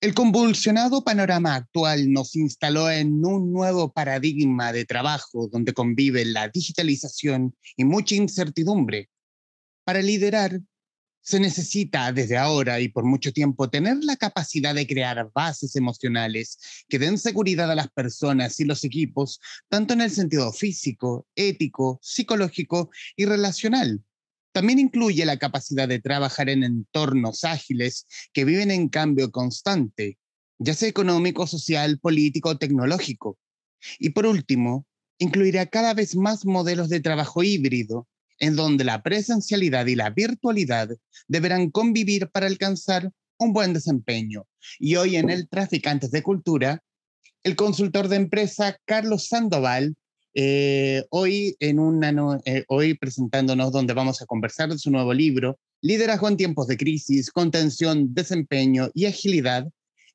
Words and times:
El 0.00 0.14
convulsionado 0.14 1.02
panorama 1.02 1.56
actual 1.56 2.12
nos 2.12 2.36
instaló 2.36 2.88
en 2.88 3.24
un 3.24 3.52
nuevo 3.52 3.92
paradigma 3.92 4.72
de 4.72 4.84
trabajo 4.84 5.48
donde 5.48 5.74
convive 5.74 6.24
la 6.24 6.46
digitalización 6.48 7.56
y 7.76 7.84
mucha 7.84 8.14
incertidumbre. 8.14 9.10
Para 9.82 10.00
liderar, 10.00 10.60
se 11.20 11.40
necesita 11.40 12.12
desde 12.12 12.36
ahora 12.36 12.78
y 12.78 12.90
por 12.90 13.04
mucho 13.04 13.32
tiempo 13.32 13.68
tener 13.70 14.04
la 14.04 14.14
capacidad 14.14 14.72
de 14.72 14.86
crear 14.86 15.32
bases 15.34 15.74
emocionales 15.74 16.84
que 16.88 17.00
den 17.00 17.18
seguridad 17.18 17.68
a 17.68 17.74
las 17.74 17.88
personas 17.88 18.60
y 18.60 18.66
los 18.66 18.84
equipos, 18.84 19.40
tanto 19.68 19.94
en 19.94 20.02
el 20.02 20.12
sentido 20.12 20.52
físico, 20.52 21.26
ético, 21.34 21.98
psicológico 22.00 22.90
y 23.16 23.24
relacional 23.24 24.04
también 24.58 24.80
incluye 24.80 25.24
la 25.24 25.36
capacidad 25.36 25.86
de 25.86 26.00
trabajar 26.00 26.48
en 26.48 26.64
entornos 26.64 27.44
ágiles 27.44 28.08
que 28.32 28.44
viven 28.44 28.72
en 28.72 28.88
cambio 28.88 29.30
constante, 29.30 30.18
ya 30.58 30.74
sea 30.74 30.88
económico, 30.88 31.46
social, 31.46 32.00
político 32.00 32.48
o 32.48 32.58
tecnológico. 32.58 33.38
Y 34.00 34.10
por 34.10 34.26
último, 34.26 34.84
incluirá 35.18 35.66
cada 35.66 35.94
vez 35.94 36.16
más 36.16 36.44
modelos 36.44 36.88
de 36.88 36.98
trabajo 36.98 37.44
híbrido, 37.44 38.08
en 38.40 38.56
donde 38.56 38.82
la 38.82 39.00
presencialidad 39.04 39.86
y 39.86 39.94
la 39.94 40.10
virtualidad 40.10 40.88
deberán 41.28 41.70
convivir 41.70 42.28
para 42.28 42.48
alcanzar 42.48 43.12
un 43.38 43.52
buen 43.52 43.72
desempeño. 43.72 44.44
Y 44.80 44.96
hoy 44.96 45.18
en 45.18 45.30
el 45.30 45.48
Traficantes 45.48 46.10
de 46.10 46.24
Cultura, 46.24 46.82
el 47.44 47.54
consultor 47.54 48.08
de 48.08 48.16
empresa 48.16 48.76
Carlos 48.86 49.28
Sandoval 49.28 49.94
eh, 50.40 51.04
hoy, 51.10 51.56
en 51.58 51.80
una 51.80 52.40
eh, 52.44 52.64
hoy 52.68 52.94
presentándonos 52.94 53.72
donde 53.72 53.92
vamos 53.92 54.22
a 54.22 54.26
conversar 54.26 54.68
de 54.68 54.78
su 54.78 54.88
nuevo 54.88 55.12
libro, 55.12 55.58
Liderazgo 55.80 56.28
en 56.28 56.36
tiempos 56.36 56.68
de 56.68 56.76
crisis, 56.76 57.32
contención, 57.32 58.14
desempeño 58.14 58.88
y 58.94 59.06
agilidad, 59.06 59.66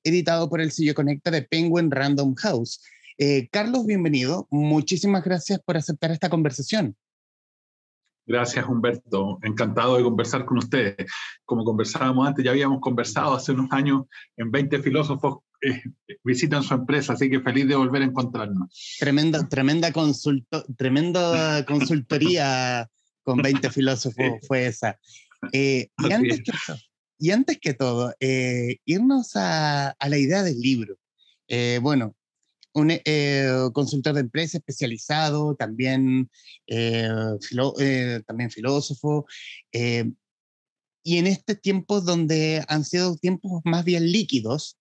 editado 0.02 0.50
por 0.50 0.62
el 0.62 0.72
sello 0.72 0.96
Conecta 0.96 1.30
de 1.30 1.42
Penguin 1.42 1.92
Random 1.92 2.36
House. 2.36 2.82
Eh, 3.18 3.50
Carlos, 3.52 3.86
bienvenido. 3.86 4.48
Muchísimas 4.50 5.26
gracias 5.26 5.60
por 5.60 5.76
aceptar 5.76 6.12
esta 6.12 6.30
conversación. 6.30 6.96
Gracias, 8.26 8.66
Humberto. 8.66 9.40
Encantado 9.44 9.98
de 9.98 10.04
conversar 10.04 10.46
con 10.46 10.60
ustedes. 10.60 11.06
Como 11.44 11.66
conversábamos 11.66 12.26
antes, 12.26 12.46
ya 12.46 12.52
habíamos 12.52 12.80
conversado 12.80 13.34
hace 13.34 13.52
unos 13.52 13.70
años 13.74 14.04
en 14.38 14.52
20 14.52 14.80
filósofos 14.80 15.40
eh, 15.64 15.82
visitan 16.24 16.62
su 16.62 16.74
empresa, 16.74 17.14
así 17.14 17.30
que 17.30 17.40
feliz 17.40 17.68
de 17.68 17.76
volver 17.76 18.02
a 18.02 18.06
encontrarnos. 18.06 18.98
Tremenda, 19.00 19.48
tremenda, 19.48 19.94
consulto, 19.94 20.66
tremenda 20.78 21.66
consultoría 21.66 22.90
con 23.24 23.42
20 23.42 23.70
filósofos 23.72 24.46
fue 24.46 24.68
esa. 24.68 25.00
Eh, 25.54 25.90
y, 25.98 26.12
antes 27.32 27.60
que, 27.60 27.74
todo, 27.74 28.14
eh, 28.20 28.78
irnos 28.86 29.32
a, 29.36 29.96
la 30.00 30.18
idea 30.18 30.44
del 30.44 30.60
libro. 30.60 30.98
bueno, 31.82 32.14
un 32.74 32.92
consultor 33.72 34.16
de 34.16 34.22
empresa 34.22 34.58
especializado, 34.58 35.56
también, 35.56 36.30
también 36.68 38.52
filósofo. 38.52 39.26
y 39.72 41.18
en 41.18 41.28
este 41.28 41.56
tiempo 41.56 42.02
donde 42.02 42.64
han 42.68 42.84
sido 42.84 43.16
tiempos 43.18 43.62
más 43.64 43.86
bien 43.86 44.12
líquidos, 44.12 44.78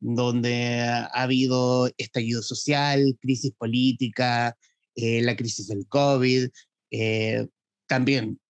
donde 0.00 0.80
ha 0.82 1.06
habido 1.06 1.90
estallido 1.96 2.42
social, 2.42 3.16
crisis 3.20 3.52
política, 3.52 4.56
eh, 4.94 5.22
la 5.22 5.36
crisis 5.36 5.68
del 5.68 5.86
COVID, 5.88 6.48
eh, 6.90 7.46
también 7.86 8.40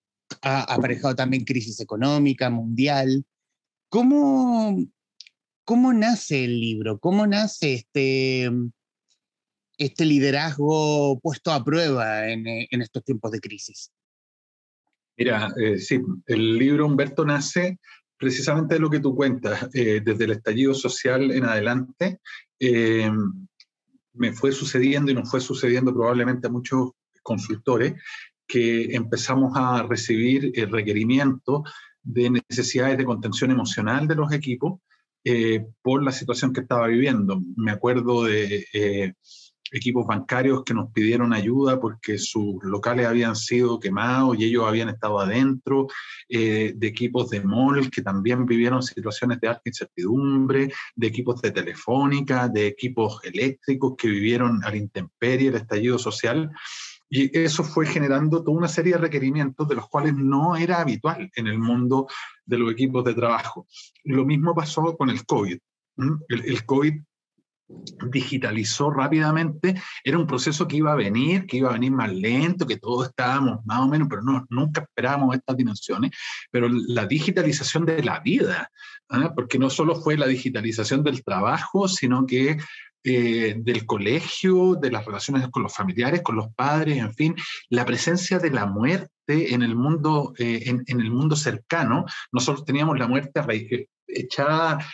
ha 0.43 0.63
aparejado 0.63 1.15
también 1.15 1.45
crisis 1.45 1.81
económica 1.81 2.51
mundial. 2.51 3.25
¿Cómo, 3.89 4.77
¿Cómo 5.65 5.93
nace 5.93 6.45
el 6.45 6.61
libro? 6.61 6.99
¿Cómo 6.99 7.27
nace 7.27 7.75
este, 7.75 8.51
este 9.79 10.05
liderazgo 10.05 11.19
puesto 11.21 11.53
a 11.53 11.65
prueba 11.65 12.29
en, 12.29 12.47
en 12.47 12.83
estos 12.83 13.05
tiempos 13.05 13.31
de 13.33 13.41
crisis? 13.41 13.93
Mira, 15.19 15.51
eh, 15.59 15.79
sí, 15.79 16.01
el 16.27 16.59
libro 16.59 16.87
Humberto 16.87 17.25
nace 17.25 17.79
precisamente 18.19 18.79
lo 18.79 18.91
que 18.91 19.01
tú 19.01 19.15
cuentas, 19.15 19.69
eh, 19.75 20.01
desde 20.05 20.25
el 20.25 20.33
estallido 20.33 20.75
social 20.75 21.31
en 21.31 21.45
adelante, 21.45 22.21
eh, 22.59 23.11
me 24.15 24.33
fue 24.33 24.53
sucediendo 24.53 25.11
y 25.11 25.15
nos 25.15 25.31
fue 25.31 25.41
sucediendo 25.41 25.93
probablemente 25.93 26.47
a 26.47 26.51
muchos 26.51 26.91
consultores 27.23 27.95
que 28.47 28.95
empezamos 28.95 29.53
a 29.57 29.83
recibir 29.83 30.53
eh, 30.55 30.67
requerimientos 30.67 31.63
de 32.03 32.31
necesidades 32.31 32.97
de 32.97 33.05
contención 33.05 33.51
emocional 33.51 34.07
de 34.07 34.15
los 34.15 34.33
equipos 34.33 34.81
por 35.83 36.05
la 36.05 36.13
situación 36.13 36.53
que 36.53 36.61
estaba 36.61 36.87
viviendo. 36.87 37.43
Me 37.57 37.73
acuerdo 37.73 38.23
de 38.23 39.17
equipos 39.77 40.07
bancarios 40.07 40.65
que 40.65 40.75
nos 40.75 40.91
pidieron 40.93 41.33
ayuda 41.33 41.81
porque 41.81 42.19
sus 42.19 42.63
locales 42.63 43.07
habían 43.07 43.37
sido 43.37 43.79
quemados 43.79 44.39
y 44.39 44.45
ellos 44.45 44.65
habían 44.67 44.89
estado 44.89 45.21
adentro, 45.21 45.87
eh, 46.29 46.73
de 46.75 46.87
equipos 46.87 47.31
de 47.31 47.43
mall 47.43 47.91
que 47.91 48.03
también 48.03 48.47
vivieron 48.47 48.83
situaciones 48.83 49.41
de 49.41 49.49
alta 49.49 49.63
incertidumbre, 49.65 50.73
de 50.95 51.07
equipos 51.07 51.41
de 51.43 51.51
telefónica, 51.51 52.49
de 52.49 52.67
equipos 52.67 53.21
eléctricos 53.25 53.95
que 53.97 54.09
vivieron 54.09 54.65
al 54.65 54.77
intemperie 54.77 55.49
el 55.49 55.57
estallido 55.57 55.99
social. 55.99 56.51
Y 57.09 57.39
eso 57.39 57.63
fue 57.63 57.87
generando 57.87 58.43
toda 58.43 58.57
una 58.57 58.69
serie 58.69 58.95
de 58.95 58.99
requerimientos 58.99 59.69
de 59.69 59.77
los 59.77 59.89
cuales 59.89 60.15
no 60.15 60.57
era 60.57 60.81
habitual 60.81 61.31
en 61.37 61.47
el 61.47 61.59
mundo 61.59 62.09
de 62.45 62.59
los 62.59 62.73
equipos 62.73 63.05
de 63.05 63.15
trabajo. 63.15 63.67
Lo 64.05 64.25
mismo 64.25 64.55
pasó 64.55 64.97
con 64.97 65.11
el 65.11 65.25
COVID. 65.25 65.59
El, 66.29 66.45
el 66.45 66.67
COVID 66.67 66.95
digitalizó 68.11 68.91
rápidamente, 68.91 69.81
era 70.05 70.19
un 70.19 70.27
proceso 70.27 70.69
que 70.69 70.77
iba 70.77 70.93
a 70.93 70.97
venir, 70.97 71.47
que 71.47 71.59
iba 71.59 71.71
a 71.71 71.75
venir 71.75 71.93
más 71.93 72.13
lento, 72.13 72.67
que 72.67 72.79
todos 72.79 73.09
estábamos 73.09 73.65
más 73.65 73.81
o 73.81 73.89
menos, 73.89 74.09
pero 74.09 74.23
no, 74.23 74.47
nunca 74.51 74.83
esperábamos 74.83 75.35
estas 75.35 75.57
dimensiones, 75.57 76.13
pero 76.51 76.69
la 76.69 77.07
digitalización 77.07 77.85
de 77.85 78.03
la 78.03 78.21
vida, 78.21 78.71
¿ah? 79.09 79.33
porque 79.35 79.59
no 79.59 79.71
solo 79.71 79.97
fue 79.97 80.17
la 80.17 80.27
digitalización 80.27 81.03
del 81.03 81.25
trabajo, 81.25 81.89
sino 81.89 82.27
que 82.27 82.59
eh, 83.09 83.55
del 83.59 83.87
colegio, 83.87 84.75
de 84.75 84.91
las 84.91 85.05
relaciones 85.05 85.49
con 85.51 85.63
los 85.63 85.75
familiares, 85.75 86.23
con 86.23 86.35
los 86.35 86.53
padres, 86.55 86.99
en 86.99 87.15
fin, 87.15 87.37
la 87.69 87.85
presencia 87.85 88.41
de 88.41 88.51
la 88.51 88.67
muerte 88.67 89.55
en 89.55 89.63
el 89.63 89.77
mundo, 89.77 90.33
eh, 90.39 90.63
en, 90.67 90.83
en, 90.87 91.01
el 91.01 91.13
mundo 91.13 91.37
cercano. 91.37 92.05
Nosotros 92.33 92.65
teníamos 92.65 92.99
la 92.99 93.07
muerte 93.07 93.41
echada 94.09 94.85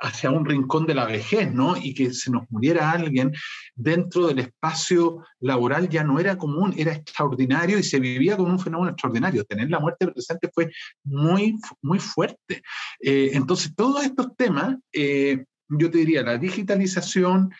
hacia 0.00 0.30
un 0.30 0.44
rincón 0.44 0.86
de 0.86 0.94
la 0.94 1.04
vejez, 1.04 1.52
¿no? 1.52 1.76
Y 1.76 1.94
que 1.94 2.12
se 2.12 2.30
nos 2.30 2.50
muriera 2.50 2.90
alguien 2.90 3.32
dentro 3.74 4.26
del 4.28 4.40
espacio 4.40 5.24
laboral 5.40 5.88
ya 5.88 6.02
no 6.02 6.18
era 6.18 6.38
común, 6.38 6.74
era 6.76 6.94
extraordinario 6.94 7.78
y 7.78 7.82
se 7.82 8.00
vivía 8.00 8.36
como 8.36 8.52
un 8.52 8.58
fenómeno 8.58 8.90
extraordinario. 8.90 9.44
Tener 9.44 9.70
la 9.70 9.80
muerte 9.80 10.08
presente 10.08 10.50
fue 10.52 10.70
muy, 11.04 11.56
muy 11.82 11.98
fuerte. 11.98 12.62
Eh, 13.00 13.30
entonces, 13.34 13.74
todos 13.74 14.04
estos 14.04 14.36
temas, 14.36 14.76
eh, 14.92 15.44
yo 15.68 15.90
te 15.90 15.98
diría, 15.98 16.22
la 16.22 16.38
digitalización 16.38 17.50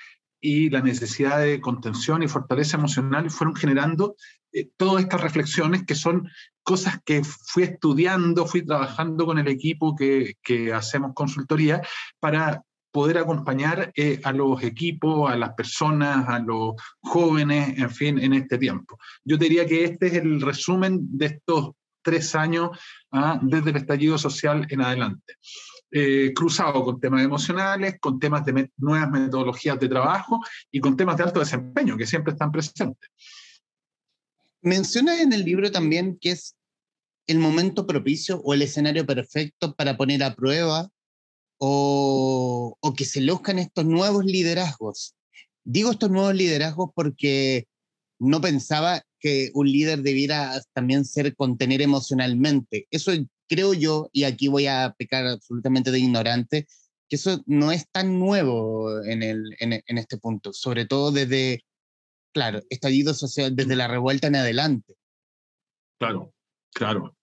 y 0.40 0.70
la 0.70 0.80
necesidad 0.80 1.40
de 1.40 1.60
contención 1.60 2.22
y 2.22 2.28
fortaleza 2.28 2.78
emocional 2.78 3.30
fueron 3.30 3.54
generando 3.54 4.16
eh, 4.52 4.68
todas 4.76 5.02
estas 5.02 5.20
reflexiones 5.20 5.84
que 5.84 5.94
son 5.94 6.28
cosas 6.62 6.98
que 7.04 7.22
fui 7.24 7.64
estudiando, 7.64 8.46
fui 8.46 8.64
trabajando 8.64 9.26
con 9.26 9.38
el 9.38 9.48
equipo 9.48 9.94
que, 9.96 10.34
que 10.42 10.72
hacemos 10.72 11.12
consultoría 11.14 11.82
para 12.18 12.62
poder 12.92 13.18
acompañar 13.18 13.92
eh, 13.94 14.20
a 14.24 14.32
los 14.32 14.62
equipos, 14.62 15.30
a 15.30 15.36
las 15.36 15.54
personas, 15.54 16.28
a 16.28 16.38
los 16.40 16.74
jóvenes, 17.00 17.78
en 17.78 17.90
fin, 17.90 18.18
en 18.18 18.32
este 18.32 18.58
tiempo. 18.58 18.98
Yo 19.24 19.36
diría 19.36 19.66
que 19.66 19.84
este 19.84 20.08
es 20.08 20.14
el 20.14 20.40
resumen 20.40 20.98
de 21.16 21.26
estos 21.26 21.70
tres 22.02 22.34
años 22.34 22.70
¿ah? 23.12 23.38
desde 23.42 23.70
el 23.70 23.76
estallido 23.76 24.18
social 24.18 24.66
en 24.70 24.80
adelante. 24.80 25.34
Eh, 25.92 26.32
cruzado 26.34 26.84
con 26.84 27.00
temas 27.00 27.22
emocionales, 27.22 27.96
con 28.00 28.20
temas 28.20 28.44
de 28.44 28.70
nuevas 28.76 29.10
metodologías 29.10 29.78
de 29.78 29.88
trabajo 29.88 30.40
y 30.70 30.78
con 30.78 30.96
temas 30.96 31.16
de 31.16 31.24
alto 31.24 31.40
desempeño 31.40 31.96
que 31.96 32.06
siempre 32.06 32.32
están 32.32 32.52
presentes. 32.52 33.10
Menciona 34.62 35.22
en 35.22 35.32
el 35.32 35.44
libro 35.44 35.70
también 35.70 36.18
que 36.20 36.32
es 36.32 36.56
el 37.26 37.38
momento 37.38 37.86
propicio 37.86 38.40
o 38.44 38.54
el 38.54 38.62
escenario 38.62 39.06
perfecto 39.06 39.74
para 39.74 39.96
poner 39.96 40.22
a 40.22 40.34
prueba 40.34 40.90
o, 41.58 42.76
o 42.80 42.94
que 42.94 43.04
se 43.04 43.20
luzcan 43.20 43.58
estos 43.58 43.84
nuevos 43.84 44.24
liderazgos. 44.24 45.14
Digo 45.64 45.90
estos 45.90 46.10
nuevos 46.10 46.34
liderazgos 46.34 46.90
porque 46.94 47.66
no 48.18 48.40
pensaba 48.40 49.02
que 49.18 49.50
un 49.54 49.70
líder 49.70 50.02
debiera 50.02 50.60
también 50.72 51.04
ser 51.04 51.34
contener 51.36 51.82
emocionalmente. 51.82 52.86
Eso 52.90 53.12
creo 53.48 53.74
yo, 53.74 54.08
y 54.12 54.24
aquí 54.24 54.48
voy 54.48 54.66
a 54.66 54.94
pecar 54.96 55.26
absolutamente 55.26 55.90
de 55.90 55.98
ignorante, 56.00 56.66
que 57.08 57.16
eso 57.16 57.42
no 57.46 57.72
es 57.72 57.86
tan 57.90 58.18
nuevo 58.18 59.02
en, 59.04 59.22
el, 59.22 59.56
en, 59.58 59.82
en 59.84 59.98
este 59.98 60.18
punto, 60.18 60.52
sobre 60.52 60.86
todo 60.86 61.10
desde 61.10 61.64
claro, 62.32 62.60
estallido 62.70 63.14
social 63.14 63.54
desde 63.54 63.76
la 63.76 63.88
revuelta 63.88 64.28
en 64.28 64.36
adelante. 64.36 64.94
Claro, 65.98 66.32
claro. 66.72 67.16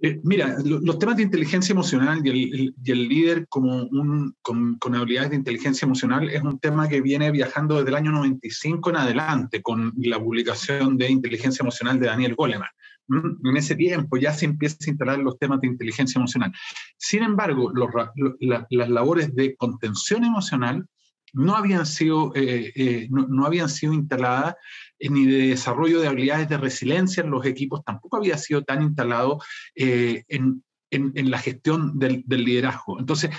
Eh, 0.00 0.20
mira, 0.22 0.56
los 0.64 0.98
temas 1.00 1.16
de 1.16 1.24
inteligencia 1.24 1.72
emocional 1.72 2.20
y 2.24 2.30
el, 2.30 2.74
y 2.84 2.90
el 2.92 3.08
líder 3.08 3.48
como 3.48 3.82
un, 3.82 4.32
con, 4.42 4.78
con, 4.78 4.94
habilidades 4.94 5.30
de 5.30 5.36
inteligencia 5.36 5.86
emocional 5.86 6.30
es 6.30 6.40
un 6.40 6.60
tema 6.60 6.88
que 6.88 7.00
viene 7.00 7.32
viajando 7.32 7.76
desde 7.76 7.88
el 7.88 7.96
año 7.96 8.12
95 8.12 8.90
en 8.90 8.96
adelante 8.96 9.60
con 9.60 9.92
la 9.96 10.20
publicación 10.20 10.96
de 10.96 11.10
inteligencia 11.10 11.64
emocional 11.64 11.98
de 11.98 12.06
Daniel 12.06 12.36
Goleman. 12.36 12.68
En 13.08 13.56
ese 13.56 13.74
tiempo 13.74 14.18
ya 14.18 14.32
se 14.32 14.44
empieza 14.44 14.76
a 14.86 14.90
instalar 14.90 15.18
los 15.18 15.36
temas 15.38 15.60
de 15.62 15.66
inteligencia 15.66 16.18
emocional. 16.18 16.52
Sin 16.96 17.22
embargo, 17.24 17.72
los, 17.74 17.88
las 18.38 18.88
labores 18.90 19.34
de 19.34 19.56
contención 19.56 20.24
emocional 20.24 20.86
no 21.32 21.56
habían 21.56 21.86
sido, 21.86 22.32
eh, 22.34 22.72
eh, 22.74 23.08
no, 23.10 23.46
habían 23.46 23.68
sido 23.68 23.92
instaladas 23.92 24.54
eh, 24.98 25.10
ni 25.10 25.26
de 25.26 25.48
desarrollo 25.48 26.00
de 26.00 26.08
habilidades 26.08 26.48
de 26.48 26.58
resiliencia 26.58 27.22
en 27.22 27.30
los 27.30 27.44
equipos, 27.46 27.84
tampoco 27.84 28.16
había 28.16 28.38
sido 28.38 28.62
tan 28.62 28.82
instalado 28.82 29.40
en, 29.74 30.24
en, 30.90 31.12
en, 31.14 31.30
la 31.30 31.38
gestión 31.38 31.98
del, 31.98 32.22
del, 32.26 32.44
liderazgo. 32.44 32.98
Entonces, 32.98 33.30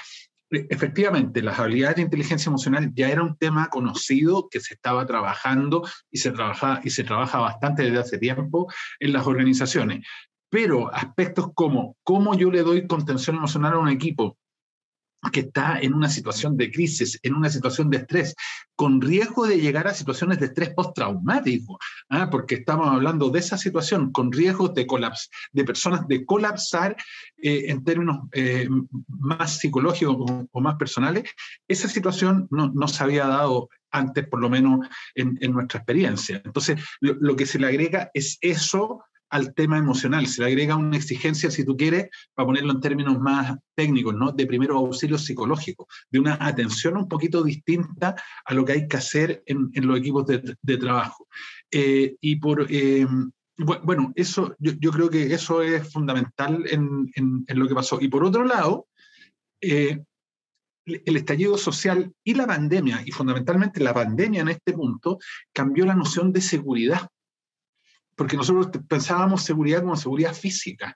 efectivamente, 0.50 1.41
las 1.41 1.59
habilidades 1.59 1.97
de 1.97 2.03
inteligencia 2.03 2.50
emocional 2.50 2.91
ya 2.94 3.09
era 3.09 3.24
un 3.24 3.38
tema 3.38 3.69
conocido 3.69 4.47
que 4.50 4.59
se 4.59 4.74
estaba 4.74 5.06
trabajando 5.06 5.88
y 6.12 6.18
se 6.18 6.31
trabaja, 6.31 6.81
y 6.83 6.89
se 6.89 7.03
trabaja 7.03 7.39
bastante 7.39 7.83
desde 7.83 8.00
hace 8.00 8.18
tiempo 8.18 8.71
en 9.00 9.13
las 9.13 9.27
organizaciones. 9.27 10.06
Pero 10.50 10.94
aspectos 10.94 11.51
como 11.53 11.95
cómo 12.03 12.35
yo 12.35 12.50
le 12.50 12.63
doy 12.63 12.88
contención 12.88 13.35
emocional 13.35 13.74
a 13.74 13.80
un 13.80 13.89
equipo, 13.89 14.38
que 15.31 15.42
está 15.42 15.80
en 15.80 15.94
una 15.94 16.10
situación 16.10 16.56
de 16.56 16.71
crisis, 16.71 17.19
en 17.24 17.36
una 17.36 17.50
situación 17.50 17.89
de 17.89 17.98
estrés, 17.98 18.36
con 18.75 19.01
riesgo 19.01 19.45
de 19.45 19.60
llegar 19.60 19.88
a 19.88 19.94
situaciones 19.94 20.39
de 20.39 20.48
estrés 20.48 20.69
postraumático, 20.69 21.77
¿ah? 22.10 22.30
porque 22.30 22.56
estamos 22.56 22.88
hablando 22.88 23.30
de 23.30 23.39
esa 23.39 23.57
situación, 23.57 24.12
con 24.12 24.31
riesgo 24.31 24.69
de, 24.69 24.88
colaps 24.88 25.30
de 25.51 25.66
personas 25.66 26.07
de 26.07 26.25
colapsar 26.25 26.95
eh, 27.38 27.66
en 27.68 27.83
términos 27.83 28.19
eh, 28.31 28.69
más 29.07 29.57
psicológicos 29.57 30.16
o, 30.51 30.62
más 30.62 30.75
personales, 30.75 31.30
esa 31.68 31.89
situación 31.89 32.48
no, 32.50 32.71
no, 32.74 32.88
se 32.88 33.04
había 33.04 33.27
dado 33.27 33.69
antes, 33.92 34.27
por 34.27 34.39
lo 34.39 34.50
menos 34.50 34.88
en, 35.16 35.38
nuestra 35.51 35.80
experiencia. 35.80 36.42
Entonces, 36.45 36.81
lo 37.01 37.36
que 37.36 37.45
se 37.45 37.60
le 37.60 37.68
agrega 37.68 38.12
es 38.13 38.38
eso 38.42 39.04
al 39.30 39.54
tema 39.54 39.78
emocional, 39.78 40.28
se 40.28 40.42
le 40.42 40.48
agrega 40.48 40.76
una 40.76 40.98
exigencia, 40.98 41.52
si 41.52 41.64
tú 41.64 41.78
quieres, 41.78 42.10
para 42.34 42.48
ponerlo 42.48 42.72
en 42.72 42.81
términos 42.81 43.20
más 43.20 43.58
técnicos, 43.76 44.16
¿no? 44.16 44.31
de 44.31 44.46
primero 44.46 44.78
auxilio 44.78 45.18
psicológico, 45.18 45.88
de 46.10 46.20
una 46.20 46.38
atención 46.40 46.98
un 46.98 47.08
poquito 47.08 47.44
distinta 47.44 48.16
a 48.46 48.54
lo 48.54 48.66
que 48.66 48.74
hay 48.74 48.88
que 48.88 48.98
hacer 48.98 49.44
en, 49.46 49.72
los 49.76 50.00
equipos 50.00 50.26
de, 50.26 50.78
trabajo. 50.78 51.28
Eh, 51.72 52.16
y 52.20 52.38
por, 52.38 52.66
eh, 52.70 53.06
bueno, 53.58 54.14
eso, 54.16 54.56
yo, 54.60 54.92
creo 54.92 55.10
que 55.10 55.34
eso 55.34 55.62
es 55.62 55.92
fundamental 55.92 56.64
en, 56.70 57.12
en, 57.16 57.44
en, 57.48 57.60
lo 57.60 57.68
que 57.68 57.76
pasó. 57.76 58.00
Y 58.02 58.08
por 58.08 58.24
otro 58.24 58.46
lado, 58.46 58.88
eh, 59.62 60.02
el 60.86 61.16
estallido 61.16 61.58
social 61.58 62.12
y 62.24 62.34
la 62.34 62.48
pandemia, 62.48 63.04
y 63.06 63.12
fundamentalmente 63.12 63.84
la 63.84 63.94
pandemia 63.94 64.42
en 64.42 64.50
este 64.50 64.74
punto, 64.74 65.20
cambió 65.54 65.86
la 65.86 65.96
noción 65.96 66.31
de 66.31 66.42
seguridad 66.42 67.10
porque 68.19 68.36
nosotros 68.36 68.68
pensábamos 68.89 69.44
seguridad 69.44 69.80
como 69.80 69.95
seguridad 69.95 70.33
física. 70.33 70.94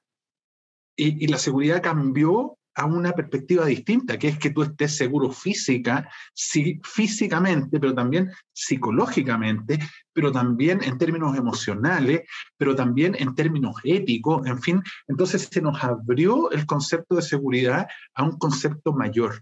Y, 0.94 1.24
y, 1.24 1.28
la 1.28 1.38
seguridad 1.38 1.82
cambió 1.82 2.58
a 2.76 2.86
una 2.86 3.14
perspectiva 3.14 3.66
distinta, 3.66 4.20
que 4.20 4.28
es 4.28 4.38
que 4.38 4.50
tú 4.50 4.64
estés 4.64 4.98
seguro 4.98 5.32
física, 5.32 6.10
sí, 6.34 6.82
físicamente, 6.84 7.80
pero 7.80 7.96
también 7.96 8.30
psicológicamente, 8.52 9.80
pero 10.12 10.34
también 10.34 10.82
en 10.84 10.98
términos 10.98 11.38
emocionales, 11.38 12.24
pero 12.58 12.76
también 12.76 13.16
en 13.18 13.34
términos 13.36 13.78
éticos, 13.86 14.46
en 14.46 14.62
fin. 14.62 14.84
Entonces 15.08 15.48
se 15.50 15.62
nos 15.62 15.82
abrió 15.82 16.52
el 16.52 16.66
concepto 16.66 17.16
de 17.16 17.22
seguridad 17.22 17.88
a 18.16 18.24
un 18.24 18.38
concepto 18.38 18.92
mayor. 18.92 19.40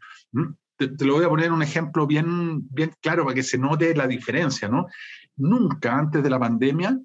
Te, 0.78 0.88
te, 0.88 1.04
lo 1.06 1.16
voy 1.16 1.26
a 1.26 1.30
poner 1.30 1.52
un 1.52 1.64
ejemplo 1.64 2.06
bien, 2.06 2.62
bien 2.70 2.94
claro 3.02 3.24
para 3.24 3.34
que 3.34 3.44
se 3.44 3.58
note 3.58 3.96
la 3.96 4.06
diferencia, 4.06 4.70
¿no? 4.70 4.86
Nunca 5.36 5.98
antes 5.98 6.22
de 6.22 6.30
la 6.30 6.40
pandemia 6.40 6.96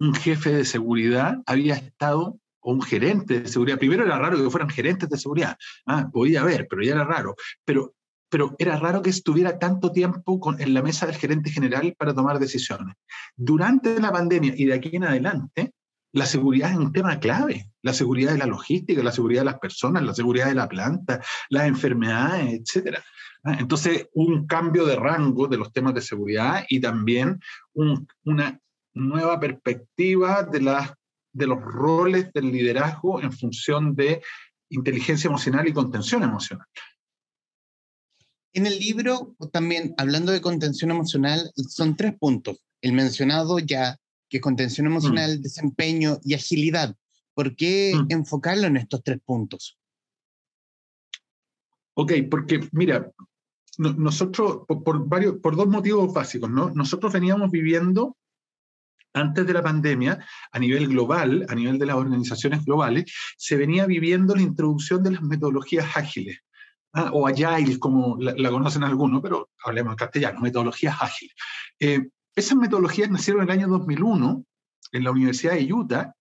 un 0.00 0.14
jefe 0.14 0.52
de 0.52 0.64
seguridad 0.64 1.38
había 1.46 1.74
estado, 1.74 2.38
o 2.60 2.72
un 2.72 2.82
gerente 2.82 3.40
de 3.40 3.48
seguridad, 3.48 3.78
primero 3.78 4.04
era 4.04 4.18
raro 4.18 4.38
que 4.38 4.50
fueran 4.50 4.70
gerentes 4.70 5.08
de 5.08 5.18
seguridad, 5.18 5.56
ah, 5.86 6.08
podía 6.12 6.40
haber, 6.40 6.66
pero 6.68 6.82
ya 6.82 6.92
era 6.92 7.04
raro, 7.04 7.36
pero, 7.64 7.94
pero 8.30 8.56
era 8.58 8.78
raro 8.78 9.02
que 9.02 9.10
estuviera 9.10 9.58
tanto 9.58 9.92
tiempo 9.92 10.40
con, 10.40 10.60
en 10.60 10.72
la 10.72 10.82
mesa 10.82 11.06
del 11.06 11.16
gerente 11.16 11.50
general 11.50 11.94
para 11.98 12.14
tomar 12.14 12.38
decisiones. 12.38 12.96
Durante 13.36 14.00
la 14.00 14.10
pandemia 14.10 14.54
y 14.56 14.64
de 14.64 14.74
aquí 14.74 14.96
en 14.96 15.04
adelante, 15.04 15.72
la 16.14 16.26
seguridad 16.26 16.70
es 16.70 16.76
un 16.76 16.92
tema 16.92 17.18
clave, 17.18 17.72
la 17.82 17.92
seguridad 17.92 18.32
de 18.32 18.38
la 18.38 18.46
logística, 18.46 19.02
la 19.02 19.12
seguridad 19.12 19.42
de 19.42 19.46
las 19.46 19.58
personas, 19.58 20.02
la 20.04 20.14
seguridad 20.14 20.46
de 20.46 20.54
la 20.54 20.68
planta, 20.68 21.20
las 21.50 21.66
enfermedades, 21.66 22.62
etc. 22.76 22.98
Ah, 23.42 23.56
entonces, 23.58 24.08
un 24.14 24.46
cambio 24.46 24.86
de 24.86 24.96
rango 24.96 25.48
de 25.48 25.58
los 25.58 25.72
temas 25.72 25.92
de 25.92 26.00
seguridad 26.00 26.64
y 26.68 26.80
también 26.80 27.40
un, 27.74 28.06
una 28.24 28.60
nueva 28.94 29.38
perspectiva 29.40 30.42
de, 30.42 30.60
la, 30.60 30.98
de 31.32 31.46
los 31.46 31.60
roles 31.60 32.32
del 32.32 32.50
liderazgo 32.50 33.20
en 33.20 33.32
función 33.32 33.94
de 33.94 34.22
inteligencia 34.70 35.28
emocional 35.28 35.68
y 35.68 35.72
contención 35.72 36.22
emocional. 36.22 36.66
En 38.52 38.66
el 38.66 38.78
libro, 38.78 39.34
también 39.52 39.94
hablando 39.98 40.30
de 40.30 40.40
contención 40.40 40.92
emocional, 40.92 41.50
son 41.56 41.96
tres 41.96 42.16
puntos. 42.16 42.64
El 42.80 42.92
mencionado 42.92 43.58
ya, 43.58 43.98
que 44.28 44.36
es 44.36 44.42
contención 44.42 44.86
emocional, 44.86 45.38
mm. 45.38 45.42
desempeño 45.42 46.18
y 46.22 46.34
agilidad. 46.34 46.94
¿Por 47.34 47.56
qué 47.56 47.94
mm. 47.96 48.06
enfocarlo 48.12 48.68
en 48.68 48.76
estos 48.76 49.02
tres 49.02 49.18
puntos? 49.24 49.76
Ok, 51.94 52.12
porque 52.30 52.60
mira, 52.72 53.10
no, 53.78 53.92
nosotros, 53.94 54.62
por, 54.68 54.84
por, 54.84 55.08
varios, 55.08 55.36
por 55.40 55.56
dos 55.56 55.66
motivos 55.66 56.12
básicos, 56.12 56.48
¿no? 56.48 56.70
Nosotros 56.70 57.12
veníamos 57.12 57.50
viviendo 57.50 58.16
antes 59.14 59.46
de 59.46 59.52
la 59.52 59.62
pandemia, 59.62 60.24
a 60.52 60.58
nivel 60.58 60.88
global, 60.88 61.46
a 61.48 61.54
nivel 61.54 61.78
de 61.78 61.86
las 61.86 61.96
organizaciones 61.96 62.64
globales, 62.64 63.04
se 63.36 63.56
venía 63.56 63.86
viviendo 63.86 64.34
la 64.34 64.42
introducción 64.42 65.02
de 65.02 65.12
las 65.12 65.22
metodologías 65.22 65.96
ágiles, 65.96 66.40
¿ah? 66.92 67.10
o 67.12 67.26
agiles, 67.26 67.78
como 67.78 68.16
la, 68.20 68.34
la, 68.36 68.50
conocen 68.50 68.84
algunos, 68.84 69.22
pero 69.22 69.50
hablemos 69.64 69.92
en 69.92 69.96
castellano, 69.96 70.40
metodologías 70.40 70.96
ágiles. 71.00 71.34
Eh, 71.80 72.08
esas 72.34 72.58
metodologías 72.58 73.10
nacieron 73.10 73.42
en 73.42 73.50
el 73.50 73.58
año 73.58 73.68
2001 73.68 74.44
en 74.92 75.04
la 75.04 75.10
Universidad 75.10 75.54
de 75.54 75.72
Utah 75.72 76.14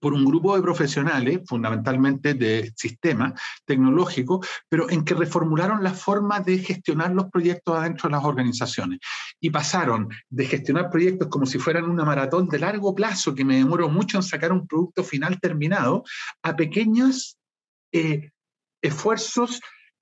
por 0.00 0.12
un 0.12 0.24
grupo 0.24 0.56
de 0.56 0.62
profesionales, 0.62 1.40
fundamentalmente 1.46 2.34
de 2.34 2.72
sistemas 2.76 3.40
tecnológicos, 3.64 4.46
pero 4.68 4.88
en 4.90 5.04
que 5.04 5.14
reformularon 5.14 5.82
la 5.82 5.92
forma 5.92 6.40
de 6.40 6.58
gestionar 6.58 7.12
los 7.12 7.30
proyectos 7.30 7.76
adentro 7.76 8.08
de 8.08 8.16
las 8.16 8.24
organizaciones. 8.24 9.00
Y 9.40 9.50
pasaron 9.50 10.08
de 10.28 10.46
gestionar 10.46 10.90
proyectos 10.90 11.28
como 11.28 11.46
si 11.46 11.58
fueran 11.58 11.84
una 11.84 12.04
maratón 12.04 12.48
de 12.48 12.58
largo 12.58 12.94
plazo, 12.94 13.34
que 13.34 13.44
me 13.44 13.56
demoró 13.56 13.88
mucho 13.88 14.18
en 14.18 14.22
sacar 14.22 14.52
un 14.52 14.66
producto 14.66 15.04
final 15.04 15.40
terminado, 15.40 16.04
a 16.42 16.56
pequeños 16.56 17.38
eh, 17.92 18.30
esfuerzos 18.82 19.60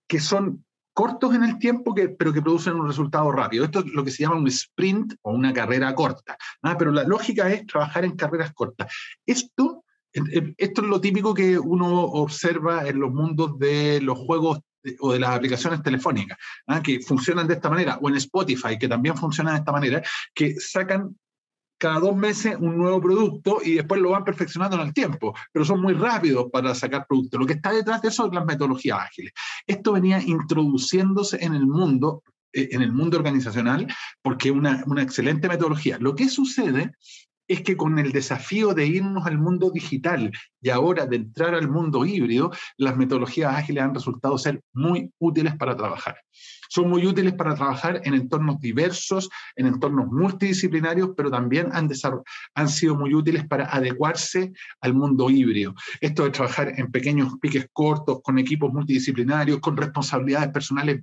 que 0.09 0.21
son 0.21 0.65
cortos 0.97 1.35
en 1.35 1.45
el 1.45 1.59
tiempo, 1.59 1.95
que, 1.95 2.09
pero 2.09 2.33
que 2.33 2.41
producen 2.41 2.75
un 2.75 2.87
resultado 2.87 3.31
rápido. 3.31 3.67
Esto 3.67 3.81
es 3.81 3.87
lo 3.87 4.03
que 4.03 4.11
se 4.11 4.23
llama 4.23 4.37
un 4.37 4.47
sprint 4.47 5.15
o 5.23 5.33
una 5.33 5.53
carrera 5.53 5.95
corta. 5.95 6.38
¿ah? 6.62 6.76
Pero 6.79 6.91
la 6.91 7.05
lógica 7.05 7.53
es 7.53 7.67
trabajar 7.67 8.07
en 8.07 8.17
carreras 8.17 8.55
cortas. 8.55 8.91
Esto 9.26 9.85
esto 10.56 10.82
es 10.82 10.88
lo 10.88 11.00
típico 11.00 11.35
que 11.35 11.58
uno 11.58 12.02
observa 12.02 12.87
en 12.88 13.00
los 13.00 13.12
mundos 13.12 13.58
de 13.58 14.00
los 14.00 14.18
juegos 14.18 14.61
o 15.00 15.12
de 15.12 15.18
las 15.18 15.30
aplicaciones 15.30 15.82
telefónicas, 15.82 16.38
¿ah? 16.68 16.82
que 16.82 17.00
funcionan 17.00 17.46
de 17.46 17.54
esta 17.54 17.68
manera, 17.68 17.99
o 18.00 18.08
en 18.08 18.16
Spotify, 18.16 18.78
que 18.78 18.88
también 18.88 19.16
funciona 19.16 19.52
de 19.52 19.58
esta 19.58 19.73
manera, 19.73 20.02
que 20.35 20.54
sacan 20.61 21.16
cada 21.78 22.00
dos 22.00 22.16
meses 22.16 22.56
un 22.58 22.78
nuevo 22.78 23.00
producto 23.00 23.58
y 23.62 23.75
después 23.75 24.00
lo 24.00 24.11
van 24.11 24.25
perfeccionando 24.25 24.76
en 24.76 24.88
el 24.88 24.94
tiempo, 24.94 25.35
pero 25.52 25.64
son 25.64 25.82
muy 25.82 25.92
rápidos 25.92 26.46
para 26.50 26.75
sacar 26.75 27.06
productos. 27.06 27.38
Lo 27.38 27.46
que 27.46 27.54
está 27.54 27.73
detrás 27.73 28.00
de 28.00 28.08
eso 28.08 28.26
es 28.26 28.32
las 28.32 28.46
metodologías 28.46 28.99
ágiles. 28.99 29.32
Esto 29.66 29.92
venía 29.92 30.23
introduciéndose 30.23 31.44
en 31.44 31.54
el 31.54 31.66
mundo 31.66 32.23
eh, 32.52 32.68
en 32.73 32.80
el 32.80 32.92
mundo 32.92 33.18
organizacional 33.18 33.87
porque 34.23 34.49
es 34.49 34.54
una, 34.54 34.82
una 34.87 35.02
excelente 35.02 35.49
metodología. 35.49 35.99
Lo 36.00 36.14
que 36.14 36.28
sucede 36.30 36.92
es 37.49 37.62
que 37.62 37.76
con 37.76 37.99
el 37.99 38.12
desafío 38.12 38.75
de 38.75 38.87
irnos 38.87 39.26
al 39.26 39.38
mundo 39.38 39.71
digital 39.71 40.31
y 40.61 40.71
ahora 40.71 41.07
de 41.07 41.17
entrar 41.17 41.55
al 41.55 41.69
mundo 41.69 42.05
híbrido, 42.05 42.50
las 42.76 42.97
metodologías 42.97 43.55
ágiles 43.55 43.85
han 43.85 43.95
resultado 43.95 44.37
ser 44.38 44.61
muy 44.73 45.12
útiles 45.19 45.55
para 45.57 45.76
trabajar. 45.76 46.17
Son 46.69 46.88
muy 46.88 47.07
útiles 47.07 47.35
para 47.35 47.55
trabajar 47.55 48.00
en 48.05 48.15
entornos 48.15 48.59
diversos, 48.61 49.29
en 49.55 49.67
entornos 49.67 50.07
multidisciplinarios, 50.09 51.11
pero 51.17 51.31
también 51.31 51.69
han, 51.73 52.69
sido 52.69 52.97
muy 52.97 53.15
útiles 53.15 53.47
para 53.47 53.67
adecuarse 53.67 54.53
al 54.81 54.95
mundo 54.95 55.31
híbrido. 55.31 55.75
Esto 56.00 56.25
de 56.25 56.31
trabajar 56.31 56.73
en 56.76 56.91
pequeños 56.91 57.35
piques 57.41 57.69
cortos, 57.73 58.21
con 58.23 58.38
equipos 58.38 58.73
multidisciplinarios, 58.73 59.61
con 59.61 59.76
responsabilidades 59.76 60.50
personales 60.50 61.03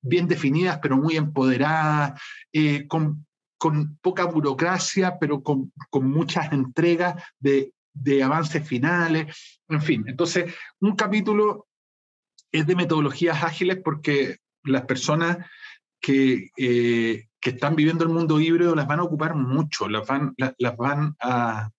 bien 0.00 0.26
definidas, 0.26 0.78
pero 0.82 0.96
muy 0.96 1.16
empoderadas, 1.16 2.20
eh, 2.52 2.86
con 2.88 3.24
con 3.62 3.96
poca 4.02 4.24
burocracia, 4.24 5.18
pero 5.20 5.40
con, 5.40 5.72
con 5.88 6.10
muchas 6.10 6.52
entregas 6.52 7.22
de 7.38 7.72
de 7.94 8.22
avances 8.22 8.66
finales, 8.66 9.60
en 9.68 9.82
fin. 9.82 10.04
Entonces, 10.06 10.54
un 10.80 10.96
capítulo 10.96 11.66
es 12.50 12.66
de 12.66 12.76
metodologías 12.76 13.42
ágiles 13.42 13.78
porque 13.82 14.38
las 14.64 14.84
personas 14.84 15.38
que, 16.00 16.50
eh, 16.56 17.26
que 17.40 17.50
están 17.50 17.76
viviendo 17.76 18.04
el 18.04 18.10
mundo 18.10 18.40
híbrido 18.40 18.74
las 18.74 18.86
van 18.86 19.00
a 19.00 19.04
ocupar 19.04 19.34
mucho, 19.34 19.88
las 19.88 20.06
van, 20.06 20.34
las, 20.36 20.76
van 20.76 21.14
a, 21.20 21.70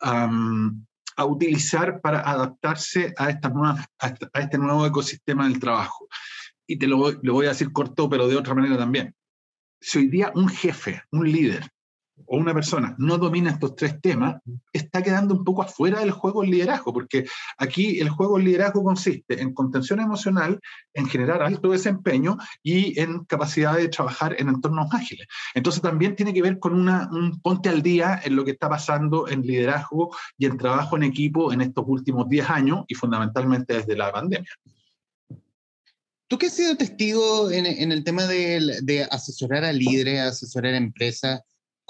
a, 0.00 1.24
utilizar 1.24 2.00
para 2.00 2.20
adaptarse 2.20 3.12
a, 3.16 3.28
esta 3.28 3.50
nueva, 3.50 3.86
a, 3.98 4.40
este 4.40 4.58
nuevo 4.58 4.86
ecosistema 4.86 5.44
del 5.44 5.60
trabajo. 5.60 6.06
Y 6.66 6.78
te 6.78 6.86
lo, 6.86 7.12
lo 7.22 7.32
voy 7.34 7.46
a 7.46 7.50
decir 7.50 7.72
corto, 7.72 8.08
pero 8.08 8.28
de 8.28 8.36
otra 8.36 8.54
manera 8.54 8.78
también. 8.78 9.14
Si 9.80 9.98
hoy 9.98 10.08
día 10.08 10.32
un 10.34 10.48
jefe, 10.48 11.02
un 11.10 11.30
líder, 11.30 11.70
o 12.26 12.36
una 12.36 12.54
persona 12.54 12.94
no 12.98 13.18
domina 13.18 13.50
estos 13.50 13.74
tres 13.74 14.00
temas, 14.00 14.40
está 14.72 15.02
quedando 15.02 15.34
un 15.34 15.44
poco 15.44 15.62
afuera 15.62 16.00
del 16.00 16.10
juego 16.10 16.42
del 16.42 16.50
liderazgo, 16.50 16.92
porque 16.92 17.26
aquí 17.58 17.98
el 17.98 18.08
juego 18.08 18.38
liderazgo 18.38 18.84
consiste 18.84 19.40
en 19.40 19.52
contención 19.54 20.00
emocional, 20.00 20.60
en 20.94 21.06
generar 21.06 21.42
alto 21.42 21.70
desempeño 21.70 22.36
y 22.62 22.98
en 23.00 23.24
capacidad 23.24 23.76
de 23.76 23.88
trabajar 23.88 24.36
en 24.38 24.48
entornos 24.48 24.92
ágiles. 24.92 25.26
Entonces 25.54 25.82
también 25.82 26.14
tiene 26.14 26.32
que 26.34 26.42
ver 26.42 26.58
con 26.58 26.74
un 26.74 27.40
ponte 27.40 27.68
al 27.68 27.82
día 27.82 28.20
en 28.22 28.36
lo 28.36 28.44
que 28.44 28.52
está 28.52 28.68
pasando 28.68 29.28
en 29.28 29.42
liderazgo 29.42 30.14
y 30.38 30.46
en 30.46 30.56
trabajo 30.56 30.96
en 30.96 31.04
equipo 31.04 31.52
en 31.52 31.62
estos 31.62 31.84
últimos 31.86 32.28
10 32.28 32.50
años 32.50 32.84
y 32.86 32.94
fundamentalmente 32.94 33.74
desde 33.74 33.96
la 33.96 34.12
pandemia. 34.12 34.50
Tú 36.30 36.38
que 36.38 36.46
has 36.46 36.54
sido 36.54 36.76
testigo 36.76 37.50
en, 37.50 37.66
el 37.66 38.04
tema 38.04 38.24
de, 38.26 38.78
de, 38.82 39.02
asesorar 39.10 39.64
a 39.64 39.72
líderes, 39.72 40.20
asesorar 40.20 40.74
a 40.74 40.76
empresas, 40.76 41.40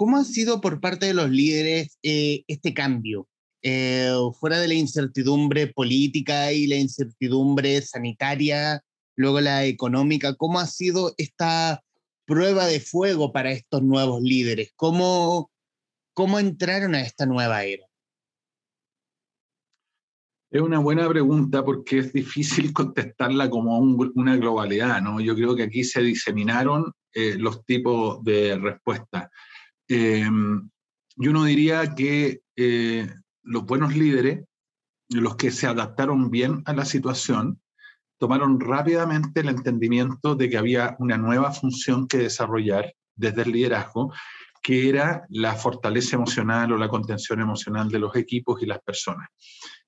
¿Cómo 0.01 0.17
ha 0.17 0.25
sido 0.25 0.63
por 0.63 0.81
parte 0.81 1.05
de 1.05 1.13
los 1.13 1.29
líderes 1.29 1.99
eh, 2.03 2.43
este 2.49 2.73
cambio? 2.73 3.29
Eh, 3.61 4.11
fuera 4.41 4.59
de 4.59 4.67
la 4.67 4.73
incertidumbre 4.73 5.67
política 5.67 6.55
y 6.55 6.67
la 6.67 6.77
incertidumbre 6.77 7.83
sanitaria, 7.83 8.83
luego 9.15 9.43
la 9.43 9.67
económica, 9.67 10.37
¿cómo 10.37 10.59
ha 10.59 10.67
sido 10.67 11.13
esta 11.19 11.85
prueba 12.25 12.67
de 12.67 12.81
fuego 12.81 13.31
para 13.31 13.53
estos 13.53 13.83
nuevos 13.83 14.23
líderes? 14.23 14.73
¿Cómo, 14.75 15.51
cómo 16.15 16.39
entraron 16.39 16.95
a 16.95 17.03
esta 17.03 17.27
nueva 17.27 17.65
era? 17.65 17.85
Es 20.53 20.61
una 20.61 20.81
buena 20.81 21.09
pregunta 21.09 21.65
porque 21.65 21.99
es 21.99 22.13
difícil 22.13 22.73
contestarla 22.73 23.49
como 23.49 23.79
una 23.79 24.37
globalidad, 24.37 25.01
¿no? 25.01 25.21
Yo 25.21 25.35
creo 25.35 25.55
que 25.55 25.63
aquí 25.65 25.85
se 25.85 26.03
diseminaron 26.03 26.93
eh, 27.13 27.37
los 27.39 27.65
tipos 27.65 28.23
de 28.25 28.59
respuestas. 28.59 29.29
Em, 29.87 30.69
yo 31.17 31.33
no 31.33 31.45
diría 31.45 31.95
que 31.95 32.41
eh, 32.57 33.09
los 33.43 33.65
buenos 33.65 33.95
líderes, 33.95 34.45
los 35.09 35.37
que 35.37 35.51
se 35.51 35.67
adaptaron 35.67 36.31
bien 36.31 36.63
a 36.67 36.73
la 36.73 36.85
situación, 36.85 37.61
tomaron 38.19 38.61
rápidamente 38.61 39.41
el 39.41 39.49
entendimiento 39.49 40.35
de 40.35 40.51
que 40.51 40.59
había 40.59 40.97
una 40.99 41.17
nueva 41.17 41.53
función 41.53 42.07
que 42.07 42.19
desarrollar 42.19 42.93
desde 43.15 43.43
el 43.43 43.53
liderazgo, 43.53 44.13
que 44.63 44.89
era 44.89 45.25
la 45.31 45.55
fortaleza 45.55 46.17
emocional 46.17 46.73
o 46.73 46.77
la 46.77 46.89
contención 46.89 47.41
emocional 47.41 47.89
de 47.89 47.99
los 47.99 48.15
equipos 48.17 48.63
y 48.63 48.67
las 48.67 48.81
personas. 48.81 49.29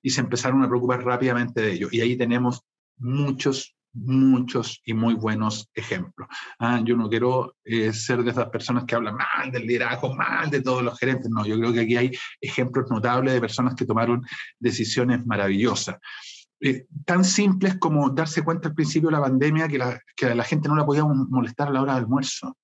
Y 0.03 0.11
se 0.11 0.21
empezaron 0.21 0.61
a 0.63 0.69
preocupar 0.69 1.03
rápidamente 1.03 1.61
de 1.61 1.71
ello. 1.73 1.87
Y 1.91 2.01
ahí 2.01 2.15
tenemos 2.15 2.61
muchos 2.97 3.75
muchos 3.93 4.81
y 4.85 4.93
muy 4.93 5.13
buenos 5.13 5.69
ejemplos. 5.73 6.27
Ah, 6.59 6.81
yo 6.83 6.97
no 6.97 7.09
quiero 7.09 7.55
eh, 7.63 7.93
ser 7.93 8.23
de 8.23 8.31
esas 8.31 8.49
personas 8.49 8.85
que 8.85 8.95
hablan 8.95 9.15
mal 9.15 9.51
del 9.51 9.65
liderazgo, 9.65 10.15
mal 10.15 10.49
de 10.49 10.61
todos 10.61 10.83
los 10.83 10.97
gerentes. 10.97 11.29
No, 11.29 11.45
yo 11.45 11.57
creo 11.57 11.71
que 11.71 11.81
aquí 11.81 11.95
hay 11.95 12.11
ejemplos 12.41 12.89
notables 12.89 13.33
de 13.33 13.41
personas 13.41 13.75
que 13.75 13.85
tomaron 13.85 14.25
decisiones 14.59 15.25
maravillosas. 15.25 15.97
Eh, 16.59 16.85
tan 17.05 17.23
simples 17.23 17.77
como 17.77 18.09
darse 18.09 18.43
cuenta 18.43 18.69
al 18.69 18.75
principio 18.75 19.09
de 19.09 19.17
la 19.17 19.21
pandemia 19.21 19.67
que, 19.67 19.77
la, 19.77 19.99
que 20.15 20.27
a 20.27 20.35
la 20.35 20.43
gente 20.43 20.69
no 20.69 20.75
la 20.75 20.85
podía 20.85 21.03
molestar 21.03 21.67
a 21.67 21.71
la 21.71 21.81
hora 21.81 21.95
del 21.95 22.03
almuerzo 22.03 22.57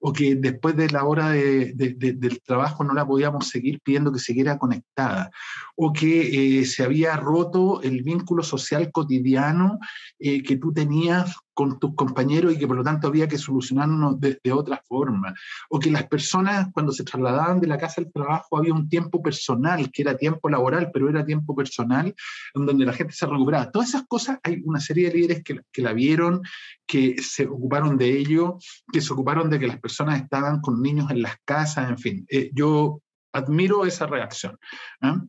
o 0.00 0.12
que 0.12 0.34
después 0.34 0.76
de 0.76 0.88
la 0.90 1.04
hora 1.04 1.30
de, 1.30 1.72
del 1.74 2.40
trabajo 2.42 2.82
no 2.82 2.94
la 2.94 3.06
podíamos 3.06 3.48
seguir 3.48 3.80
pidiendo 3.82 4.12
que 4.12 4.18
siguiera 4.18 4.58
conectada, 4.58 5.30
o 5.76 5.92
que 5.92 6.60
eh, 6.60 6.64
se 6.64 6.82
había 6.82 7.16
roto 7.16 7.82
el 7.82 8.02
vínculo 8.02 8.42
social 8.42 8.90
cotidiano 8.90 9.78
eh, 10.18 10.42
que 10.42 10.56
tú 10.56 10.72
tenías 10.72 11.36
con 11.52 11.78
tus 11.78 11.94
compañeros 11.94 12.54
y 12.54 12.58
que 12.58 12.66
por 12.66 12.76
lo 12.76 12.82
tanto 12.82 13.08
había 13.08 13.28
que 13.28 13.36
solucionarlo 13.36 14.14
de, 14.14 14.40
de, 14.42 14.52
otra 14.52 14.82
forma. 14.88 15.34
O 15.68 15.78
que 15.78 15.90
las 15.90 16.06
personas 16.06 16.68
cuando 16.72 16.90
se 16.90 17.04
trasladaban 17.04 17.60
de 17.60 17.66
la 17.66 17.76
casa 17.76 18.00
al 18.00 18.10
trabajo 18.10 18.56
había 18.56 18.72
un 18.72 18.88
tiempo 18.88 19.22
personal, 19.22 19.90
que 19.90 20.00
era 20.00 20.16
tiempo 20.16 20.48
laboral, 20.48 20.90
pero 20.90 21.10
era 21.10 21.22
tiempo 21.22 21.54
personal, 21.54 22.14
en 22.54 22.66
donde 22.66 22.86
la 22.86 22.94
gente 22.94 23.12
se 23.12 23.26
recuperaba. 23.26 23.70
Todas 23.70 23.90
esas 23.90 24.06
cosas, 24.06 24.38
hay 24.42 24.62
una 24.64 24.80
serie 24.80 25.08
de 25.10 25.14
líderes 25.14 25.44
que, 25.44 25.60
que 25.70 25.82
la 25.82 25.92
vieron, 25.92 26.40
que 26.86 27.16
se 27.22 27.46
ocuparon 27.46 27.98
de 27.98 28.18
ello, 28.18 28.58
que 28.90 29.00
se 29.00 29.12
ocuparon 29.12 29.50
de 29.50 29.58
que 29.58 29.66
las 29.66 29.78
personas 29.78 29.89
estaban 29.90 30.60
con 30.60 30.82
niños 30.82 31.10
en 31.10 31.22
las 31.22 31.36
casas, 31.44 31.88
en 31.88 31.98
fin. 31.98 32.26
Eh, 32.28 32.50
yo 32.52 33.00
admiro 33.32 33.84
esa 33.86 34.06
reacción. 34.06 34.58
¿ah? 35.02 35.22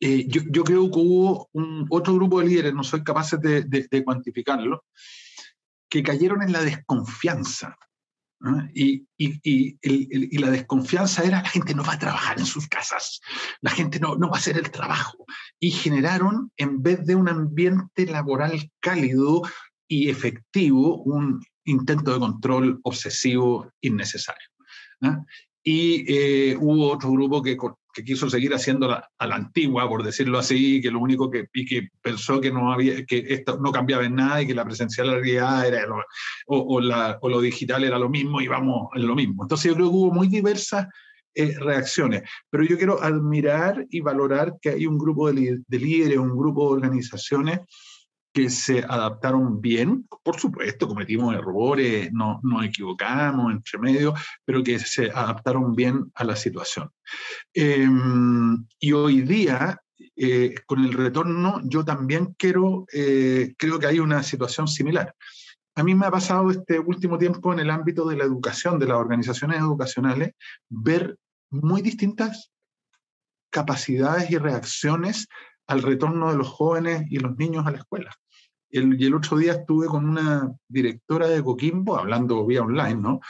Eh, 0.00 0.26
yo, 0.28 0.42
yo, 0.50 0.64
creo 0.64 0.90
que 0.90 0.98
hubo 0.98 1.48
un, 1.52 1.86
otro 1.90 2.14
grupo 2.14 2.40
de 2.40 2.46
líderes, 2.46 2.74
no 2.74 2.84
soy 2.84 3.02
capaz 3.02 3.32
de, 3.32 3.62
de, 3.62 3.86
de 3.90 4.04
cuantificarlo, 4.04 4.84
que 5.88 6.02
cayeron 6.02 6.42
en 6.42 6.52
la 6.52 6.62
desconfianza. 6.62 7.76
Y, 8.74 9.08
y, 9.16 9.40
y, 9.42 9.78
y, 9.82 10.38
la 10.38 10.50
desconfianza 10.50 11.24
era 11.24 11.42
la 11.42 11.48
gente 11.48 11.74
no 11.74 11.82
va 11.82 11.94
a 11.94 11.98
trabajar 11.98 12.38
en 12.38 12.44
sus 12.44 12.68
casas, 12.68 13.20
la 13.62 13.70
gente 13.70 13.98
no, 13.98 14.14
no 14.16 14.28
va 14.28 14.36
a 14.36 14.38
hacer 14.38 14.58
el 14.58 14.70
trabajo. 14.70 15.24
Y 15.58 15.70
generaron, 15.70 16.52
en 16.56 16.82
vez 16.82 17.04
de 17.06 17.14
un 17.14 17.28
ambiente 17.28 18.06
laboral 18.06 18.70
cálido 18.80 19.42
y 19.88 20.10
efectivo, 20.10 21.02
un 21.02 21.42
intento 21.66 22.12
de 22.12 22.18
control 22.18 22.80
obsesivo 22.82 23.70
innecesario. 23.80 24.48
Y 25.62 26.04
eh, 26.08 26.56
hubo 26.58 26.92
otro 26.92 27.10
grupo 27.10 27.42
que 27.42 27.56
que 27.96 28.04
quiso 28.04 28.28
seguir 28.28 28.52
haciendo 28.52 28.90
a 28.90 29.26
la 29.26 29.36
antigua, 29.36 29.88
por 29.88 30.02
decirlo 30.02 30.38
así, 30.38 30.82
que 30.82 30.90
lo 30.90 31.00
único 31.00 31.30
que, 31.30 31.48
y 31.54 31.64
que 31.64 31.88
pensó 32.02 32.42
que 32.42 32.52
no, 32.52 32.70
había, 32.70 33.06
que 33.06 33.24
esto 33.26 33.58
no 33.58 33.72
cambiaba 33.72 34.04
en 34.04 34.16
nada 34.16 34.42
y 34.42 34.46
que 34.46 34.54
la 34.54 34.66
presencialidad 34.66 35.66
era 35.66 35.86
lo, 35.86 36.04
o, 36.46 36.78
la, 36.78 37.18
o, 37.22 37.30
lo 37.30 37.40
digital 37.40 37.84
era 37.84 37.98
lo 37.98 38.10
mismo 38.10 38.42
y 38.42 38.48
vamos 38.48 38.90
en 38.94 39.06
lo 39.06 39.14
mismo. 39.14 39.44
Entonces 39.44 39.70
yo 39.70 39.74
creo 39.74 39.88
que 39.88 39.96
hubo 39.96 40.12
muy 40.12 40.28
diversas 40.28 40.88
eh, 41.34 41.54
reacciones, 41.58 42.24
pero 42.50 42.64
yo 42.64 42.76
quiero 42.76 43.02
admirar 43.02 43.86
y 43.88 44.02
valorar 44.02 44.56
que 44.60 44.68
hay 44.68 44.86
un 44.86 44.98
grupo 44.98 45.32
de, 45.32 45.60
de 45.66 45.78
líderes, 45.78 46.18
un 46.18 46.36
grupo 46.36 46.66
de 46.66 46.74
organizaciones 46.74 47.60
que 48.36 48.50
se 48.50 48.80
adaptaron 48.80 49.62
bien, 49.62 50.06
por 50.22 50.38
supuesto, 50.38 50.86
cometimos 50.86 51.34
errores, 51.34 52.12
no, 52.12 52.38
nos 52.42 52.66
equivocamos 52.66 53.50
entre 53.50 53.78
medio, 53.78 54.12
pero 54.44 54.62
que 54.62 54.78
se 54.78 55.10
adaptaron 55.10 55.74
bien 55.74 56.12
a 56.14 56.22
la 56.22 56.36
situación. 56.36 56.90
Em, 57.54 58.66
y 58.78 58.92
hoy 58.92 59.22
día, 59.22 59.80
eh, 60.14 60.54
con 60.66 60.84
el 60.84 60.92
retorno, 60.92 61.62
yo 61.64 61.82
también 61.82 62.34
quiero, 62.36 62.84
eh, 62.92 63.54
creo 63.56 63.78
que 63.78 63.86
hay 63.86 64.00
una 64.00 64.22
situación 64.22 64.68
similar. 64.68 65.14
A 65.74 65.82
mí 65.82 65.94
me 65.94 66.04
ha 66.04 66.10
pasado 66.10 66.50
este 66.50 66.78
último 66.78 67.16
tiempo 67.16 67.54
en 67.54 67.60
el 67.60 67.70
ámbito 67.70 68.06
de 68.06 68.18
la 68.18 68.24
educación, 68.24 68.78
de 68.78 68.88
las 68.88 68.98
organizaciones 68.98 69.60
educacionales, 69.60 70.34
ver 70.68 71.16
muy 71.48 71.80
distintas 71.80 72.52
capacidades 73.48 74.30
y 74.30 74.36
reacciones 74.36 75.26
al 75.66 75.82
retorno 75.82 76.30
de 76.30 76.36
los 76.36 76.48
jóvenes 76.48 77.06
y 77.08 77.18
los 77.18 77.34
niños 77.38 77.66
a 77.66 77.70
la 77.70 77.78
escuela 77.78 78.10
y 78.70 79.06
el 79.06 79.14
otro 79.14 79.38
día 79.38 79.52
estuve 79.52 79.86
con 79.86 80.08
una 80.08 80.52
directora 80.68 81.28
de 81.28 81.42
Coquimbo, 81.42 81.98
hablando 81.98 82.46
vía 82.46 82.62
online, 82.62 82.96
¿no? 82.96 83.20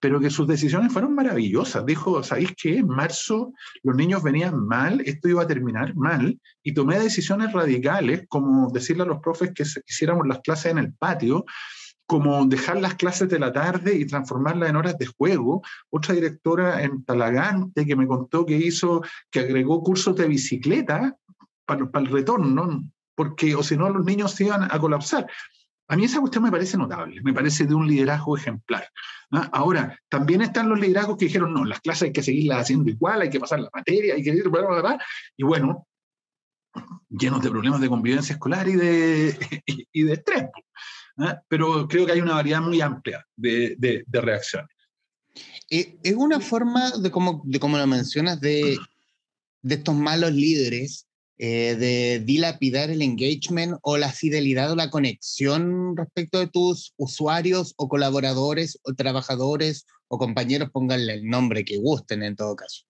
Pero 0.00 0.20
que 0.20 0.30
sus 0.30 0.46
decisiones 0.46 0.92
fueron 0.92 1.14
maravillosas. 1.14 1.84
Dijo, 1.84 2.22
¿sabéis 2.22 2.54
qué? 2.60 2.78
En 2.78 2.88
marzo 2.88 3.52
los 3.82 3.96
niños 3.96 4.22
venían 4.22 4.66
mal, 4.66 5.00
esto 5.04 5.28
iba 5.28 5.42
a 5.42 5.46
terminar 5.46 5.94
mal, 5.96 6.38
y 6.62 6.74
tomé 6.74 6.98
decisiones 6.98 7.52
radicales, 7.52 8.24
como 8.28 8.70
decirle 8.70 9.04
a 9.04 9.06
los 9.06 9.20
profes 9.20 9.52
que 9.54 9.64
hiciéramos 9.86 10.26
las 10.26 10.40
clases 10.40 10.72
en 10.72 10.78
el 10.78 10.92
patio, 10.94 11.44
como 12.06 12.46
dejar 12.46 12.80
las 12.80 12.94
clases 12.94 13.28
de 13.28 13.38
la 13.38 13.52
tarde 13.52 13.96
y 13.96 14.06
transformarlas 14.06 14.70
en 14.70 14.76
horas 14.76 14.96
de 14.96 15.06
juego. 15.06 15.62
Otra 15.90 16.14
directora 16.14 16.82
en 16.82 17.04
Talagante 17.04 17.84
que 17.84 17.96
me 17.96 18.06
contó 18.06 18.46
que 18.46 18.56
hizo, 18.56 19.02
que 19.30 19.40
agregó 19.40 19.82
cursos 19.82 20.14
de 20.14 20.28
bicicleta 20.28 21.16
para, 21.64 21.90
para 21.90 22.04
el 22.04 22.12
retorno, 22.12 22.84
porque 23.16 23.56
o 23.56 23.62
si 23.62 23.76
no 23.76 23.88
los 23.90 24.04
niños 24.04 24.32
se 24.32 24.44
iban 24.44 24.62
a 24.70 24.78
colapsar. 24.78 25.26
A 25.88 25.96
mí 25.96 26.04
esa 26.04 26.20
cuestión 26.20 26.44
me 26.44 26.50
parece 26.50 26.76
notable, 26.76 27.20
me 27.22 27.32
parece 27.32 27.64
de 27.64 27.74
un 27.74 27.86
liderazgo 27.86 28.36
ejemplar. 28.36 28.88
Ahora, 29.52 29.98
también 30.08 30.42
están 30.42 30.68
los 30.68 30.78
liderazgos 30.78 31.16
que 31.16 31.26
dijeron, 31.26 31.54
no, 31.54 31.64
las 31.64 31.80
clases 31.80 32.04
hay 32.04 32.12
que 32.12 32.22
seguirlas 32.22 32.62
haciendo 32.62 32.90
igual, 32.90 33.22
hay 33.22 33.30
que 33.30 33.40
pasar 33.40 33.60
la 33.60 33.70
materia, 33.72 34.14
hay 34.14 34.22
que 34.22 34.30
ir, 34.30 34.48
bla, 34.48 34.62
bla, 34.62 34.80
bla, 34.80 35.04
y 35.36 35.44
bueno, 35.44 35.86
llenos 37.08 37.42
de 37.42 37.50
problemas 37.50 37.80
de 37.80 37.88
convivencia 37.88 38.34
escolar 38.34 38.68
y 38.68 38.74
de, 38.74 39.38
y 39.92 40.02
de 40.02 40.12
estrés. 40.12 40.44
Pero 41.48 41.88
creo 41.88 42.04
que 42.04 42.12
hay 42.12 42.20
una 42.20 42.34
variedad 42.34 42.60
muy 42.60 42.80
amplia 42.80 43.24
de, 43.34 43.76
de, 43.78 44.20
reacciones. 44.20 44.68
Eh, 45.70 45.98
es 46.02 46.14
una 46.14 46.40
forma 46.40 46.90
de 46.90 47.10
como, 47.10 47.42
de 47.44 47.58
como 47.58 47.78
lo 47.78 47.86
mencionas, 47.86 48.40
de 48.40 48.76
de 49.66 49.74
estos 49.74 49.96
malos 49.96 50.30
líderes 50.30 51.05
eh, 51.38 51.76
de 51.76 52.22
dilapidar 52.24 52.90
el 52.90 53.02
engagement 53.02 53.78
o 53.82 53.98
la 53.98 54.10
fidelidad 54.10 54.72
o 54.72 54.76
la 54.76 54.88
conexión 54.88 55.94
respecto 55.94 56.38
de 56.38 56.46
tus 56.46 56.94
usuarios 56.96 57.74
o 57.76 57.88
colaboradores 57.88 58.78
o 58.84 58.94
trabajadores 58.94 59.86
o 60.08 60.16
compañeros, 60.18 60.70
pónganle 60.70 61.12
el 61.12 61.26
nombre 61.28 61.64
que 61.64 61.76
gusten 61.76 62.22
en 62.22 62.36
todo 62.36 62.56
caso. 62.56 62.84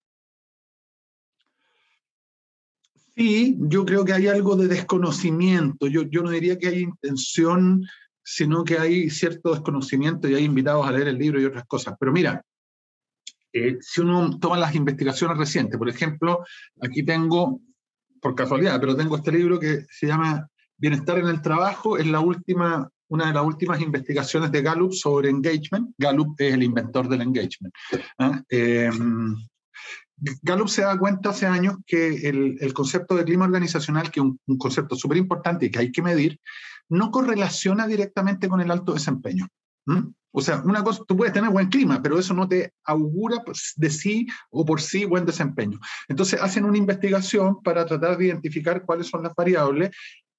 Sí, 3.17 3.57
yo 3.59 3.85
creo 3.85 4.05
que 4.05 4.13
hay 4.13 4.29
algo 4.29 4.57
de 4.57 4.69
desconocimiento. 4.69 5.87
Yo, 5.87 6.03
yo 6.03 6.23
no 6.23 6.31
diría 6.31 6.59
que 6.59 6.69
hay 6.69 6.81
intención, 6.81 7.85
sino 8.23 8.63
que 8.63 8.79
hay 8.79 9.11
cierto 9.11 9.55
desconocimiento 9.55 10.29
y 10.29 10.35
hay 10.35 10.45
invitados 10.45 10.87
a 10.87 10.93
leer 10.93 11.09
el 11.09 11.19
libro 11.19 11.41
y 11.41 11.47
otras 11.47 11.65
cosas. 11.67 11.95
Pero 11.99 12.13
mira, 12.13 12.45
eh, 13.55 13.79
si 13.81 14.03
uno 14.03 14.39
toma 14.39 14.59
las 14.59 14.75
investigaciones 14.75 15.39
recientes, 15.39 15.79
por 15.79 15.89
ejemplo, 15.89 16.45
aquí 16.81 17.03
tengo 17.03 17.63
por 18.21 18.35
casualidad, 18.35 18.81
pero 18.81 18.97
tengo 18.97 19.17
este 19.17 19.33
libro 19.33 19.59
que 19.59 19.87
se 19.91 20.07
llama 20.07 20.49
Bienestar 20.77 21.19
en 21.19 21.29
el 21.29 21.43
Trabajo, 21.43 21.97
es 21.97 22.07
la 22.07 22.21
última, 22.21 22.89
una 23.09 23.27
de 23.27 23.33
las 23.33 23.45
últimas 23.45 23.81
investigaciones 23.81 24.53
de 24.53 24.63
Gallup 24.63 24.93
sobre 24.93 25.31
engagement. 25.31 25.95
Gallup 25.99 26.35
es 26.39 26.55
el 26.55 26.63
inventor 26.63 27.09
del 27.09 27.23
engagement. 27.23 27.75
¿ah? 28.19 28.43
Em, 28.49 29.35
Gallup 30.43 30.69
se 30.69 30.83
da 30.83 30.99
cuenta 30.99 31.31
hace 31.31 31.47
años 31.47 31.77
que 31.87 32.29
el, 32.29 32.73
concepto 32.73 33.15
de 33.15 33.25
clima 33.25 33.45
organizacional, 33.45 34.11
que 34.11 34.21
es 34.21 34.27
un, 34.27 34.59
concepto 34.59 34.97
súper 34.97 35.19
importante 35.19 35.67
y 35.67 35.71
que 35.71 35.79
hay 35.79 35.93
que 35.93 36.03
medir, 36.03 36.41
no 36.89 37.11
correlaciona 37.11 37.87
directamente 37.87 38.49
con 38.49 38.61
el 38.61 38.71
alto 38.71 38.95
desempeño. 38.95 39.49
O 40.33 40.43
sea, 40.43 40.61
una 40.65 40.85
cosa, 40.85 41.03
tú 41.09 41.17
puedes 41.17 41.33
tener 41.33 41.49
buen 41.51 41.69
clima, 41.69 42.03
pero 42.03 42.19
eso 42.19 42.35
no 42.35 42.47
te 42.47 42.75
augura 42.85 43.43
de 43.77 43.91
sí 43.91 44.27
o 44.51 44.67
por 44.67 44.83
sí 44.83 45.07
buen 45.07 45.25
desempeño. 45.25 45.81
Entonces 46.09 46.43
hacen 46.43 46.67
una 46.67 46.77
investigación 46.77 47.63
para 47.63 47.87
tratar 47.87 48.19
de 48.19 48.27
identificar 48.27 48.85
cuáles 48.85 49.07
son 49.07 49.23
las 49.23 49.35
variables 49.35 49.91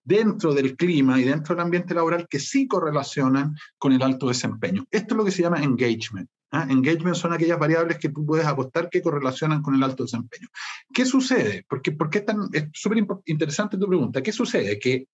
dentro 0.03 0.53
del 0.53 0.75
clima 0.77 1.19
y 1.19 1.23
dentro 1.23 1.55
del 1.55 1.65
ambiente 1.65 1.95
laboral 1.95 2.27
que 2.29 2.39
sí 2.39 2.67
correlacionan 2.67 3.55
con 3.79 3.91
el 3.91 4.03
alto 4.03 4.27
desempeño. 4.27 4.85
Esto 4.91 5.15
es 5.15 5.17
lo 5.17 5.25
que 5.25 5.31
se 5.31 5.41
llama 5.41 5.63
engagement. 5.63 6.29
¿ah? 6.51 6.67
Engagement 6.69 7.15
son 7.15 7.33
aquellas 7.33 7.57
variables 7.57 7.97
que 7.97 8.09
tú 8.09 8.25
puedes 8.25 8.45
apostar 8.45 8.89
que 8.89 9.01
correlacionan 9.01 9.63
con 9.63 9.73
el 9.73 9.83
alto 9.83 10.03
desempeño. 10.03 10.47
¿Qué 10.93 11.05
sucede? 11.05 11.65
Porque, 11.67 11.91
porque 11.91 12.23
es 12.53 12.67
súper 12.71 13.05
interesante 13.25 13.77
tu 13.77 13.87
pregunta. 13.87 14.21
¿Qué 14.21 14.31
sucede? 14.31 14.77
Que 14.77 15.07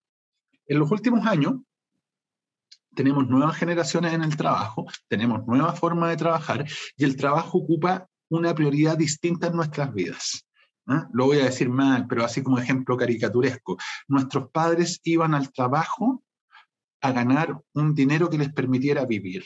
en 0.67 0.79
los 0.79 0.91
últimos 0.91 1.25
años 1.25 1.55
tenemos 2.95 3.27
nuevas 3.27 3.57
generaciones 3.57 4.13
en 4.13 4.23
el 4.23 4.35
trabajo, 4.35 4.85
tenemos 5.07 5.45
nuevas 5.45 5.79
formas 5.79 6.09
de 6.09 6.17
trabajar 6.17 6.65
y 6.97 7.03
el 7.03 7.15
trabajo 7.15 7.59
ocupa 7.59 8.07
una 8.29 8.53
prioridad 8.53 8.97
distinta 8.97 9.47
en 9.47 9.55
nuestras 9.55 9.93
vidas. 9.93 10.45
¿ah? 10.87 11.07
Lo 11.13 11.25
voy 11.25 11.39
a 11.39 11.45
decir 11.45 11.69
mal, 11.69 12.07
pero 12.07 12.23
así 12.23 12.41
como 12.41 12.59
ejemplo 12.59 12.97
caricaturesco. 12.97 13.77
Nuestros 14.07 14.49
padres 14.51 14.99
iban 15.03 15.33
al 15.33 15.51
trabajo 15.51 16.23
a 17.01 17.11
ganar 17.11 17.59
un 17.73 17.93
dinero 17.93 18.29
que 18.29 18.37
les 18.37 18.51
permitiera 18.53 19.05
vivir 19.05 19.43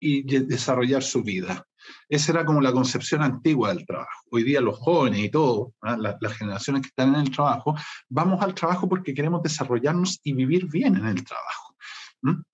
y 0.00 0.22
desarrollar 0.22 1.02
su 1.02 1.22
vida. 1.22 1.64
Esa 2.08 2.32
era 2.32 2.44
como 2.44 2.60
la 2.60 2.72
concepción 2.72 3.22
antigua 3.22 3.70
del 3.70 3.86
trabajo. 3.86 4.24
Hoy 4.30 4.42
día 4.42 4.60
los 4.60 4.78
jóvenes 4.78 5.20
y 5.20 5.30
todo, 5.30 5.74
¿ah? 5.82 5.96
las 5.96 6.36
generaciones 6.36 6.82
que 6.82 6.88
están 6.88 7.14
en 7.14 7.20
el 7.20 7.30
trabajo, 7.30 7.74
vamos 8.08 8.42
al 8.42 8.54
trabajo 8.54 8.88
porque 8.88 9.14
queremos 9.14 9.42
desarrollarnos 9.42 10.20
y 10.22 10.32
vivir 10.32 10.66
bien 10.66 10.96
en 10.96 11.06
el 11.06 11.24
trabajo. 11.24 11.67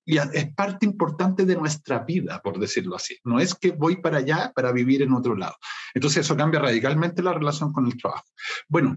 Y 0.05 0.19
es 0.19 0.55
parte 0.55 0.87
importante 0.87 1.45
de 1.47 1.57
nuestra 1.57 2.01
vida, 2.01 2.41
por 2.43 2.59
decirlo 2.59 2.97
así. 2.97 3.17
No 3.25 3.41
es 3.41 3.55
que 3.55 3.71
voy 3.73 3.97
para 3.97 4.19
allá 4.19 4.53
para 4.55 4.73
vivir 4.73 5.03
en 5.03 5.13
otro 5.13 5.35
lado. 5.35 5.57
Entonces 5.95 6.25
eso 6.25 6.37
cambia 6.37 6.61
radicalmente 6.61 7.23
la 7.23 7.33
relación 7.33 7.73
con 7.73 7.87
el 7.87 7.97
trabajo. 7.97 8.25
Bueno, 8.69 8.97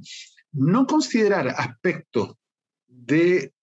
no 0.51 0.85
considerar 0.85 1.47
aspectos 1.49 2.35
de 2.87 3.53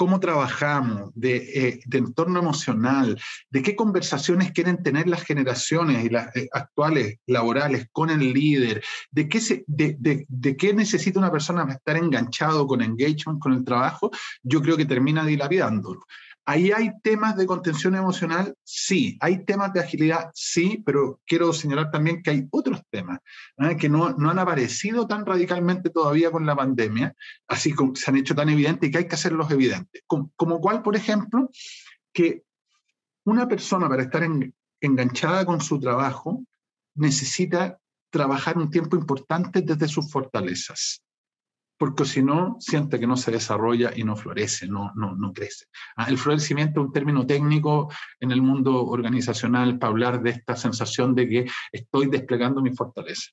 cómo 0.00 0.18
trabajamos, 0.18 1.10
eh, 1.20 1.78
de, 1.84 1.98
entorno 1.98 2.38
emocional, 2.38 3.20
de 3.50 3.62
qué 3.62 3.76
conversaciones 3.76 4.50
quieren 4.50 4.82
tener 4.82 5.06
las 5.06 5.24
generaciones 5.24 6.02
y 6.02 6.08
las 6.08 6.34
eh, 6.34 6.48
actuales 6.54 7.18
laborales 7.26 7.86
con 7.92 8.08
el 8.08 8.32
líder, 8.32 8.82
de 9.10 9.28
qué, 9.28 9.42
se, 9.42 9.62
de, 9.66 9.98
de, 10.26 10.56
qué 10.56 10.72
necesita 10.72 11.18
una 11.18 11.30
persona 11.30 11.64
para 11.64 11.74
estar 11.74 11.98
enganchado 11.98 12.66
con 12.66 12.80
engagement, 12.80 13.40
con 13.40 13.52
el 13.52 13.62
trabajo, 13.62 14.10
yo 14.42 14.62
creo 14.62 14.78
que 14.78 14.86
termina 14.86 15.22
dilapidándolo. 15.26 16.00
Ahí 16.46 16.72
hay 16.72 16.92
temas 17.02 17.36
de 17.36 17.44
contención 17.44 17.94
emocional, 17.94 18.54
sí. 18.64 19.18
Hay 19.20 19.44
temas 19.44 19.74
de 19.74 19.80
agilidad, 19.80 20.30
sí, 20.32 20.82
pero 20.86 21.20
quiero 21.26 21.52
señalar 21.52 21.90
también 21.90 22.22
que 22.22 22.30
hay 22.30 22.48
otros 22.50 22.69
temas 22.90 23.20
¿eh? 23.58 23.76
que 23.76 23.88
no, 23.88 24.10
no, 24.10 24.30
han 24.30 24.38
aparecido 24.38 25.06
tan 25.06 25.24
radicalmente 25.24 25.90
todavía 25.90 26.30
con 26.30 26.46
la 26.46 26.56
pandemia, 26.56 27.14
así 27.48 27.72
como 27.72 27.94
se 27.94 28.10
han 28.10 28.16
hecho 28.16 28.34
tan 28.34 28.48
evidentes 28.48 28.88
y 28.88 28.92
que 28.92 28.98
hay 28.98 29.08
que 29.08 29.14
hacerlos 29.14 29.50
evidentes. 29.50 30.02
Como, 30.06 30.30
como 30.36 30.60
cual, 30.60 30.82
por 30.82 30.96
ejemplo, 30.96 31.50
que 32.12 32.42
una 33.24 33.48
persona 33.48 33.88
para 33.88 34.02
estar 34.02 34.22
enganchada 34.80 35.44
con 35.44 35.60
su 35.60 35.78
trabajo 35.78 36.44
necesita 36.94 37.78
trabajar 38.10 38.58
un 38.58 38.70
tiempo 38.70 38.96
importante 38.96 39.62
desde 39.62 39.88
sus 39.88 40.10
fortalezas 40.10 41.02
porque 41.80 42.04
si 42.04 42.22
no, 42.22 42.58
siente 42.60 43.00
que 43.00 43.06
no 43.06 43.16
se 43.16 43.30
desarrolla 43.30 43.90
y 43.96 44.04
no 44.04 44.14
florece, 44.14 44.68
no, 44.68 44.92
no, 44.96 45.16
no 45.16 45.32
crece. 45.32 45.64
Ah, 45.96 46.10
el 46.10 46.18
florecimiento 46.18 46.78
es 46.78 46.86
un 46.88 46.92
término 46.92 47.26
técnico 47.26 47.90
en 48.20 48.32
el 48.32 48.42
mundo 48.42 48.84
organizacional 48.84 49.78
para 49.78 49.90
hablar 49.90 50.22
de 50.22 50.28
esta 50.28 50.56
sensación 50.56 51.14
de 51.14 51.26
que 51.26 51.46
estoy 51.72 52.08
desplegando 52.08 52.60
mi 52.60 52.74
fortaleza. 52.74 53.30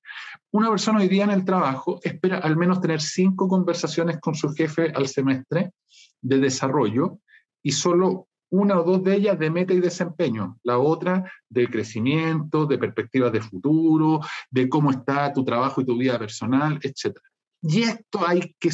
Una 0.52 0.70
persona 0.70 1.00
hoy 1.00 1.10
día 1.10 1.26
en 1.26 1.32
el 1.32 1.44
trabajo 1.44 2.00
espera 2.02 2.38
al 2.38 2.56
menos 2.56 2.80
tener 2.80 3.02
cinco 3.02 3.50
conversaciones 3.50 4.18
con 4.22 4.34
su 4.34 4.54
jefe 4.54 4.94
al 4.96 5.10
semestre 5.10 5.74
de 6.22 6.38
desarrollo 6.40 7.20
y 7.62 7.74
solo 7.74 8.30
una 8.50 8.80
o 8.80 8.84
dos 8.86 9.04
de 9.04 9.14
ellas 9.14 9.38
de 9.38 9.50
meta 9.50 9.74
y 9.74 9.82
desempeño, 9.82 10.58
la 10.64 10.78
otra 10.78 11.30
de 11.50 11.68
crecimiento, 11.68 12.66
de 12.66 12.78
perspectivas 12.78 13.34
de 13.34 13.42
futuro, 13.42 14.22
de 14.50 14.70
cómo 14.70 14.92
está 14.92 15.34
tu 15.34 15.44
trabajo 15.44 15.82
y 15.82 15.86
tu 15.86 15.98
vida 15.98 16.18
personal, 16.18 16.80
etc. 16.82 17.20
Y 17.62 17.84
esto 17.84 18.28
hay 18.28 18.56
que, 18.60 18.70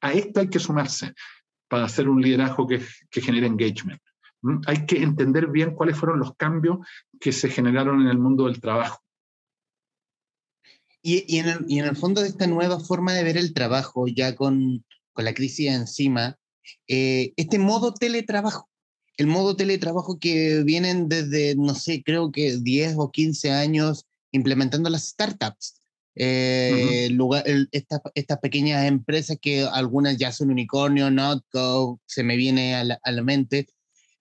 a 0.00 0.12
esto 0.12 0.40
hay 0.40 0.48
que 0.48 0.58
sumarse 0.58 1.14
para 1.68 1.84
hacer 1.84 2.08
un 2.08 2.20
liderazgo 2.20 2.66
que, 2.66 2.82
que 3.10 3.20
genere 3.20 3.46
engagement. 3.46 4.00
Hay 4.66 4.84
que 4.84 5.02
entender 5.02 5.46
bien 5.46 5.74
cuáles 5.74 5.96
fueron 5.96 6.18
los 6.18 6.36
cambios 6.36 6.78
que 7.18 7.32
se 7.32 7.48
generaron 7.48 8.02
en 8.02 8.08
el 8.08 8.18
mundo 8.18 8.46
del 8.46 8.60
trabajo. 8.60 9.00
Y, 11.00 11.24
y, 11.34 11.38
en, 11.38 11.48
el, 11.48 11.64
y 11.68 11.78
en, 11.78 11.86
el, 11.86 11.96
fondo 11.96 12.22
de 12.22 12.28
esta 12.28 12.46
nueva 12.46 12.80
forma 12.80 13.12
de 13.12 13.24
ver 13.24 13.36
el 13.36 13.52
trabajo, 13.52 14.06
ya 14.06 14.34
con, 14.34 14.84
con 15.12 15.24
la 15.24 15.34
crisis 15.34 15.68
encima, 15.68 16.38
eh, 16.88 17.32
este 17.36 17.58
modo 17.58 17.92
teletrabajo, 17.92 18.68
el 19.16 19.26
modo 19.26 19.56
teletrabajo 19.56 20.18
que 20.18 20.62
vienen 20.64 21.08
desde, 21.08 21.54
no 21.56 21.74
sé, 21.74 22.02
creo 22.02 22.32
que 22.32 22.56
10 22.58 22.96
o 22.98 23.10
15 23.10 23.50
años 23.50 24.06
implementando 24.32 24.90
las 24.90 25.08
startups. 25.08 25.80
Eh, 26.16 27.08
lugar, 27.10 27.44
estas 27.72 28.38
pequeñas 28.40 28.86
empresas 28.86 29.36
que 29.40 29.64
algunas 29.64 30.16
ya 30.16 30.30
son 30.30 30.50
unicornio, 30.50 31.10
Notco, 31.10 32.00
se 32.06 32.22
me 32.22 32.36
viene 32.36 32.76
a 32.76 32.84
la, 32.84 33.00
a 33.02 33.10
la, 33.10 33.22
mente, 33.22 33.66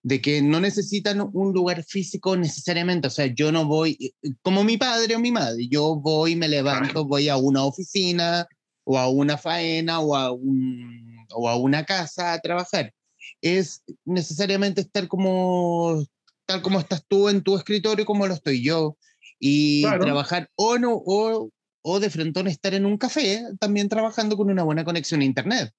de 0.01 0.19
que 0.19 0.41
no 0.41 0.59
necesitan 0.59 1.21
un 1.21 1.53
lugar 1.53 1.83
físico 1.83 2.35
necesariamente. 2.35 3.07
O 3.07 3.11
sea, 3.11 3.27
yo 3.27 3.51
no 3.51 3.65
voy, 3.65 3.97
eh, 3.99 4.31
como 4.41 4.63
mi 4.63 4.77
padre 4.77 5.15
o 5.15 5.19
mi 5.19 5.31
madre, 5.31 5.67
yo 5.69 5.95
voy, 5.95 6.35
me 6.35 6.47
levanto, 6.47 7.05
voy 7.05 7.29
a 7.29 7.37
una 7.37 7.63
oficina 7.63 8.47
o 8.85 8.97
a 8.97 9.07
una 9.07 9.37
faena 9.37 9.99
o 9.99 10.15
a, 10.15 10.31
un, 10.31 11.25
o 11.35 11.47
a 11.47 11.55
una 11.57 11.85
casa 11.85 12.33
a 12.33 12.39
trabajar. 12.39 12.93
Es 13.41 13.83
necesariamente 14.03 14.81
estar 14.81 15.07
como, 15.07 16.03
tal 16.45 16.61
como 16.61 16.79
estás 16.79 17.05
tú 17.07 17.29
en 17.29 17.43
tu 17.43 17.55
escritorio, 17.55 18.05
como 18.05 18.25
lo 18.25 18.33
estoy 18.33 18.63
yo 18.63 18.97
y 19.39 19.81
trabajar 19.81 20.49
o 20.55 20.77
no 20.77 20.93
o 21.05 21.49
o 21.83 21.99
de 21.99 22.09
frente 22.09 22.39
a 22.39 22.43
estar 22.43 22.73
en 22.73 22.85
un 22.85 22.97
café 22.97 23.43
también 23.59 23.89
trabajando 23.89 24.35
con 24.35 24.49
una 24.49 24.63
buena 24.63 24.83
conexión 24.83 25.21
a 25.21 25.25
Internet. 25.25 25.71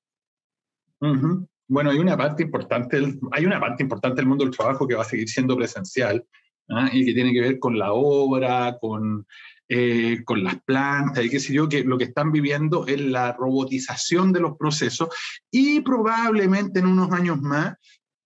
Bueno, 1.66 1.90
hay 1.90 1.98
una 1.98 2.16
parte 2.16 2.42
importante, 2.42 2.98
hay 3.32 3.44
una 3.46 3.58
parte 3.58 3.82
importante 3.82 4.16
del 4.16 4.28
mundo 4.28 4.44
del 4.44 4.54
trabajo 4.54 4.86
que 4.86 4.94
va 4.94 5.02
a 5.02 5.06
seguir 5.06 5.28
siendo 5.28 5.56
presencial 5.56 6.24
¿ah? 6.68 6.88
y 6.92 7.04
que 7.06 7.14
tiene 7.14 7.32
que 7.32 7.40
ver 7.40 7.58
con 7.58 7.78
la 7.78 7.92
obra, 7.92 8.78
con, 8.78 9.26
eh, 9.68 10.22
con 10.24 10.44
las 10.44 10.62
plantas 10.62 11.24
y 11.24 11.30
qué 11.30 11.40
sé 11.40 11.54
yo, 11.54 11.68
que 11.68 11.82
lo 11.84 11.96
que 11.96 12.04
están 12.04 12.32
viviendo 12.32 12.86
es 12.86 13.00
la 13.00 13.32
robotización 13.32 14.32
de 14.32 14.40
los 14.40 14.56
procesos 14.58 15.08
y 15.50 15.80
probablemente 15.80 16.80
en 16.80 16.86
unos 16.86 17.10
años 17.12 17.40
más 17.40 17.74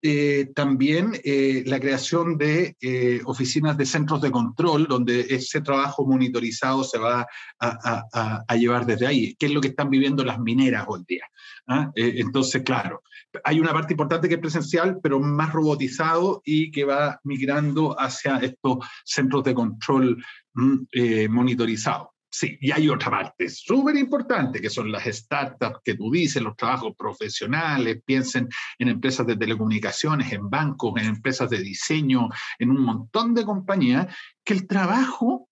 eh, 0.01 0.51
también 0.55 1.13
eh, 1.25 1.65
la 1.67 1.81
creación 1.81 2.39
de 2.39 2.77
eh, 2.81 3.21
oficinas 3.25 3.77
de 3.77 3.85
centros 3.85 4.21
de 4.21 4.31
control, 4.31 4.87
donde 4.87 5.27
ese 5.29 5.61
trabajo 5.61 6.07
monitorizado 6.07 6.85
se 6.85 6.99
va 6.99 7.27
a, 7.59 8.57
llevar 8.57 8.87
desde 8.87 9.07
ahí, 9.07 9.35
que 9.35 9.47
es 9.47 9.53
lo 9.53 9.61
que 9.61 9.69
están 9.69 9.91
viviendo 9.91 10.25
las 10.25 10.39
mineras 10.39 10.85
hoy 10.87 11.03
día. 11.07 11.25
¿ah? 11.67 11.91
entonces, 11.95 12.63
claro, 12.63 13.03
hay 13.45 13.61
una 13.61 13.73
parte 13.73 13.93
importante 13.93 14.29
que 14.29 14.35
es 14.35 14.41
presencial, 14.41 14.99
pero 15.03 15.21
más 15.21 15.53
robotizado 15.53 16.43
y 16.45 16.71
que 16.71 16.85
va 16.85 17.21
migrando 17.25 17.99
hacia 18.01 18.39
estos 18.39 18.79
centros 19.05 19.45
de 19.45 19.55
control 19.55 20.25
mm, 20.55 21.31
monitorizados. 21.31 22.09
Sí, 22.31 22.59
y 22.61 22.73
hay 22.73 22.89
otra 22.91 23.11
parte 23.11 23.49
súper 23.49 23.97
importante, 23.97 24.61
que 24.61 24.69
son 24.69 24.93
las 24.93 25.05
startups 25.05 25.81
que 25.83 25.95
tú 25.95 26.11
dices, 26.11 26.43
los 26.43 26.57
trabajos 26.57 26.95
profesionales, 26.97 28.03
piensen 28.05 28.49
en 28.79 28.89
empresas 28.89 29.27
de 29.27 29.37
telecomunicaciones, 29.37 30.31
en 30.33 30.51
bancos, 30.51 30.93
en 31.01 31.07
empresas 31.07 31.49
de 31.49 31.59
diseño, 31.59 32.29
en 32.59 32.71
un 32.71 32.81
montón 32.81 33.35
de 33.35 33.45
compañías, 33.45 34.15
que 34.45 34.53
el 34.53 34.67
trabajo 34.67 35.49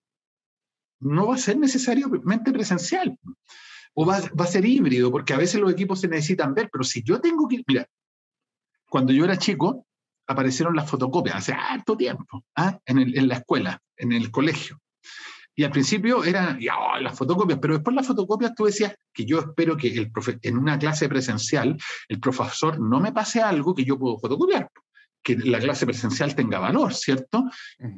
no 1.01 1.29
va 1.29 1.37
a 1.37 1.39
ser 1.39 1.59
necesariamente 1.59 2.53
presencial 2.53 3.19
o 3.95 4.05
va, 4.05 4.17
a 4.17 4.47
ser 4.47 4.67
híbrido, 4.67 5.11
porque 5.11 5.33
a 5.33 5.39
veces 5.39 5.59
los 5.59 5.73
equipos 5.73 6.01
se 6.03 6.09
necesitan 6.09 6.53
ver, 6.53 6.69
pero 6.71 6.85
si 6.85 7.03
yo 7.03 7.21
tengo 7.23 7.49
que, 7.49 7.62
mira, 7.67 7.87
cuando 8.91 9.15
yo 9.15 9.25
era 9.25 9.39
chico, 9.39 9.87
aparecieron 10.27 10.77
las 10.77 10.91
fotocopias, 10.91 11.37
hace 11.37 11.55
harto 11.55 11.97
tiempo, 11.97 12.45
¿ah? 12.55 12.79
en, 12.85 12.99
en 12.99 13.29
la 13.29 13.37
escuela, 13.37 13.81
en 13.97 14.12
el 14.12 14.31
colegio. 14.31 14.79
Y 15.59 15.64
al 15.64 15.71
principio 15.71 16.23
eran 16.23 16.59
oh, 16.71 16.99
las 17.01 17.16
fotocopias, 17.16 17.59
pero 17.59 17.75
después 17.75 17.97
las 17.97 18.07
fotocopias 18.07 18.55
tú 18.55 18.66
decías 18.66 18.95
que 19.12 19.25
yo 19.25 19.38
espero 19.40 19.77
que 19.77 19.88
el 19.88 20.12
en 20.42 20.59
una 20.59 20.79
clase 20.79 21.09
presencial 21.09 21.79
el 22.09 22.21
profesor 22.21 22.79
no 22.79 23.01
me 23.01 23.12
pase 23.12 23.40
algo 23.40 23.75
que 23.75 23.85
yo 23.85 23.99
puedo 23.99 24.19
fotocopiar, 24.19 24.69
que 25.23 25.37
la 25.38 25.59
clase 25.59 25.87
presencial 25.87 26.35
tenga 26.35 26.59
valor, 26.59 26.92
¿cierto? 26.92 27.45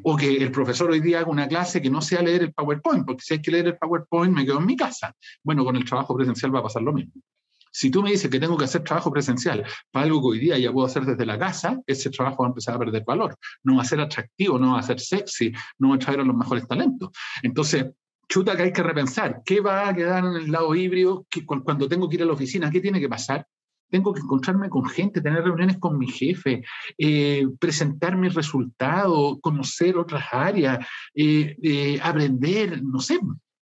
O 0.05 0.17
que 0.17 0.37
el 0.37 0.53
profesor 0.53 0.91
hoy 0.93 1.01
día 1.01 1.19
haga 1.19 1.31
una 1.31 1.49
clase 1.49 1.83
que 1.83 1.91
no 1.91 2.01
sea 2.01 2.23
leer 2.23 2.45
el 2.45 2.53
PowerPoint, 2.53 3.05
porque 3.05 3.23
si 3.23 3.35
hay 3.35 3.43
que 3.43 3.51
leer 3.51 3.67
el 3.67 3.77
PowerPoint 3.77 4.33
me 4.33 4.47
quedo 4.47 4.59
en 4.59 4.67
mi 4.67 4.77
casa. 4.77 5.13
Bueno, 5.43 5.65
con 5.65 5.75
el 5.75 5.85
trabajo 5.85 6.15
presencial 6.15 6.55
va 6.55 6.61
a 6.61 6.63
pasar 6.63 6.83
lo 6.83 6.93
mismo. 6.93 7.21
Si 7.79 7.93
tú 7.93 8.03
me 8.03 8.11
dices 8.11 8.29
que 8.29 8.41
tengo 8.41 8.59
que 8.59 8.65
hacer 8.65 8.83
trabajo 8.83 9.13
presencial 9.13 9.65
para 9.93 10.05
algo 10.05 10.21
que 10.21 10.27
hoy 10.27 10.39
día 10.41 10.59
ya 10.59 10.73
puedo 10.73 10.89
hacer 10.89 11.05
desde 11.05 11.25
la 11.25 11.39
casa, 11.39 11.81
ese 11.87 12.11
trabajo 12.11 12.43
va 12.43 12.49
a 12.49 12.51
empezar 12.51 12.75
a 12.75 12.79
perder 12.81 13.05
valor. 13.07 13.37
No 13.63 13.77
va 13.77 13.83
a 13.83 13.85
ser 13.85 14.01
atractivo, 14.01 14.59
no 14.59 14.73
va 14.73 14.81
a 14.81 14.83
ser 14.83 14.99
sexy, 14.99 15.53
no 15.79 15.91
va 15.91 15.95
a 15.95 15.99
traer 16.01 16.19
a 16.19 16.25
los 16.25 16.35
mejores 16.35 16.67
talentos. 16.67 17.11
Entonces, 17.41 17.87
chuta 18.29 18.57
que 18.57 18.65
hay 18.65 18.73
que 18.73 18.83
repensar. 18.83 19.43
¿Qué 19.45 19.61
va 19.61 19.89
a 19.89 19.95
quedar 19.95 20.25
en 20.25 20.33
el 20.33 20.51
lado 20.51 20.75
híbrido 20.75 21.25
cuando 21.47 21.89
tengo 21.89 22.09
que 22.09 22.17
ir 22.17 22.23
a 22.25 22.27
la 22.27 22.33
oficina? 22.33 22.69
¿Qué 22.69 22.81
tiene 22.81 22.99
que 22.99 23.09
pasar? 23.09 23.47
Tengo 23.89 24.13
que 24.13 24.23
encontrarme 24.23 24.69
con 24.69 24.85
gente, 24.85 25.21
tener 25.21 25.45
reuniones 25.45 25.79
con 25.79 25.97
mi 25.99 26.09
jefe, 26.09 26.65
eh, 26.99 27.47
presentar 27.61 28.17
mis 28.17 28.35
resultados, 28.35 29.39
conocer 29.41 29.97
otras 29.97 30.25
áreas, 30.33 30.85
eh, 31.15 31.57
eh, 31.63 32.01
aprender, 32.03 32.83
no 32.83 32.99
sé, 32.99 33.21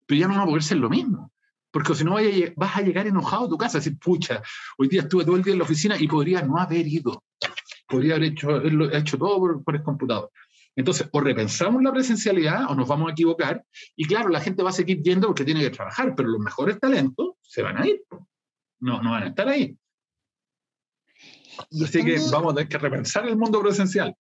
pero 0.05 0.21
ya 0.21 0.27
no 0.27 0.35
va 0.35 0.43
a 0.43 0.47
poder 0.47 0.65
ser 0.65 0.79
lo 0.79 0.91
mismo 0.91 1.32
porque 1.73 1.95
si 1.95 2.05
no 2.05 2.17
vas 2.57 2.77
a 2.77 2.83
llegar 2.83 3.07
enojado 3.07 3.47
a 3.47 3.49
tu 3.49 3.59
casa, 3.59 3.79
decir, 3.79 3.99
pucha, 3.99 4.43
hoy 4.79 4.89
día 4.89 5.03
estuve 5.03 5.25
todo 5.25 5.37
el 5.37 5.43
día 5.43 5.55
en 5.55 5.59
la 5.59 5.65
oficina 5.65 5.97
y 5.99 6.07
podría 6.07 6.43
no 6.43 6.59
haber 6.59 6.87
ido, 6.87 7.25
podría 7.89 8.17
haber 8.17 8.29
hecho, 8.29 8.63
hecho 8.93 9.19
todo 9.19 9.63
por, 9.65 9.75
el 9.75 9.83
computador. 9.83 10.31
Entonces, 10.77 11.09
o 11.11 11.21
repensamos 11.21 11.83
la 11.83 11.93
presencialidad 11.93 12.71
o 12.71 12.75
nos 12.75 12.87
vamos 12.87 13.09
a 13.09 13.13
equivocar, 13.13 13.65
y 13.97 14.05
claro, 14.05 14.29
la 14.29 14.41
gente 14.41 14.63
va 14.63 14.71
a 14.71 14.75
seguir 14.75 15.03
yendo 15.03 15.27
porque 15.27 15.45
tiene 15.45 15.61
que 15.61 15.71
trabajar, 15.71 16.15
pero 16.15 16.29
los 16.29 16.41
mejores 16.41 16.79
talentos 16.79 17.33
se 17.41 17.63
van 17.63 17.79
a 17.79 17.87
ir, 17.87 18.03
no, 18.81 19.03
no 19.03 19.11
van 19.11 19.25
a 19.25 19.29
estar 19.29 19.49
ahí. 19.49 19.77
Así 21.83 22.05
que 22.05 22.19
vamos 22.31 22.53
a 22.53 22.57
tener 22.57 22.69
que 22.69 22.79
repensar 22.79 23.27
el 23.27 23.37
mundo 23.37 23.61
presencial. 23.61 24.15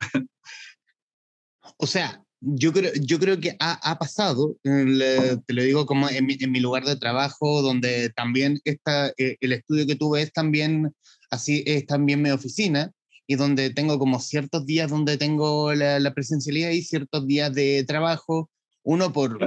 O 1.78 1.86
sea, 1.86 2.22
yo 2.42 2.72
creo, 2.72 2.92
yo 3.00 3.18
creo 3.20 3.38
que 3.40 3.56
ha, 3.60 3.98
pasado, 3.98 4.56
te 4.62 5.54
lo 5.54 5.62
digo 5.62 5.86
como 5.86 6.08
en 6.08 6.26
mi, 6.26 6.60
lugar 6.60 6.84
de 6.84 6.96
trabajo, 6.96 7.62
donde 7.62 8.10
también 8.10 8.58
está, 8.64 9.12
eh, 9.16 9.36
el 9.40 9.52
estudio 9.52 9.86
que 9.86 9.94
tuve 9.94 10.22
es 10.22 10.32
también, 10.32 10.92
así, 11.30 11.62
es 11.66 11.86
también 11.86 12.20
mi 12.20 12.30
oficina, 12.30 12.90
y 13.28 13.36
donde 13.36 13.70
tengo 13.70 13.98
como 13.98 14.18
ciertos 14.18 14.66
días 14.66 14.90
donde 14.90 15.16
tengo 15.16 15.72
la, 15.72 16.12
presencialidad 16.14 16.70
y 16.70 16.82
ciertos 16.82 17.26
días 17.28 17.54
de 17.54 17.84
trabajo, 17.84 18.50
uno 18.82 19.12
por, 19.12 19.38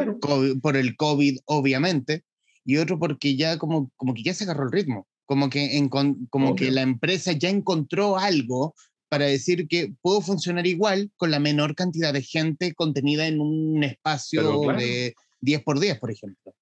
por 0.62 0.78
el 0.78 0.96
COVID, 0.96 1.40
obviamente, 1.46 2.24
y 2.64 2.78
otro 2.78 2.98
porque 2.98 3.36
ya 3.36 3.58
como, 3.58 3.92
como 3.98 4.14
que 4.14 4.24
ya 4.24 4.34
se 4.34 4.46
agarró 4.46 4.64
el 4.64 4.72
ritmo, 4.72 5.06
como 5.26 5.50
que, 5.50 5.78
en, 5.78 5.90
como 5.90 6.56
que 6.56 6.72
la 6.72 6.82
empresa 6.82 7.34
ya 7.34 7.50
encontró 7.50 8.18
algo 8.18 8.74
para 9.16 9.28
decir 9.28 9.66
que 9.70 9.94
puedo 10.02 10.20
funcionar 10.20 10.68
igual 10.68 11.10
con 11.16 11.32
la 11.32 11.40
menor 11.40 11.74
cantidad 11.74 12.12
de 12.12 12.22
gente 12.22 12.74
contenida 12.74 13.26
en 13.26 13.40
un 13.40 13.82
espacio 13.82 14.74
de 14.74 15.16
10 15.40 15.64
por 15.64 15.80
10, 15.80 16.00
por 16.00 16.12
ejemplo. 16.12 16.54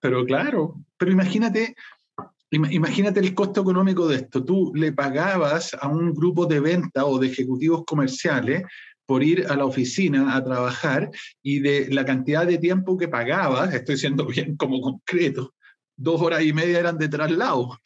Pero 0.00 0.24
claro, 0.24 0.82
pero 0.98 1.12
imagínate, 1.12 1.76
imagínate 2.50 3.20
el 3.20 3.34
costo 3.34 3.60
económico 3.60 4.08
de 4.08 4.16
esto. 4.16 4.44
Tú 4.44 4.72
le 4.74 4.90
pagabas 4.90 5.76
a 5.80 5.86
un 5.86 6.12
grupo 6.12 6.44
de 6.46 6.58
venta 6.58 7.06
o 7.06 7.20
de 7.20 7.28
ejecutivos 7.28 7.84
comerciales 7.86 8.64
por 9.06 9.22
ir 9.22 9.46
a 9.46 9.54
la 9.54 9.64
oficina 9.64 10.34
a 10.34 10.42
trabajar 10.42 11.08
y 11.40 11.60
de 11.60 11.86
la 11.88 12.04
cantidad 12.04 12.44
de 12.44 12.58
tiempo 12.58 12.98
que 12.98 13.06
pagabas, 13.06 13.72
estoy 13.74 13.96
siendo 13.96 14.26
bien 14.26 14.56
como 14.56 14.80
concreto, 14.80 15.54
dos 15.96 16.20
horas 16.20 16.42
y 16.42 16.52
media 16.52 16.80
eran 16.80 16.98
de 16.98 17.08
traslado. 17.08 17.78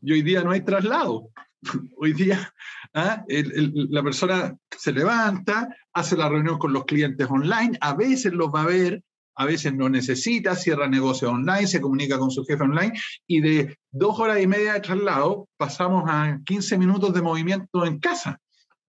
Y 0.00 0.10
hoy 0.10 0.22
día 0.22 0.42
no 0.42 0.52
hay 0.52 0.62
traslado. 0.62 1.28
Hoy 1.96 2.12
día 2.12 2.52
¿ah? 2.94 3.24
la 3.28 4.02
persona 4.02 4.56
se 4.70 4.92
levanta, 4.92 5.68
hace 5.92 6.16
la 6.16 6.28
reunión 6.28 6.58
con 6.58 6.72
los 6.72 6.84
clientes 6.84 7.26
online, 7.28 7.76
a 7.80 7.94
veces 7.94 8.32
los 8.32 8.48
va 8.48 8.62
a 8.62 8.66
ver, 8.66 9.02
a 9.36 9.44
veces 9.46 9.74
no 9.74 9.88
necesita, 9.88 10.54
cierra 10.54 10.88
negocio 10.88 11.30
online, 11.30 11.66
se 11.66 11.80
comunica 11.80 12.18
con 12.18 12.30
su 12.30 12.44
jefe 12.44 12.62
online 12.62 12.92
y 13.26 13.40
de 13.40 13.78
dos 13.90 14.18
horas 14.18 14.40
y 14.40 14.46
media 14.46 14.74
de 14.74 14.80
traslado 14.80 15.48
pasamos 15.56 16.04
a 16.06 16.38
15 16.44 16.78
minutos 16.78 17.12
de 17.12 17.22
movimiento 17.22 17.84
en 17.84 17.98
casa. 17.98 18.40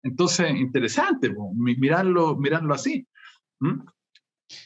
Entonces, 0.03 0.51
interesante 0.51 1.33
mirarlo, 1.55 2.37
mirarlo 2.37 2.75
así. 2.75 3.07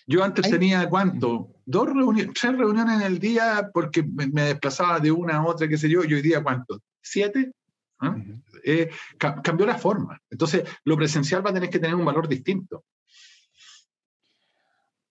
Yo 0.05 0.21
antes 0.21 0.49
tenía, 0.49 0.89
¿cuánto? 0.89 1.55
Dos 1.65 1.87
reuniones, 1.87 2.33
tres 2.33 2.57
reuniones 2.57 2.97
en 2.97 3.01
el 3.03 3.19
día 3.19 3.69
porque 3.73 4.03
me, 4.03 4.27
me, 4.27 4.41
desplazaba 4.43 4.99
de 4.99 5.11
una 5.11 5.37
a 5.37 5.45
otra, 5.45 5.69
qué 5.69 5.77
sé 5.77 5.89
yo, 5.89 6.03
y 6.03 6.13
hoy 6.13 6.21
día, 6.21 6.43
¿cuánto? 6.43 6.81
¿Siete? 7.01 7.53
¿Ah? 7.99 8.15
Eh, 8.63 8.89
cambió 9.19 9.65
la 9.65 9.77
forma. 9.77 10.21
Entonces, 10.29 10.63
lo 10.83 10.97
presencial 10.97 11.45
va 11.45 11.51
a 11.51 11.53
tener 11.53 11.69
que 11.69 11.79
tener 11.79 11.95
un 11.95 12.05
valor 12.05 12.27
distinto. 12.27 12.83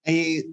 Eh, 0.04 0.44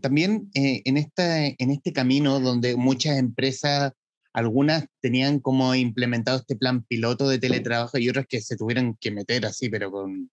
también 0.00 0.48
eh, 0.54 0.82
en, 0.84 0.96
esta, 0.96 1.44
en 1.44 1.70
este 1.70 1.92
camino 1.92 2.38
donde 2.38 2.76
muchas 2.76 3.18
empresas, 3.18 3.92
algunas 4.32 4.86
tenían 5.00 5.40
como 5.40 5.74
implementado 5.74 6.38
este 6.38 6.54
plan 6.54 6.84
piloto 6.84 7.28
de 7.28 7.40
teletrabajo 7.40 7.98
y 7.98 8.08
otras 8.08 8.26
que 8.28 8.40
se 8.40 8.56
tuvieron 8.56 8.96
que 9.00 9.10
meter 9.10 9.44
así, 9.44 9.68
pero 9.68 9.90
con, 9.90 10.30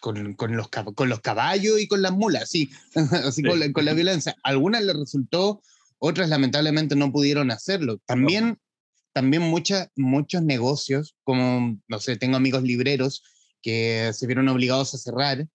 con, 0.00 0.32
con 0.32 0.56
los, 0.56 0.68
con 0.68 1.10
los 1.10 1.20
caballos 1.20 1.78
y 1.78 1.86
con 1.86 2.00
las 2.00 2.12
mulas, 2.12 2.48
sí, 2.48 2.70
así 3.26 3.42
Con, 3.42 3.60
la, 3.60 3.70
con, 3.70 3.84
la, 3.84 3.92
violencia. 3.92 4.34
Algunas 4.42 4.82
les 4.82 4.96
resultó, 4.96 5.60
otras 5.98 6.30
lamentablemente 6.30 6.96
no 6.96 7.12
pudieron 7.12 7.50
hacerlo. 7.50 7.98
También 8.06 8.58
también 9.14 9.42
muchos 9.42 10.42
negocios, 10.42 11.16
como, 11.22 11.80
no 11.88 12.00
sé, 12.00 12.16
tengo 12.16 12.36
amigos 12.36 12.64
libreros 12.64 13.22
que 13.62 14.10
se 14.12 14.26
vieron 14.26 14.48
obligados 14.48 14.92
a 14.92 14.98
cerrar, 14.98 15.46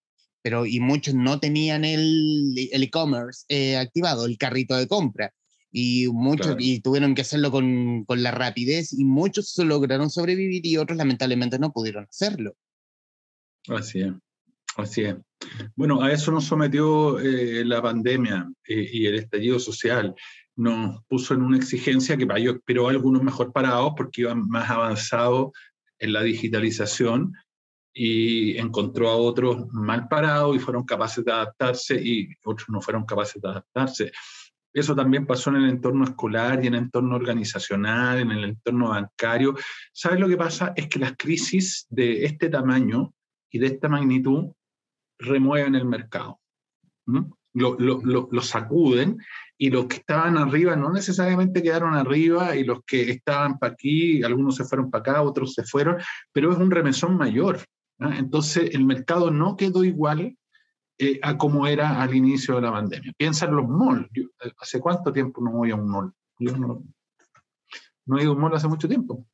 pero 0.41 0.65
y 0.65 0.79
muchos 0.79 1.13
no 1.13 1.39
tenían 1.39 1.83
el 1.83 2.55
e-commerce 2.57 3.45
eh, 3.49 3.77
activado, 3.77 4.25
el 4.25 4.37
carrito 4.37 4.75
de 4.75 4.87
compra. 4.87 5.33
Y 5.71 6.07
muchos 6.07 6.55
y 6.57 6.79
tuvieron 6.79 7.13
que 7.13 7.21
hacerlo 7.21 7.51
con, 7.51 8.03
con, 8.05 8.23
la 8.23 8.31
rapidez 8.31 8.91
y 8.91 9.03
muchos 9.03 9.55
lograron 9.57 10.09
sobrevivir 10.09 10.65
y 10.65 10.77
otros 10.77 10.97
lamentablemente 10.97 11.59
no 11.59 11.71
pudieron 11.71 12.05
hacerlo. 12.09 12.55
Así 13.67 13.99
es, 14.01 14.13
así 14.77 15.01
es. 15.01 15.15
Bueno, 15.75 16.01
a 16.01 16.11
eso 16.11 16.31
nos 16.31 16.45
sometió 16.45 17.19
eh, 17.19 17.63
la 17.65 17.81
pandemia 17.83 18.49
eh, 18.67 18.89
y 18.91 19.05
el 19.05 19.15
estallido 19.15 19.59
social 19.59 20.15
nos 20.59 21.01
puso 21.05 21.33
en 21.33 21.41
una 21.41 21.55
exigencia 21.55 22.17
que 22.17 22.27
yo 22.43 22.51
esperó 22.51 22.87
a 22.87 22.91
algunos 22.91 23.23
mejor 23.23 23.53
parados 23.53 23.93
porque 23.95 24.21
iban 24.21 24.45
más 24.49 24.69
avanzados 24.69 25.51
en 25.99 26.11
la 26.11 26.21
digitalización 26.21 27.33
y 27.93 28.57
encontró 28.57 29.09
a 29.09 29.15
otros 29.15 29.67
mal 29.71 30.09
parados 30.09 30.57
y 30.57 30.59
fueron 30.59 30.83
capaces 30.83 31.23
de 31.23 31.31
adaptarse 31.31 31.95
y 31.95 32.27
otros 32.43 32.67
no 32.67 32.81
fueron 32.81 33.05
capaces 33.05 33.41
de 33.41 33.47
adaptarse. 33.47 34.11
Eso 34.73 34.93
también 34.93 35.25
pasó 35.25 35.49
en 35.49 35.57
el 35.57 35.69
entorno 35.69 36.03
escolar 36.03 36.61
y 36.61 36.67
en 36.67 36.73
el 36.75 36.83
entorno 36.83 37.15
organizacional, 37.15 38.19
en 38.19 38.31
el 38.31 38.43
entorno 38.43 38.89
bancario. 38.89 39.55
¿Sabes 39.93 40.19
lo 40.19 40.27
que 40.27 40.37
pasa? 40.37 40.73
Es 40.75 40.87
que 40.87 40.99
las 40.99 41.13
crisis 41.17 41.87
de 41.89 42.25
este 42.25 42.49
tamaño 42.49 43.13
y 43.49 43.59
de 43.59 43.67
esta 43.67 43.87
magnitud 43.87 44.51
remueven 45.17 45.75
el 45.75 45.85
mercado. 45.85 46.41
Lo, 47.53 47.75
lo, 47.79 48.29
lo, 48.31 48.41
sacuden 48.41 49.17
y 49.57 49.71
los 49.71 49.87
que 49.87 49.97
estaban 49.97 50.37
arriba 50.37 50.75
no 50.75 50.91
necesariamente 50.91 51.63
quedaron 51.63 51.95
arriba 51.95 52.55
y 52.55 52.63
los 52.63 52.83
que 52.85 53.09
estaban 53.09 53.57
para 53.57 53.73
aquí, 53.73 54.23
algunos 54.23 54.55
se 54.55 54.65
fueron 54.65 54.91
para 54.91 55.01
acá, 55.01 55.21
otros 55.23 55.55
se 55.55 55.63
fueron, 55.63 55.97
pero 56.31 56.51
es 56.51 56.59
un 56.59 56.69
remesón 56.69 57.17
mayor. 57.17 57.59
Entonces 57.99 58.69
el 58.73 58.85
mercado 58.85 59.31
no 59.31 59.57
quedó 59.57 59.83
igual 59.83 60.37
eh, 61.01 61.17
a 61.23 61.37
como 61.37 61.65
era 61.65 62.01
al 62.01 62.13
inicio 62.13 62.55
de 62.55 62.61
la 62.61 62.71
pandemia. 62.71 63.13
Piensa 63.17 63.45
en 63.45 63.55
los 63.55 63.67
malls. 63.67 64.07
Eh, 64.15 64.51
¿Hace 64.59 64.79
cuánto 64.79 65.11
tiempo 65.11 65.41
no 65.41 65.51
voy 65.51 65.71
a 65.71 65.75
un 65.75 65.89
mall? 65.89 66.13
Yo 66.37 66.55
no, 66.57 66.83
no 68.05 68.17
he 68.17 68.23
ido 68.23 68.31
a 68.31 68.35
un 68.35 68.41
mall 68.41 68.55
hace 68.55 68.67
mucho 68.67 68.87
tiempo. 68.87 69.25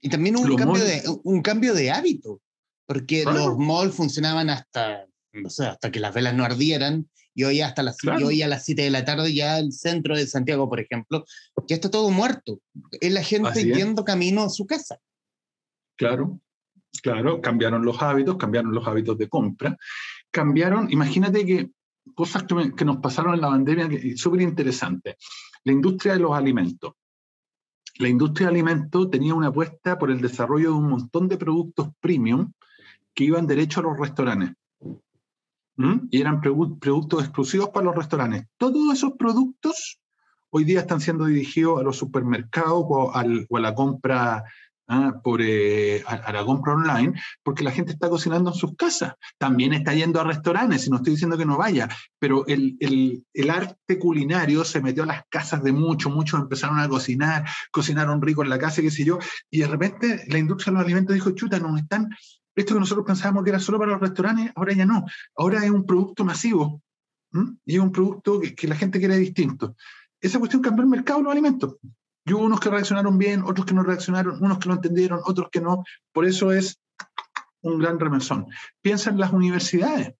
Y 0.00 0.10
también 0.10 0.36
un, 0.36 0.54
cambio, 0.54 0.84
de, 0.84 1.02
un 1.24 1.42
cambio 1.42 1.74
de 1.74 1.90
hábito, 1.90 2.40
porque 2.86 3.24
los 3.24 3.58
malls 3.58 3.94
funcionaban 3.94 4.48
hasta, 4.48 5.06
no 5.32 5.50
sé, 5.50 5.66
hasta 5.66 5.90
que 5.90 5.98
las 5.98 6.14
velas 6.14 6.34
no 6.34 6.44
ardieran 6.44 7.08
Y 7.38 7.44
hoy 7.44 7.60
hasta 7.60 7.84
las, 7.84 7.98
hoy 8.04 8.42
a 8.42 8.48
las 8.48 8.64
7 8.64 8.82
de 8.82 8.90
la 8.90 9.04
tarde 9.04 9.32
ya 9.32 9.60
el 9.60 9.72
centro 9.72 10.16
de 10.16 10.26
Santiago, 10.26 10.68
por 10.68 10.80
ejemplo, 10.80 11.24
ya 11.68 11.76
está 11.76 11.88
todo 11.88 12.10
muerto. 12.10 12.58
Es 12.90 13.12
la 13.12 13.22
gente 13.22 13.62
yendo 13.62 14.04
camino 14.04 14.42
a 14.42 14.48
su 14.48 14.66
casa. 14.66 14.98
Claro, 15.96 16.40
claro, 17.00 17.40
cambiaron 17.40 17.84
los 17.84 18.02
hábitos, 18.02 18.38
cambiaron 18.38 18.74
los 18.74 18.84
hábitos 18.88 19.16
de 19.18 19.28
compra, 19.28 19.76
cambiaron, 20.32 20.90
imagínate 20.90 21.46
que 21.46 21.70
cosas 22.12 22.42
que, 22.42 22.84
nos 22.84 22.96
pasaron 22.96 23.34
en 23.34 23.40
la 23.40 23.50
pandemia, 23.50 23.88
súper 24.16 24.40
interesante. 24.40 25.16
La 25.62 25.70
industria 25.70 26.14
de 26.14 26.18
los 26.18 26.32
alimentos. 26.32 26.94
La 27.98 28.08
industria 28.08 28.48
de 28.48 28.54
alimentos 28.54 29.10
tenía 29.10 29.34
una 29.34 29.46
apuesta 29.46 29.96
por 29.96 30.10
el 30.10 30.20
desarrollo 30.20 30.70
de 30.70 30.76
un 30.76 30.90
montón 30.90 31.28
de 31.28 31.38
productos 31.38 31.90
premium 32.00 32.50
que 33.14 33.22
iban 33.22 33.46
derecho 33.46 33.78
a 33.78 33.84
los 33.84 33.96
restaurantes. 33.96 34.56
Y 36.10 36.20
eran 36.20 36.40
productos 36.40 37.22
exclusivos 37.22 37.70
para 37.70 37.86
los 37.86 37.94
restaurantes. 37.94 38.46
Todos 38.56 38.92
esos 38.92 39.12
productos 39.12 40.00
hoy 40.50 40.64
día 40.64 40.80
están 40.80 41.00
siendo 41.00 41.26
dirigidos 41.26 41.80
a 41.80 41.82
los 41.82 41.96
supermercados 41.96 42.84
o, 42.88 43.12
a 43.14 43.60
la 43.60 43.74
compra 43.74 44.44
¿ah? 44.88 45.20
por, 45.22 45.40
eh, 45.42 46.02
a, 46.06 46.32
la 46.32 46.44
compra 46.44 46.74
online, 46.74 47.12
porque 47.42 47.62
la 47.62 47.70
gente 47.70 47.92
está 47.92 48.08
cocinando 48.08 48.50
en 48.50 48.56
sus 48.56 48.74
casas. 48.74 49.14
También 49.38 49.72
está 49.72 49.94
yendo 49.94 50.20
a 50.20 50.24
restaurantes, 50.24 50.86
y 50.86 50.90
no 50.90 50.96
estoy 50.96 51.12
diciendo 51.12 51.38
que 51.38 51.46
no 51.46 51.56
vaya, 51.56 51.88
pero 52.18 52.44
el 52.46 53.50
arte 53.50 53.98
culinario 53.98 54.64
se 54.64 54.80
metió 54.80 55.04
a 55.04 55.06
las 55.06 55.22
casas 55.28 55.62
de 55.62 55.72
muchos, 55.72 56.12
muchos 56.12 56.40
empezaron 56.40 56.78
a 56.78 56.88
cocinar, 56.88 57.44
cocinaron 57.70 58.22
rico 58.22 58.42
en 58.42 58.50
la 58.50 58.58
casa, 58.58 58.82
qué 58.82 58.90
sé 58.90 59.04
yo, 59.04 59.18
y 59.50 59.60
de 59.60 59.68
repente 59.68 60.24
la 60.28 60.38
industria 60.38 60.72
de 60.72 60.78
los 60.78 60.84
alimentos 60.84 61.14
dijo, 61.14 61.30
chuta, 61.32 61.58
nos 61.60 61.78
están... 61.78 62.08
Esto 62.58 62.74
que 62.74 62.80
nosotros 62.80 63.06
pensábamos 63.06 63.44
que 63.44 63.50
era 63.50 63.60
solo 63.60 63.78
para 63.78 63.92
los 63.92 64.00
restaurantes, 64.00 64.50
ahora 64.56 64.72
ya 64.72 64.84
no. 64.84 65.04
Ahora 65.36 65.64
es 65.64 65.70
un 65.70 65.86
producto 65.86 66.24
masivo 66.24 66.82
y 67.64 67.76
es 67.76 67.80
un 67.80 67.92
producto 67.92 68.40
que, 68.40 68.66
la 68.66 68.74
gente 68.74 68.98
quiere 68.98 69.16
distinto. 69.16 69.76
Esa 70.20 70.40
cuestión 70.40 70.60
cambió 70.60 70.82
el 70.82 70.90
mercado 70.90 71.20
de 71.20 71.24
los 71.26 71.32
alimentos. 71.32 71.76
Y 72.24 72.32
hubo 72.32 72.42
unos 72.42 72.58
que 72.58 72.68
reaccionaron 72.68 73.16
bien, 73.16 73.44
otros 73.44 73.64
que 73.64 73.74
no 73.74 73.84
reaccionaron, 73.84 74.42
unos 74.42 74.58
que 74.58 74.68
lo 74.70 74.74
entendieron, 74.74 75.20
otros 75.24 75.50
que 75.52 75.60
no. 75.60 75.84
Por 76.12 76.24
eso 76.24 76.50
es 76.50 76.80
un 77.60 77.78
gran 77.78 78.00
remesón. 78.00 78.46
Piensa 78.82 79.10
en 79.10 79.20
las 79.20 79.32
universidades. 79.32 80.14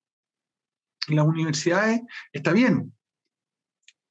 las 1.09 1.27
universidades 1.27 2.03
está 2.33 2.53
bien, 2.53 2.94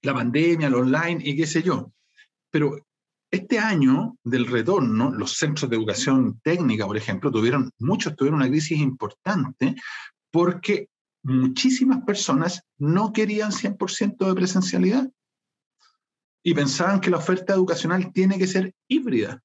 la 0.02 0.14
pandemia, 0.14 0.68
el 0.68 0.76
online 0.76 1.22
y 1.24 1.38
qué 1.38 1.48
sé 1.48 1.64
yo, 1.64 1.94
pero 2.52 2.87
este 3.32 3.60
año 3.60 4.18
del 4.24 4.48
retorno, 4.48 5.12
los 5.12 5.34
centros 5.34 5.70
de 5.70 5.76
educación 5.76 6.40
técnica, 6.42 6.86
por 6.86 6.98
ejemplo, 6.98 7.32
tuvieron, 7.32 7.72
muchos 7.80 8.16
tuvieron 8.16 8.40
una 8.40 8.50
crisis 8.50 8.80
importante 8.80 9.76
porque 10.32 10.90
muchísimas 11.24 12.04
personas 12.04 12.64
no 12.78 13.12
querían 13.12 13.52
100% 13.52 14.28
de 14.28 14.34
presencialidad 14.34 15.10
y 16.44 16.54
pensaban 16.54 17.02
que 17.02 17.10
la 17.10 17.18
oferta 17.18 17.54
educacional 17.54 18.12
tiene 18.14 18.38
que 18.38 18.48
ser 18.48 18.74
híbrida. 18.88 19.42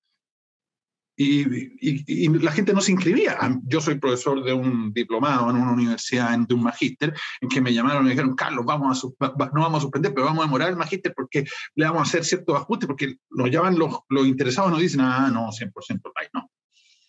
Y, 1.15 2.29
la 2.39 2.53
gente 2.53 2.73
no 2.73 2.81
se 2.81 2.93
inscribía. 2.93 3.39
Yo 3.65 3.81
soy 3.81 3.99
profesor 3.99 4.43
de 4.43 4.53
un 4.53 4.93
diplomado 4.93 5.51
en 5.51 5.57
una 5.57 5.73
universidad, 5.73 6.37
de 6.39 6.55
un 6.55 6.63
magíster, 6.63 7.15
en 7.41 7.49
que 7.49 7.61
me 7.61 7.73
llamaron 7.73 8.03
y 8.03 8.05
me 8.05 8.11
dijeron, 8.11 8.35
Carlos, 8.35 8.65
vamos 8.65 9.05
a 9.05 9.27
no 9.55 9.61
vamos 9.61 9.79
a 9.79 9.81
suspender, 9.83 10.15
pero 10.15 10.27
vamos 10.27 10.43
a 10.43 10.47
demorar 10.47 10.71
el 10.71 10.77
magíster 10.77 11.13
porque 11.15 11.45
le 11.75 11.85
vamos 11.85 12.01
a 12.01 12.03
hacer 12.05 12.25
ciertos 12.25 12.57
ajustes, 12.57 12.87
porque 12.87 13.17
nos 13.31 13.51
llaman 13.51 13.79
los, 13.79 14.01
los 14.09 14.27
interesados 14.27 14.71
y 14.71 14.73
nos 14.73 14.81
dicen, 14.81 15.01
ah, 15.03 15.31
no, 15.33 15.49
100% 15.49 15.71
online, 15.81 16.31
no. 16.33 16.51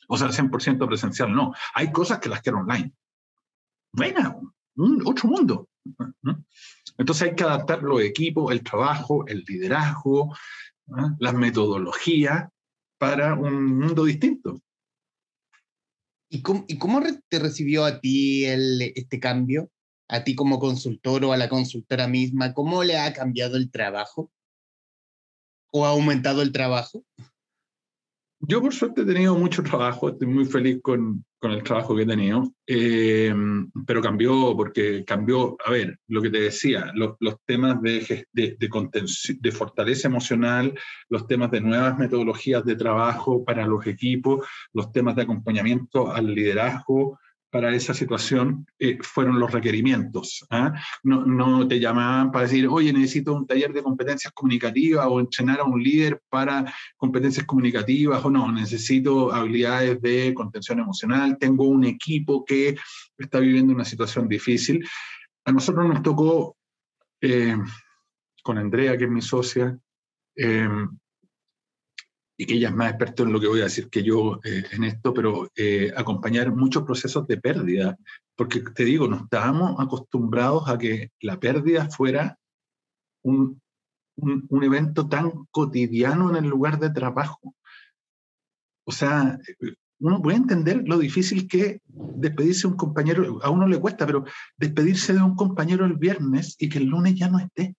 O 0.09 0.17
sea, 0.17 0.27
100% 0.27 0.87
presencial, 0.87 1.33
no. 1.33 1.53
Hay 1.73 1.91
cosas 1.91 2.19
que 2.19 2.29
las 2.29 2.41
quiero 2.41 2.59
online. 2.59 2.93
Bueno, 3.93 4.53
un, 4.75 5.01
otro 5.05 5.29
mundo. 5.29 5.69
Entonces 6.97 7.29
hay 7.29 7.35
que 7.35 7.43
adaptar 7.43 7.83
los 7.83 8.01
equipos, 8.01 8.51
el 8.51 8.63
trabajo, 8.63 9.25
el 9.27 9.43
liderazgo, 9.47 10.35
las 11.19 11.33
metodologías 11.33 12.49
para 13.03 13.33
un 13.33 13.79
mundo 13.79 14.05
distinto. 14.05 14.61
¿Y 16.29 16.41
cómo, 16.41 17.03
te 17.27 17.37
recibió 17.37 17.83
a 17.83 17.99
ti 17.99 18.45
este 18.45 19.19
cambio? 19.19 19.69
¿A 20.07 20.23
ti 20.23 20.35
como 20.35 20.57
consultor 20.57 21.25
o 21.25 21.33
a 21.33 21.37
la 21.37 21.49
consultora 21.49 22.07
misma? 22.07 22.53
¿Cómo 22.53 22.81
le 22.81 22.97
ha 22.97 23.11
cambiado 23.11 23.57
el 23.57 23.69
trabajo? 23.69 24.31
¿O 25.73 25.85
ha 25.85 25.89
aumentado 25.89 26.41
el 26.41 26.53
trabajo? 26.53 27.03
Yo 28.45 28.61
por 28.61 28.73
suerte 28.73 29.03
he 29.03 29.05
tenido 29.05 29.37
mucho 29.37 29.63
trabajo, 29.63 30.09
estoy 30.09 30.27
muy 30.27 30.43
feliz 30.43 30.81
con, 30.83 31.23
con 31.39 31.51
el 31.51 31.63
trabajo 31.63 31.95
que 31.95 32.01
he 32.01 32.05
tenido, 32.05 32.53
eh, 32.67 33.33
pero 33.87 34.01
cambió 34.01 34.53
porque 34.57 35.05
cambió, 35.05 35.55
a 35.65 35.71
ver, 35.71 35.97
lo 36.07 36.21
que 36.21 36.29
te 36.29 36.41
decía, 36.41 36.91
los, 36.93 37.15
los 37.21 37.37
temas 37.45 37.81
de, 37.81 38.25
de, 38.33 38.57
de, 38.59 39.37
de, 39.39 39.51
fortaleza 39.53 40.09
emocional, 40.09 40.77
los 41.07 41.25
temas 41.25 41.51
de 41.51 41.61
nuevas 41.61 41.97
metodologías 41.97 42.65
de 42.65 42.75
trabajo 42.75 43.45
para 43.45 43.65
los 43.65 43.87
equipos, 43.87 44.45
los 44.73 44.91
temas 44.91 45.15
de 45.15 45.21
acompañamiento 45.21 46.11
al 46.11 46.35
liderazgo, 46.35 47.19
para 47.53 47.75
esa 47.75 47.93
situación 47.93 48.65
eh, 48.79 48.97
fueron 49.03 49.39
los 49.39 49.51
requerimientos. 49.51 50.43
¿ah? 50.49 50.73
No, 51.03 51.23
no, 51.23 51.67
te 51.67 51.79
llamaban 51.79 52.31
para 52.31 52.45
decir, 52.45 52.67
oye, 52.67 52.91
necesito 52.91 53.31
un 53.31 53.45
taller 53.45 53.71
de 53.71 53.83
competencias 53.83 54.33
comunicativas 54.33 55.05
o 55.07 55.19
entrenar 55.19 55.59
a 55.59 55.63
un 55.63 55.81
líder 55.81 56.19
para 56.29 56.65
competencias 56.97 57.45
comunicativas 57.45 58.25
o 58.25 58.31
no, 58.31 58.51
necesito 58.51 59.31
habilidades 59.31 60.01
de 60.01 60.33
contención 60.33 60.79
emocional, 60.79 61.37
tengo 61.39 61.65
un 61.65 61.83
equipo 61.83 62.43
que 62.43 62.75
está 63.19 63.37
viviendo 63.39 63.71
una 63.71 63.85
situación 63.85 64.27
difícil. 64.27 64.83
A 65.45 65.51
nosotros 65.51 65.87
nos 65.87 66.01
tocó, 66.01 66.57
eh, 67.21 67.55
con 68.41 68.57
Andrea, 68.57 68.97
que 68.97 69.03
es 69.03 69.11
mi 69.11 69.21
socia, 69.21 69.77
eh, 70.35 70.67
y 72.37 72.45
que 72.45 72.55
ella 72.55 72.69
es 72.69 72.75
más 72.75 72.89
experta 72.89 73.23
en 73.23 73.31
lo 73.33 73.39
que 73.39 73.47
voy 73.47 73.61
a 73.61 73.65
decir 73.65 73.89
que 73.89 74.03
yo 74.03 74.39
eh, 74.43 74.63
en 74.71 74.83
esto, 74.83 75.13
pero 75.13 75.51
eh, 75.55 75.91
acompañar 75.95 76.53
muchos 76.53 76.83
procesos 76.83 77.27
de 77.27 77.37
pérdida, 77.39 77.97
porque 78.35 78.61
te 78.61 78.85
digo, 78.85 79.07
no 79.07 79.17
estábamos 79.17 79.79
acostumbrados 79.79 80.67
a 80.67 80.77
que 80.77 81.11
la 81.21 81.39
pérdida 81.39 81.89
fuera 81.89 82.37
un, 83.23 83.61
un, 84.15 84.45
un 84.49 84.63
evento 84.63 85.07
tan 85.07 85.31
cotidiano 85.51 86.29
en 86.29 86.43
el 86.43 86.49
lugar 86.49 86.79
de 86.79 86.89
trabajo. 86.89 87.55
O 88.85 88.91
sea, 88.91 89.39
uno 89.99 90.21
puede 90.21 90.37
entender 90.37 90.83
lo 90.85 90.97
difícil 90.97 91.47
que 91.47 91.61
es 91.61 91.81
despedirse 91.85 92.63
de 92.63 92.73
un 92.73 92.77
compañero, 92.77 93.39
a 93.43 93.49
uno 93.49 93.67
le 93.67 93.79
cuesta, 93.79 94.05
pero 94.05 94.25
despedirse 94.57 95.13
de 95.13 95.21
un 95.21 95.35
compañero 95.35 95.85
el 95.85 95.95
viernes 95.95 96.55
y 96.59 96.67
que 96.67 96.79
el 96.79 96.85
lunes 96.85 97.15
ya 97.15 97.29
no 97.29 97.39
esté. 97.39 97.75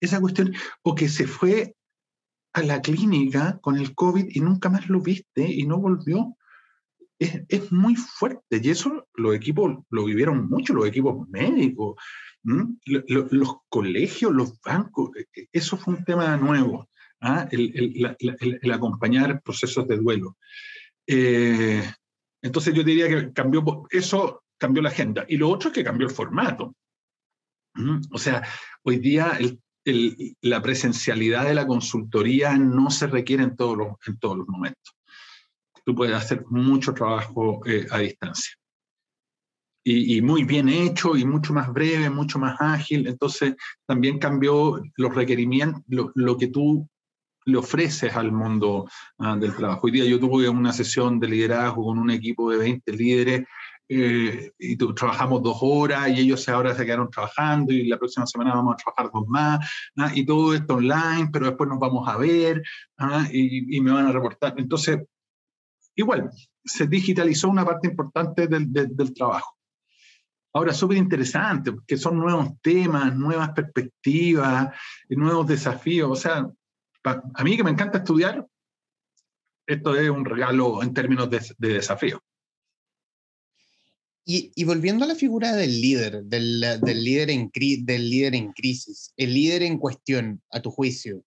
Esa 0.00 0.20
cuestión, 0.20 0.52
o 0.82 0.94
que 0.94 1.08
se 1.08 1.26
fue 1.26 1.76
a 2.52 2.62
la 2.62 2.80
clínica 2.80 3.58
con 3.60 3.78
el 3.78 3.94
COVID 3.94 4.26
y 4.30 4.40
nunca 4.40 4.68
más 4.68 4.88
lo 4.88 5.00
viste 5.00 5.50
y 5.50 5.66
no 5.66 5.78
volvió, 5.78 6.36
es, 7.18 7.42
es 7.48 7.72
muy 7.72 7.96
fuerte. 7.96 8.60
Y 8.62 8.70
eso 8.70 9.08
los 9.14 9.34
equipos 9.34 9.78
lo 9.90 10.04
vivieron 10.04 10.48
mucho, 10.48 10.74
los 10.74 10.86
equipos 10.86 11.28
médicos, 11.28 11.96
los 12.44 13.56
colegios, 13.68 14.32
los 14.32 14.60
bancos, 14.60 15.10
e, 15.16 15.26
e, 15.40 15.48
eso 15.52 15.76
fue 15.76 15.94
un 15.94 16.04
tema 16.04 16.36
nuevo, 16.36 16.88
¿ah? 17.20 17.48
el, 17.50 18.72
acompañar 18.72 19.42
procesos 19.42 19.86
de 19.86 19.96
duelo. 19.98 20.36
Eh, 21.06 21.82
entonces 22.42 22.74
yo 22.74 22.82
diría 22.82 23.08
que 23.08 23.32
cambió, 23.32 23.64
eso 23.90 24.44
cambió 24.58 24.82
la 24.82 24.90
agenda. 24.90 25.24
Y 25.28 25.36
lo 25.36 25.48
otro 25.48 25.68
es 25.68 25.74
que 25.74 25.84
cambió 25.84 26.06
el 26.06 26.14
formato. 26.14 26.74
O 28.12 28.18
sea, 28.18 28.42
hoy 28.82 28.98
día 28.98 29.36
el 29.38 29.60
la 29.84 30.62
presencialidad 30.62 31.44
de 31.44 31.54
la 31.54 31.66
consultoría 31.66 32.56
no 32.56 32.90
se 32.90 33.06
requiere 33.06 33.42
en 33.42 33.56
todos 33.56 33.76
los, 33.76 33.88
en 34.06 34.44
momentos. 34.46 34.96
Tú 35.84 35.94
puedes 35.94 36.14
hacer 36.14 36.44
mucho 36.48 36.94
trabajo 36.94 37.60
eh, 37.66 37.86
a 37.90 37.98
distancia. 37.98 38.54
Y, 39.84 40.22
muy 40.22 40.44
bien 40.44 40.68
hecho 40.68 41.16
y 41.16 41.24
mucho 41.24 41.52
más 41.52 41.72
breve, 41.72 42.08
mucho 42.08 42.38
más 42.38 42.56
ágil. 42.60 43.08
Entonces 43.08 43.56
también 43.84 44.20
cambió 44.20 44.80
los 44.96 45.12
requerimientos, 45.12 45.82
lo, 45.88 46.38
que 46.38 46.46
tú 46.46 46.88
le 47.46 47.58
ofreces 47.58 48.14
al 48.14 48.30
mundo 48.30 48.88
ah, 49.18 49.36
del 49.36 49.56
trabajo. 49.56 49.80
Hoy 49.88 49.90
día 49.90 50.04
yo 50.04 50.20
tuve 50.20 50.48
una 50.48 50.72
sesión 50.72 51.18
de 51.18 51.26
liderazgo 51.26 51.84
con 51.84 51.98
un 51.98 52.12
equipo 52.12 52.52
de 52.52 52.58
20 52.58 52.92
líderes 52.92 53.44
eh, 53.94 54.54
y 54.58 54.76
trabajamos 54.76 55.42
dos 55.42 55.58
horas 55.60 56.08
y 56.08 56.20
ellos 56.20 56.48
ahora 56.48 56.74
se 56.74 56.86
quedaron 56.86 57.10
trabajando 57.10 57.74
y 57.74 57.88
la 57.88 57.98
próxima 57.98 58.26
semana 58.26 58.54
vamos 58.54 58.72
a 58.72 58.76
trabajar 58.76 59.10
dos 59.12 59.28
más 59.28 59.70
¿ah? 59.98 60.10
y 60.14 60.24
todo 60.24 60.54
esto 60.54 60.76
online, 60.76 61.28
pero 61.30 61.44
después 61.44 61.68
nos 61.68 61.78
vamos 61.78 62.08
a 62.08 62.16
ver 62.16 62.62
¿ah? 62.96 63.26
y, 63.30 63.78
me 63.82 63.92
van 63.92 64.06
a 64.06 64.12
reportar. 64.12 64.54
Entonces, 64.56 64.98
igual, 65.94 66.30
se 66.64 66.86
digitalizó 66.86 67.50
una 67.50 67.66
parte 67.66 67.88
importante 67.88 68.46
del, 68.46 68.72
del, 68.72 69.12
trabajo. 69.12 69.58
Ahora, 70.54 70.72
súper 70.72 70.96
interesante, 70.96 71.72
porque 71.72 71.98
son 71.98 72.18
nuevos 72.18 72.48
temas, 72.62 73.14
nuevas 73.14 73.50
perspectivas, 73.50 74.74
nuevos 75.10 75.46
desafíos. 75.46 76.10
O 76.10 76.16
sea, 76.16 76.48
a 77.04 77.44
mí 77.44 77.56
que 77.58 77.64
me 77.64 77.72
encanta 77.72 77.98
estudiar, 77.98 78.46
esto 79.66 79.94
es 79.96 80.08
un 80.08 80.24
regalo 80.24 80.82
en 80.82 80.94
términos 80.94 81.28
de, 81.28 81.42
de 81.58 81.74
desafío. 81.74 82.22
Y, 84.24 84.64
volviendo 84.64 85.04
a 85.04 85.08
la 85.08 85.16
figura 85.16 85.52
del 85.54 85.80
líder, 85.80 86.22
del, 86.24 86.60
líder 86.60 87.30
en, 87.30 87.50
del 87.52 88.10
líder 88.10 88.34
en 88.36 88.52
crisis, 88.52 89.12
el 89.16 89.34
líder 89.34 89.62
en 89.64 89.78
cuestión, 89.78 90.40
a 90.50 90.60
tu 90.60 90.70
juicio, 90.70 91.24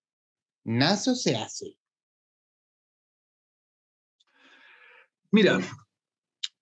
¿nace 0.63 1.11
o 1.11 1.15
se 1.15 1.35
hace? 1.35 1.77
Mira, 5.31 5.59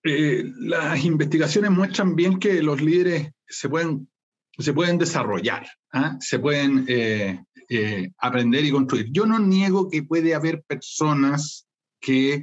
eh, 0.02 0.44
las 0.58 1.04
investigaciones 1.04 1.70
muestran 1.70 2.16
bien 2.16 2.40
que 2.40 2.60
los 2.62 2.82
líderes 2.82 3.30
se 3.46 3.68
pueden, 3.68 4.10
se 4.58 4.72
pueden 4.72 4.98
desarrollar, 4.98 5.66
¿ah? 5.92 6.16
se 6.18 6.40
pueden 6.40 6.84
eh, 6.88 7.44
eh, 7.68 8.10
aprender 8.18 8.64
y 8.64 8.72
construir. 8.72 9.08
Yo 9.12 9.24
no 9.24 9.38
niego 9.38 9.88
que 9.88 10.02
puede 10.02 10.34
haber 10.34 10.64
personas 10.64 11.68
que 12.00 12.42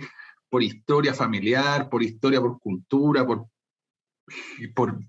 por 0.50 0.64
historia 0.64 1.14
familiar, 1.14 1.90
por 1.90 2.02
historia, 2.02 2.42
por 2.42 2.60
cultura, 2.60 3.26
por 3.26 3.51
por 4.74 5.00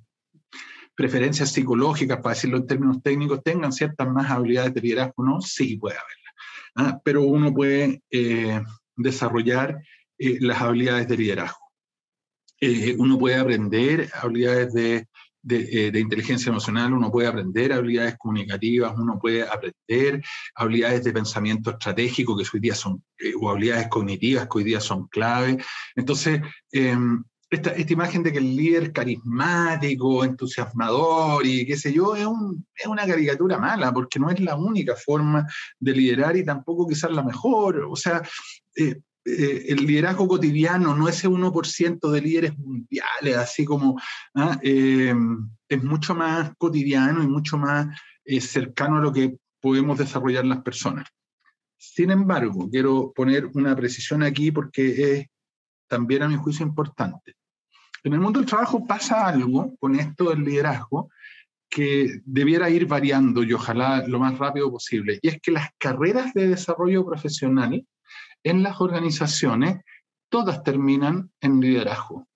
preferencias 0.94 1.52
psicológicas, 1.52 2.18
para 2.18 2.34
decirlo 2.34 2.58
en 2.58 2.66
términos 2.66 3.02
técnicos, 3.02 3.42
tengan 3.42 3.72
ciertas 3.72 4.08
más 4.08 4.30
habilidades 4.30 4.74
de 4.74 4.80
liderazgo, 4.80 5.24
¿no? 5.24 5.40
Sí, 5.40 5.76
puede 5.76 5.96
haberlas. 5.96 6.34
¿ah? 6.76 7.00
Pero 7.04 7.22
uno 7.22 7.52
puede 7.52 8.02
eh, 8.10 8.60
desarrollar 8.96 9.82
eh, 10.18 10.38
las 10.40 10.60
habilidades 10.60 11.08
de 11.08 11.16
liderazgo. 11.16 11.58
Eh, 12.60 12.94
uno 12.98 13.18
puede 13.18 13.36
aprender 13.36 14.08
habilidades 14.14 14.72
de, 14.72 15.08
de, 15.42 15.98
inteligencia 15.98 16.50
emocional, 16.50 16.92
uno 16.92 17.10
puede 17.10 17.26
aprender 17.26 17.72
habilidades 17.72 18.16
comunicativas, 18.16 18.94
uno 18.96 19.18
puede 19.18 19.42
aprender 19.42 20.22
habilidades 20.54 21.02
de 21.02 21.12
pensamiento 21.12 21.70
estratégico 21.70 22.36
que 22.36 22.44
hoy 22.52 22.60
día 22.60 22.76
son, 22.76 23.02
o 23.40 23.50
habilidades 23.50 23.88
cognitivas 23.88 24.44
que 24.44 24.58
hoy 24.58 24.64
día 24.64 24.80
son 24.80 25.08
clave. 25.08 25.58
Entonces, 25.96 26.40
em, 27.52 27.58
esta, 27.58 27.92
imagen 27.92 28.22
de 28.22 28.32
que 28.32 28.38
el 28.38 28.56
líder 28.56 28.92
carismático, 28.92 30.24
entusiasmador 30.24 31.46
y 31.46 31.66
qué 31.66 31.76
sé 31.76 31.92
yo, 31.92 32.16
es, 32.16 32.26
una 32.86 33.06
caricatura 33.06 33.58
mala, 33.58 33.92
porque 33.92 34.18
no 34.18 34.30
es 34.30 34.40
la 34.40 34.56
única 34.56 34.96
forma 34.96 35.46
de 35.78 35.92
liderar 35.92 36.36
y 36.36 36.44
tampoco 36.44 36.86
quizás 36.86 37.10
la 37.12 37.22
mejor. 37.22 37.86
O 37.90 37.96
sea, 37.96 38.22
eh, 38.76 39.00
eh, 39.24 39.64
el 39.68 39.86
liderazgo 39.86 40.26
cotidiano 40.26 40.96
no 40.96 41.08
ese 41.08 41.28
1% 41.28 42.10
de 42.10 42.20
líderes 42.20 42.58
mundiales, 42.58 43.36
así 43.36 43.64
como 43.64 44.00
¿ah? 44.34 44.58
eh, 44.62 45.14
es 45.68 45.84
mucho 45.84 46.14
más 46.14 46.52
cotidiano 46.56 47.22
y 47.22 47.28
mucho 47.28 47.58
más 47.58 47.86
cercano 48.40 48.98
a 48.98 49.02
lo 49.02 49.12
que 49.12 49.36
podemos 49.60 49.98
desarrollar 49.98 50.44
las 50.44 50.62
personas. 50.62 51.08
Sin 51.76 52.10
embargo, 52.10 52.70
quiero 52.70 53.12
poner 53.12 53.50
una 53.54 53.74
precisión 53.74 54.22
aquí 54.22 54.52
porque 54.52 55.12
es 55.12 55.26
también 55.88 56.22
a 56.22 56.28
mi 56.28 56.36
juicio 56.36 56.64
importante. 56.64 57.34
En 58.04 58.12
el 58.12 58.20
mundo 58.20 58.40
del 58.40 58.48
trabajo 58.48 58.84
pasa 58.84 59.26
algo 59.26 59.76
con 59.78 59.94
esto 59.94 60.30
del 60.30 60.44
liderazgo 60.44 61.10
que 61.68 62.20
debiera 62.24 62.68
ir 62.68 62.86
variando 62.86 63.42
y 63.42 63.52
ojalá 63.52 64.06
lo 64.06 64.18
más 64.18 64.36
rápido 64.38 64.70
posible. 64.70 65.18
Y 65.22 65.28
es 65.28 65.40
que 65.40 65.52
las 65.52 65.70
carreras 65.78 66.34
de 66.34 66.48
desarrollo 66.48 67.06
profesional 67.06 67.86
en 68.42 68.62
las 68.62 68.80
organizaciones 68.80 69.80
todas 70.28 70.62
terminan 70.62 71.30
en 71.40 71.60
liderazgo. 71.60 72.26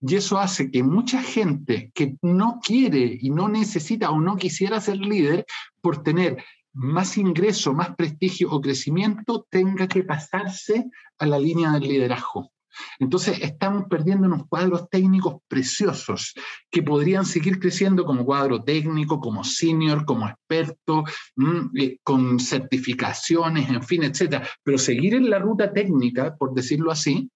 Y 0.00 0.16
eso 0.16 0.38
hace 0.38 0.70
que 0.70 0.82
mucha 0.82 1.22
gente 1.22 1.92
que 1.94 2.16
no 2.22 2.58
quiere 2.62 3.18
y 3.20 3.30
no 3.30 3.48
necesita 3.48 4.10
o 4.10 4.20
no 4.20 4.36
quisiera 4.36 4.80
ser 4.80 4.98
líder 4.98 5.46
por 5.80 6.02
tener 6.02 6.42
más 6.74 7.16
ingreso, 7.18 7.72
más 7.72 7.94
prestigio 7.94 8.50
o 8.50 8.60
crecimiento, 8.60 9.46
tenga 9.48 9.86
que 9.86 10.02
pasarse 10.02 10.90
a 11.18 11.26
la 11.26 11.38
línea 11.38 11.70
del 11.72 11.84
liderazgo. 11.84 12.50
Entonces 12.98 13.38
estamos 13.42 13.84
perdiendo 13.88 14.26
unos 14.26 14.46
cuadros 14.48 14.88
técnicos 14.88 15.36
preciosos 15.48 16.34
que 16.70 16.82
podrían 16.82 17.24
seguir 17.24 17.58
creciendo 17.58 18.04
como 18.04 18.24
cuadro 18.24 18.62
técnico, 18.62 19.20
como 19.20 19.44
senior, 19.44 20.04
como 20.04 20.28
experto, 20.28 21.04
mm, 21.36 21.78
eh, 21.78 21.98
con 22.02 22.38
certificaciones, 22.38 23.70
en 23.70 23.82
fin, 23.82 24.04
etcétera. 24.04 24.46
Pero 24.62 24.78
seguir 24.78 25.14
en 25.14 25.30
la 25.30 25.38
ruta 25.38 25.72
técnica, 25.72 26.36
por 26.36 26.54
decirlo 26.54 26.90
así, 26.90 27.30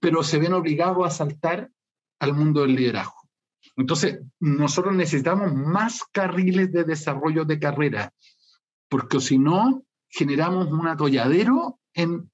pero 0.00 0.22
se 0.22 0.38
ven 0.38 0.52
obligados 0.52 1.06
a 1.06 1.10
saltar 1.10 1.70
al 2.18 2.34
mundo 2.34 2.62
del 2.62 2.74
liderazgo. 2.74 3.22
Entonces, 3.76 4.20
nosotros 4.40 4.94
necesitamos 4.94 5.54
más 5.54 6.02
carriles 6.12 6.72
de 6.72 6.84
desarrollo 6.84 7.44
de 7.44 7.58
carrera, 7.58 8.12
porque 8.88 9.20
si 9.20 9.38
no, 9.38 9.84
generamos 10.08 10.70
un 10.70 10.88
atolladero 10.88 11.78
en 11.94 12.30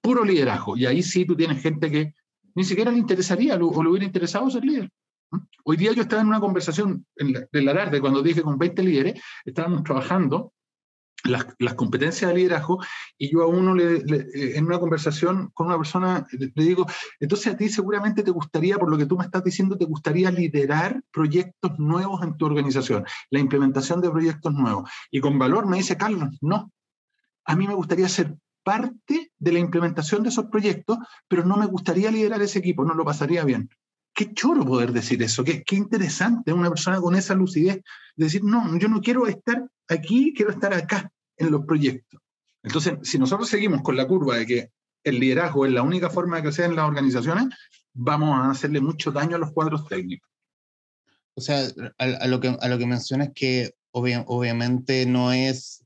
puro 0.00 0.24
liderazgo. 0.24 0.76
Y 0.76 0.86
ahí 0.86 1.02
sí 1.02 1.24
tú 1.24 1.36
tienes 1.36 1.62
gente 1.62 1.90
que 1.90 2.14
ni 2.54 2.64
siquiera 2.64 2.90
le 2.90 2.98
interesaría 2.98 3.56
o 3.56 3.82
le 3.82 3.88
hubiera 3.90 4.06
interesado 4.06 4.50
ser 4.50 4.64
líder. 4.64 4.90
Hoy 5.64 5.76
día 5.76 5.92
yo 5.92 6.02
estaba 6.02 6.22
en 6.22 6.28
una 6.28 6.40
conversación 6.40 7.06
en 7.16 7.64
la, 7.64 7.74
tarde, 7.74 8.00
cuando 8.00 8.22
dije 8.22 8.42
con 8.42 8.58
20 8.58 8.82
líderes, 8.82 9.22
estábamos 9.44 9.84
trabajando 9.84 10.52
las, 11.24 11.46
las, 11.58 11.74
competencias 11.74 12.30
de 12.30 12.36
liderazgo 12.36 12.82
y 13.18 13.30
yo 13.30 13.42
a 13.42 13.46
uno 13.46 13.74
le, 13.74 13.96
eh, 13.96 14.56
en 14.56 14.64
una 14.64 14.78
conversación 14.78 15.50
con 15.52 15.66
una 15.66 15.76
persona 15.76 16.26
le, 16.32 16.50
digo, 16.54 16.86
entonces 17.20 17.52
a 17.52 17.56
ti 17.56 17.68
seguramente 17.68 18.22
te 18.22 18.30
gustaría, 18.30 18.78
por 18.78 18.90
lo 18.90 18.96
que 18.96 19.06
tú 19.06 19.18
me 19.18 19.24
estás 19.24 19.44
diciendo, 19.44 19.76
te 19.76 19.84
gustaría 19.84 20.30
liderar 20.30 21.02
proyectos 21.12 21.78
nuevos 21.78 22.22
en 22.22 22.36
tu 22.36 22.46
organización, 22.46 23.04
la 23.28 23.38
implementación 23.38 24.00
de 24.00 24.10
proyectos 24.10 24.52
nuevos. 24.54 24.90
Y 25.10 25.20
con 25.20 25.38
valor 25.38 25.66
me 25.68 25.76
dice, 25.76 25.96
Carlos, 25.96 26.38
no, 26.40 26.72
a 27.44 27.54
mí 27.54 27.68
me 27.68 27.74
gustaría 27.74 28.08
ser 28.08 28.34
parte 28.62 29.32
de 29.38 29.52
la 29.52 29.58
implementación 29.58 30.22
de 30.22 30.28
esos 30.28 30.46
proyectos, 30.46 30.98
pero 31.28 31.44
no 31.44 31.56
me 31.56 31.66
gustaría 31.66 32.10
liderar 32.10 32.40
ese 32.42 32.58
equipo, 32.58 32.84
no 32.84 32.94
lo 32.94 33.04
pasaría 33.04 33.44
bien. 33.44 33.70
Qué 34.14 34.32
choro 34.34 34.64
poder 34.64 34.92
decir 34.92 35.22
eso, 35.22 35.44
qué, 35.44 35.62
interesante 35.70 36.52
una 36.52 36.68
persona 36.68 37.00
con 37.00 37.14
esa 37.14 37.34
lucidez, 37.34 37.80
decir, 38.16 38.42
no, 38.44 38.76
yo 38.78 38.88
no 38.88 39.00
quiero 39.00 39.26
estar 39.26 39.66
aquí, 39.88 40.32
quiero 40.34 40.50
estar 40.50 40.74
acá 40.74 41.10
en 41.36 41.50
los 41.50 41.64
proyectos. 41.64 42.20
Entonces, 42.62 42.94
si 43.02 43.18
nosotros 43.18 43.48
seguimos 43.48 43.82
con 43.82 43.96
la 43.96 44.06
curva 44.06 44.36
de 44.36 44.46
que 44.46 44.70
el 45.04 45.18
liderazgo 45.18 45.64
es 45.64 45.72
la 45.72 45.82
única 45.82 46.10
forma 46.10 46.36
de 46.36 46.42
crecer 46.42 46.66
en 46.66 46.76
las 46.76 46.86
organizaciones, 46.86 47.46
vamos 47.94 48.38
a 48.38 48.50
hacerle 48.50 48.80
mucho 48.80 49.10
daño 49.10 49.36
a 49.36 49.38
los 49.38 49.52
cuadros 49.52 49.86
técnicos. 49.86 50.28
O 51.34 51.40
sea, 51.40 51.66
a, 51.96 52.26
lo, 52.26 52.40
que, 52.40 52.54
que 52.58 52.86
mencionas 52.86 53.30
que 53.34 53.72
obviamente 53.92 55.06
no 55.06 55.32
es 55.32 55.84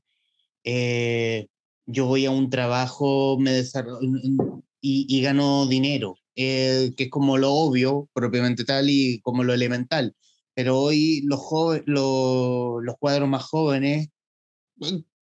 eh, 0.63 1.47
yo 1.85 2.05
voy 2.05 2.25
a 2.25 2.31
un 2.31 2.49
trabajo 2.49 3.37
me 3.39 3.61
y, 4.81 5.05
y 5.09 5.21
gano 5.21 5.65
dinero, 5.65 6.17
eh, 6.35 6.93
que 6.95 7.05
es 7.05 7.09
como 7.09 7.37
lo 7.37 7.51
obvio, 7.53 8.09
propiamente 8.13 8.65
tal, 8.65 8.89
y 8.89 9.19
como 9.21 9.43
lo 9.43 9.53
elemental. 9.53 10.15
Pero 10.53 10.79
hoy 10.79 11.21
los, 11.25 11.41
los 11.85 12.97
cuadros 12.99 13.27
más 13.27 13.43
jóvenes, 13.43 14.09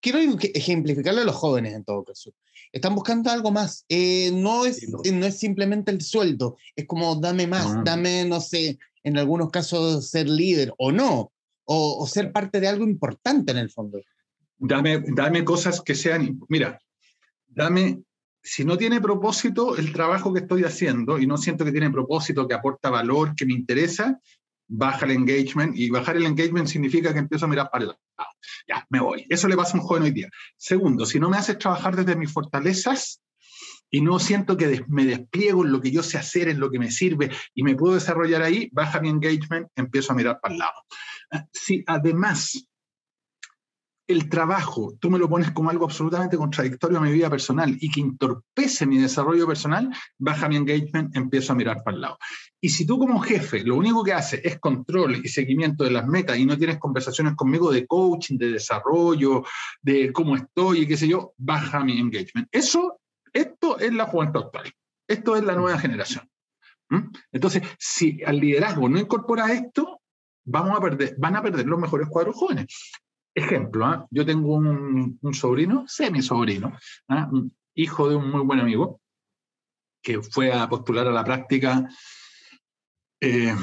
quiero 0.02 0.19
ejemplificarlo 0.54 1.21
a 1.21 1.26
los 1.26 1.36
jóvenes 1.36 1.73
en 1.73 1.84
todo 1.86 2.04
caso, 2.04 2.34
están 2.71 2.93
buscando 2.93 3.32
algo 3.32 3.52
más. 3.52 3.86
Eh, 3.89 4.32
no, 4.34 4.65
es, 4.65 4.88
no 4.89 5.26
es 5.26 5.39
simplemente 5.39 5.91
el 5.91 6.02
sueldo, 6.02 6.58
es 6.76 6.86
como 6.86 7.15
dame 7.15 7.47
más, 7.47 7.84
dame, 7.84 8.26
no 8.26 8.41
sé, 8.41 8.78
en 9.04 9.17
algunos 9.17 9.49
casos 9.49 10.10
ser 10.10 10.30
líder 10.30 10.73
o 10.78 10.91
no, 10.91 11.32
o, 11.65 11.97
o 11.99 12.08
ser 12.08 12.32
parte 12.32 12.60
de 12.60 12.67
algo 12.67 12.84
importante 12.84 13.52
en 13.52 13.60
el 13.60 13.69
fondo 13.69 13.99
dame, 14.58 15.04
dame 15.08 15.44
cosas 15.44 15.82
que 15.82 15.96
sean, 15.96 16.39
mira, 16.50 16.80
dame, 17.48 18.04
si 18.42 18.66
no 18.66 18.78
tiene 18.78 19.00
propósito 19.00 19.78
el 19.78 19.94
trabajo 19.94 20.34
que 20.34 20.42
estoy 20.42 20.63
haciendo 20.63 21.18
y 21.18 21.28
no 21.28 21.38
siento 21.38 21.63
que 21.63 21.72
tiene 21.72 21.89
propósito, 21.89 22.48
que 22.48 22.56
aporta 22.56 22.89
valor, 22.89 23.36
que 23.36 23.46
me 23.46 23.54
interesa, 23.54 24.20
baja 24.68 25.06
el 25.06 25.12
engagement 25.12 25.78
y 25.78 25.89
bajar 25.89 26.18
el 26.18 26.26
engagement 26.26 26.68
significa 26.68 27.13
que 27.13 27.20
empiezo 27.20 27.46
a 27.46 27.50
mirar 27.50 27.70
para 27.72 27.84
el 27.84 27.88
lado. 27.89 28.02
Ya, 28.68 28.86
me 28.89 29.00
voy. 29.00 29.26
Eso 29.30 29.48
le 29.48 29.56
pasa 29.56 29.78
a 29.78 29.82
un 29.82 29.88
joven 29.88 30.04
hoy 30.04 30.12
día. 30.12 30.30
Segundo, 30.58 31.06
si 31.06 31.20
no 31.20 31.30
me 31.30 31.38
haces 31.38 31.58
trabajar 31.58 31.96
desde 31.96 32.16
mis 32.16 32.32
fortalezas 32.32 33.22
y 33.89 34.02
no 34.02 34.20
siento 34.20 34.58
que 34.58 34.84
me 34.88 35.06
despliego 35.06 35.63
en 35.63 35.72
lo 35.72 35.80
que 35.80 35.92
yo 35.92 36.02
sé 36.02 36.18
hacer, 36.18 36.50
en 36.50 36.60
lo 36.60 36.72
que 36.72 36.80
me 36.80 36.92
sirve 36.92 37.32
y 37.54 37.63
me 37.63 37.76
puedo 37.76 37.94
desarrollar 37.94 38.42
ahí, 38.42 38.70
baja 38.72 39.00
mi 39.00 39.10
engagement, 39.10 39.68
empiezo 39.76 40.14
a 40.14 40.16
mirar 40.16 40.39
para 40.41 40.54
el 40.54 40.60
lado. 40.60 40.74
Ah, 41.32 41.45
si 41.54 41.84
además 41.88 42.68
el 44.08 44.30
trabajo, 44.30 44.95
tú 44.99 45.10
me 45.10 45.18
lo 45.18 45.30
pones 45.30 45.51
como 45.51 45.70
algo 45.70 45.86
absolutamente 45.86 46.36
contradictorio 46.36 46.97
a 46.97 47.01
mi 47.01 47.12
vida 47.12 47.30
personal 47.30 47.78
y 47.80 47.89
que 47.89 48.01
entorpece 48.01 48.86
mi 48.86 48.97
desarrollo 48.97 49.47
personal, 49.47 49.89
baja 50.18 50.49
mi 50.49 50.58
engagement, 50.58 51.16
empiezo 51.16 51.54
a 51.54 51.56
mirar 51.56 51.84
para 51.84 51.95
el 51.95 52.01
lado. 52.01 52.18
Y 52.60 52.70
si 52.70 52.86
tú 52.86 52.99
como 52.99 53.20
jefe 53.22 53.64
lo 53.64 53.76
único 53.76 54.04
que 54.04 54.14
haces 54.14 54.41
es 54.43 54.60
control 54.60 55.22
y 55.24 55.30
seguimiento 55.30 55.84
de 55.84 55.91
las 55.91 56.06
metas 56.06 56.38
y 56.38 56.45
no 56.45 56.58
tienes 56.58 56.80
conversaciones 56.80 57.36
conmigo 57.36 57.72
de 57.72 57.88
coaching, 57.88 58.38
de 58.38 58.51
desarrollo, 58.51 59.43
de 59.82 60.12
cómo 60.12 60.36
estoy 60.36 60.82
y 60.82 60.88
qué 60.88 60.97
sé 60.97 61.08
yo, 61.08 61.34
baja 61.38 61.84
mi 61.84 61.99
engagement. 61.99 62.47
Eso, 62.51 62.99
esto 63.32 63.80
es 63.80 63.93
la 63.93 64.06
juventud 64.06 64.43
actual. 64.43 64.72
Esto 65.08 65.36
es 65.36 65.43
la 65.43 65.56
nueva 65.56 65.78
generación. 65.80 66.30
¿Mm? 66.89 67.10
Entonces, 67.32 67.64
si 67.80 68.22
al 68.26 68.39
liderazgo 68.39 68.89
no 68.89 68.99
incorpora 68.99 69.51
esto, 69.54 70.01
vamos 70.45 70.78
a 70.78 70.82
perder, 70.82 71.16
van 71.18 71.36
a 71.38 71.41
perder 71.41 71.66
los 71.66 71.80
mejores 71.80 72.10
cuadros 72.10 72.36
jóvenes. 72.36 72.91
Ejemplo, 73.36 73.86
¿ah? 73.86 74.08
yo 74.12 74.26
tengo 74.26 74.54
un, 74.56 75.20
sobrino, 75.34 75.86
semi-sobrino, 75.88 76.78
¿ah? 77.10 77.30
hijo 77.74 78.10
de 78.10 78.16
un 78.16 78.30
muy 78.30 78.42
buen 78.42 78.60
amigo, 78.60 79.02
que 80.04 80.22
fue 80.22 80.52
a 80.54 80.70
postular 80.70 81.08
a 81.08 81.12
la 81.12 81.24
práctica 81.24 81.90
eh, 83.20 83.56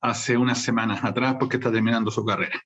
hace 0.00 0.36
unas 0.36 0.60
semanas 0.62 1.04
atrás 1.04 1.36
porque 1.38 1.58
está 1.58 1.70
terminando 1.70 2.10
su 2.10 2.24
carrera. 2.24 2.60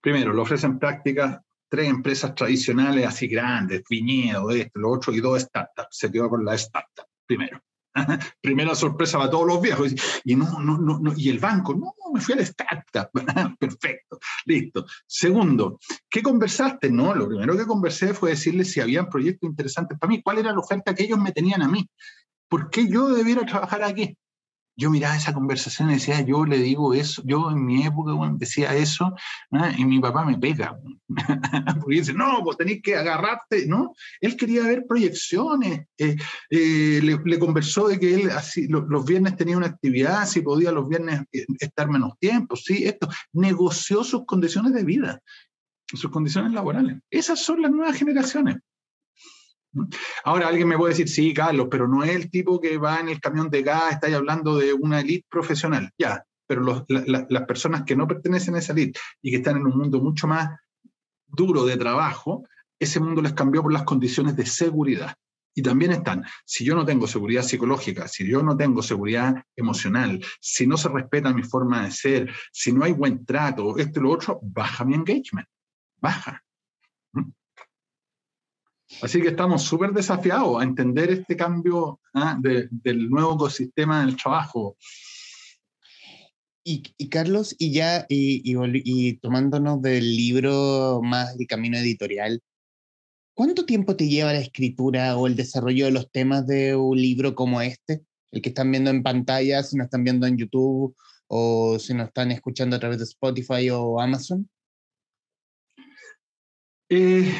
Primero, 0.00 0.32
le 0.32 0.40
ofrecen 0.40 0.78
prácticas 0.78 1.40
tres 1.68 1.88
empresas 1.88 2.34
tradicionales 2.34 3.06
así 3.06 3.26
grandes, 3.26 3.82
viñedo, 3.88 4.50
esto, 4.50 4.78
lo 4.78 4.90
otro, 4.90 5.12
y 5.12 5.20
dos 5.20 5.42
startups. 5.42 5.88
Se 5.90 6.12
quedó 6.12 6.28
con 6.28 6.44
la 6.44 6.54
startup, 6.54 7.06
primero. 7.26 7.60
Primera 8.40 8.74
sorpresa 8.74 9.18
para 9.18 9.30
todos 9.30 9.46
los 9.46 9.60
viejos. 9.60 9.94
Y 10.24 10.36
no, 10.36 10.46
y 11.16 11.30
el 11.30 11.38
banco, 11.38 11.74
no, 11.74 11.94
me 12.12 12.20
fui 12.20 12.34
a 12.34 12.36
la 12.36 12.42
startup. 12.42 13.10
Perfecto, 13.58 14.18
listo. 14.44 14.86
Segundo, 15.06 15.78
¿qué 16.08 16.22
conversaste? 16.22 16.90
No, 16.90 17.14
lo 17.14 17.28
primero 17.28 17.56
que 17.56 17.66
conversé 17.66 18.14
fue 18.14 18.30
decirle 18.30 18.64
si 18.64 18.80
habían 18.80 19.08
proyectos 19.08 19.48
interesantes 19.48 19.98
para 19.98 20.10
mí, 20.10 20.22
cuál 20.22 20.38
era 20.38 20.52
la 20.52 20.60
oferta 20.60 20.94
que 20.94 21.04
ellos 21.04 21.18
me 21.18 21.32
tenían 21.32 21.62
a 21.62 21.68
mí. 21.68 21.88
¿Por 22.48 22.70
qué 22.70 22.88
yo 22.88 23.08
debiera 23.08 23.44
trabajar 23.44 23.82
aquí? 23.82 24.16
Yo 24.76 24.90
miraba 24.90 25.16
esa 25.16 25.32
conversación 25.32 25.90
y 25.90 25.94
decía, 25.94 26.20
yo 26.20 26.44
le 26.44 26.58
digo 26.58 26.92
eso, 26.92 27.22
yo 27.24 27.50
en 27.50 27.64
mi 27.64 27.84
época 27.84 28.12
decía 28.36 28.74
eso, 28.74 29.14
y 29.76 29.84
mi 29.84 29.98
papá 30.00 30.24
me 30.24 30.36
pega, 30.36 30.78
porque 31.80 31.96
dice, 31.96 32.12
no, 32.12 32.42
vos 32.42 32.58
tenés 32.58 32.82
que 32.82 32.94
agarrarte, 32.94 33.66
¿no? 33.66 33.94
Él 34.20 34.36
quería 34.36 34.64
ver 34.64 34.84
proyecciones, 34.86 35.86
eh, 35.96 36.16
eh, 36.50 37.00
le, 37.02 37.38
conversó 37.38 37.88
de 37.88 37.98
que 37.98 38.14
él 38.14 38.30
así, 38.30 38.68
los 38.68 39.04
viernes 39.06 39.36
tenía 39.36 39.56
una 39.56 39.66
actividad, 39.66 40.26
si 40.26 40.42
podía 40.42 40.72
los 40.72 40.88
viernes 40.88 41.22
eh, 41.32 41.46
estar 41.58 41.88
menos 41.88 42.18
tiempo, 42.18 42.54
sí, 42.54 42.84
esto, 42.84 43.08
negoció 43.32 44.04
sus 44.04 44.26
condiciones 44.26 44.74
de 44.74 44.84
vida, 44.84 45.22
sus 45.86 46.10
condiciones 46.10 46.52
laborales. 46.52 46.98
Esas 47.10 47.40
son 47.40 47.62
las 47.62 47.70
nuevas 47.70 47.96
generaciones. 47.96 48.56
Ahora 50.24 50.48
alguien 50.48 50.68
me 50.68 50.76
puede 50.76 50.92
decir, 50.92 51.08
sí, 51.08 51.34
Carlos, 51.34 51.68
pero 51.70 51.88
no 51.88 52.04
es 52.04 52.10
el 52.10 52.30
tipo 52.30 52.60
que 52.60 52.78
va 52.78 53.00
en 53.00 53.08
el 53.08 53.20
camión 53.20 53.50
de 53.50 53.62
gas, 53.62 53.92
estáis 53.92 54.14
hablando 54.14 54.56
de 54.56 54.72
una 54.72 55.00
elite 55.00 55.26
profesional. 55.28 55.90
Ya, 55.98 56.24
pero 56.46 56.86
las 56.88 57.42
personas 57.46 57.82
que 57.82 57.96
no 57.96 58.06
pertenecen 58.06 58.54
a 58.54 58.58
esa 58.58 58.72
elite 58.72 58.98
y 59.22 59.30
que 59.30 59.36
están 59.38 59.56
en 59.56 59.66
un 59.66 59.76
mundo 59.76 60.00
mucho 60.00 60.26
más 60.26 60.50
duro 61.26 61.64
de 61.64 61.76
trabajo, 61.76 62.44
ese 62.78 63.00
mundo 63.00 63.22
les 63.22 63.32
cambió 63.32 63.62
por 63.62 63.72
las 63.72 63.82
condiciones 63.82 64.36
de 64.36 64.46
seguridad. 64.46 65.14
Y 65.58 65.62
también 65.62 65.92
están, 65.92 66.22
si 66.44 66.64
yo 66.66 66.74
no 66.74 66.84
tengo 66.84 67.06
seguridad 67.06 67.42
psicológica, 67.42 68.06
si 68.08 68.28
yo 68.28 68.42
no 68.42 68.56
tengo 68.58 68.82
seguridad 68.82 69.42
emocional, 69.56 70.22
si 70.38 70.66
no 70.66 70.76
se 70.76 70.90
respeta 70.90 71.32
mi 71.32 71.42
forma 71.42 71.84
de 71.84 71.92
ser, 71.92 72.30
si 72.52 72.72
no 72.72 72.84
hay 72.84 72.92
buen 72.92 73.24
trato, 73.24 73.78
esto 73.78 74.00
y 74.00 74.02
lo 74.02 74.10
otro, 74.10 74.38
baja 74.42 74.84
mi 74.84 74.94
engagement, 74.94 75.48
baja. 75.96 76.42
Así 79.02 79.20
que 79.20 79.28
estamos 79.28 79.62
súper 79.62 79.90
desafiados 79.90 80.60
a 80.60 80.64
entender 80.64 81.10
este 81.10 81.36
cambio 81.36 82.00
¿ah? 82.14 82.38
del 82.40 83.10
nuevo 83.10 83.34
ecosistema 83.34 84.04
del 84.04 84.16
trabajo. 84.16 84.76
Y, 86.68 86.82
Carlos, 87.10 87.54
y 87.60 87.72
ya, 87.72 88.06
y, 88.08 89.16
tomándonos 89.18 89.80
del 89.82 90.16
libro 90.16 91.00
más 91.00 91.36
de 91.38 91.46
camino 91.46 91.78
editorial, 91.78 92.42
¿cuánto 93.34 93.64
tiempo 93.64 93.94
te 93.94 94.08
lleva 94.08 94.32
la 94.32 94.40
escritura 94.40 95.16
o 95.16 95.28
el 95.28 95.36
desarrollo 95.36 95.84
de 95.84 95.92
los 95.92 96.10
temas 96.10 96.44
de 96.48 96.74
un 96.74 97.00
libro 97.00 97.36
como 97.36 97.60
este? 97.60 98.02
El 98.32 98.42
que 98.42 98.48
están 98.48 98.72
viendo 98.72 98.90
en 98.90 99.04
pantalla, 99.04 99.62
si 99.62 99.76
nos 99.76 99.84
están 99.84 100.02
viendo 100.02 100.26
en 100.26 100.38
YouTube 100.38 100.96
o 101.28 101.78
si 101.78 101.94
nos 101.94 102.08
están 102.08 102.32
escuchando 102.32 102.74
a 102.74 102.80
través 102.80 102.98
de 102.98 103.04
Spotify 103.04 103.70
o 103.70 104.00
Amazon. 104.00 104.48
Eh, 106.88 107.32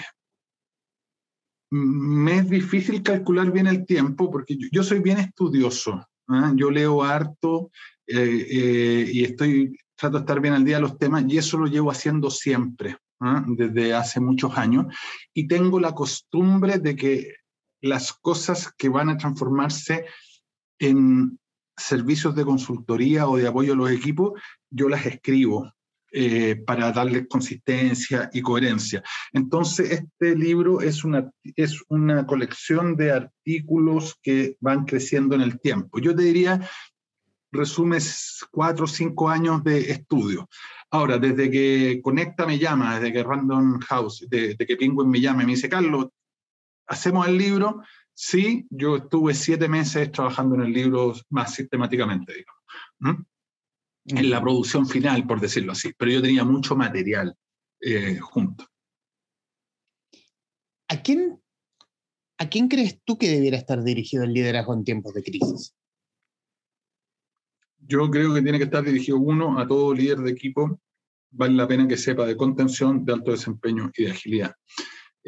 me 1.71 2.37
es 2.39 2.49
difícil 2.49 3.03
calcular 3.03 3.51
bien 3.51 3.67
el 3.67 3.85
tiempo 3.85 4.31
porque 4.31 4.57
yo, 4.71 4.83
soy 4.83 5.01
bien 5.01 5.19
estudioso. 5.19 6.07
¿ah? 6.29 6.53
Yo 6.55 6.71
leo 6.71 7.03
harto 7.03 7.71
eh, 8.07 8.47
eh, 8.51 9.11
y 9.13 9.25
estoy, 9.25 9.77
trato 9.97 10.19
de 10.19 10.21
estar 10.21 10.41
bien 10.41 10.55
al 10.55 10.65
día 10.65 10.77
de 10.77 10.83
los 10.83 10.99
temas 10.99 11.25
y 11.27 11.39
eso 11.39 11.59
lo 11.59 11.67
llevo 11.67 11.91
haciendo 11.91 12.31
siempre, 12.31 12.97
¿ah? 13.21 13.45
desde 13.47 13.95
hace 13.95 14.21
muchos 14.21 14.57
años. 14.57 14.87
Y 15.35 15.49
tengo 15.49 15.81
la 15.81 15.93
costumbre 15.93 16.79
de 16.79 16.95
que 16.97 17.35
las 17.81 18.13
cosas 18.13 18.73
que 18.77 18.89
van 18.89 19.09
a 19.09 19.17
transformarse 19.17 20.07
en 20.79 21.39
servicios 21.77 22.35
de 22.35 22.45
consultoría 22.45 23.29
o 23.29 23.37
de 23.37 23.47
apoyo 23.47 23.75
a 23.75 23.77
los 23.77 23.91
equipos, 23.91 24.41
yo 24.71 24.89
las 24.89 25.05
escribo. 25.07 25.73
Eh, 26.19 26.57
para 26.57 26.93
darle 26.93 27.29
consistencia 27.29 28.31
y 28.33 28.41
coherencia. 28.41 29.03
Entonces, 29.35 29.91
este 29.91 30.35
libro 30.35 30.81
es 30.81 31.05
una, 31.05 31.31
es 31.57 31.83
una 31.91 32.25
colección 32.25 32.97
de 32.97 33.13
artículos 33.13 34.19
que 34.23 34.57
van 34.59 34.87
creciendo 34.87 35.35
en 35.35 35.43
el 35.43 35.61
tiempo. 35.61 35.99
Yo 35.99 36.17
te 36.17 36.23
diría, 36.23 36.67
resumes 37.53 38.43
cuatro 38.51 38.87
o 38.87 38.89
cinco 38.89 39.29
años 39.29 39.63
de 39.63 39.91
estudio. 39.91 40.49
Ahora, 40.91 41.19
desde 41.19 41.51
que 41.51 42.01
Conecta 42.03 42.47
me 42.47 42.59
llama, 42.59 42.95
desde 42.95 43.13
que 43.13 43.23
Random 43.23 43.79
House, 43.81 44.27
desde 44.27 44.65
que 44.65 44.77
Penguin 44.79 45.11
me 45.11 45.21
llama 45.21 45.43
y 45.43 45.47
me 45.47 45.53
dice, 45.53 45.69
Carlos, 45.69 46.07
¿hacemos 46.87 47.29
el 47.29 47.37
libro? 47.37 47.83
Sí, 48.15 48.67
yo 48.71 48.97
estuve 48.97 49.35
siete 49.35 49.69
meses 49.69 50.11
trabajando 50.13 50.55
en 50.55 50.63
el 50.63 50.73
libro 50.73 51.13
más 51.29 51.53
sistemáticamente, 51.53 52.33
digamos. 52.33 52.63
¿Mm? 53.01 53.36
En 54.09 54.31
la 54.31 54.41
producción 54.41 54.87
final, 54.87 55.27
por 55.27 55.41
decirlo 55.41 55.73
así, 55.73 55.93
pero 55.97 56.11
yo 56.11 56.23
tenía 56.23 56.45
mucho 56.45 56.77
material 56.77 57.35
eh, 57.81 58.19
junto. 58.19 58.67
¿A 60.89 61.03
quién, 61.03 61.41
¿A 62.39 62.49
quién 62.49 62.69
crees 62.69 63.01
tú 63.05 63.19
que 63.19 63.29
debiera 63.29 63.57
estar 63.57 63.83
dirigido 63.83 64.25
el 64.25 64.33
liderazgo 64.33 64.75
en 64.75 64.85
tiempos 64.85 65.15
de 65.15 65.23
crisis? 65.23 65.75
Yo 67.79 68.09
creo 68.11 68.35
que 68.35 68.43
tiene 68.43 68.59
que 68.59 68.65
estar 68.65 68.85
dirigido 68.85 69.19
uno 69.19 69.59
a 69.59 69.67
todo 69.67 69.95
líder 69.95 70.19
de 70.19 70.31
equipo. 70.31 70.81
Vale 71.31 71.55
la 71.55 71.69
pena 71.69 71.89
que 71.89 71.97
sepa 71.97 72.27
de 72.27 72.37
contención, 72.37 73.05
de 73.05 73.13
alto 73.13 73.33
desempeño 73.33 73.91
y 73.97 74.05
de 74.05 74.11
agilidad. 74.11 74.55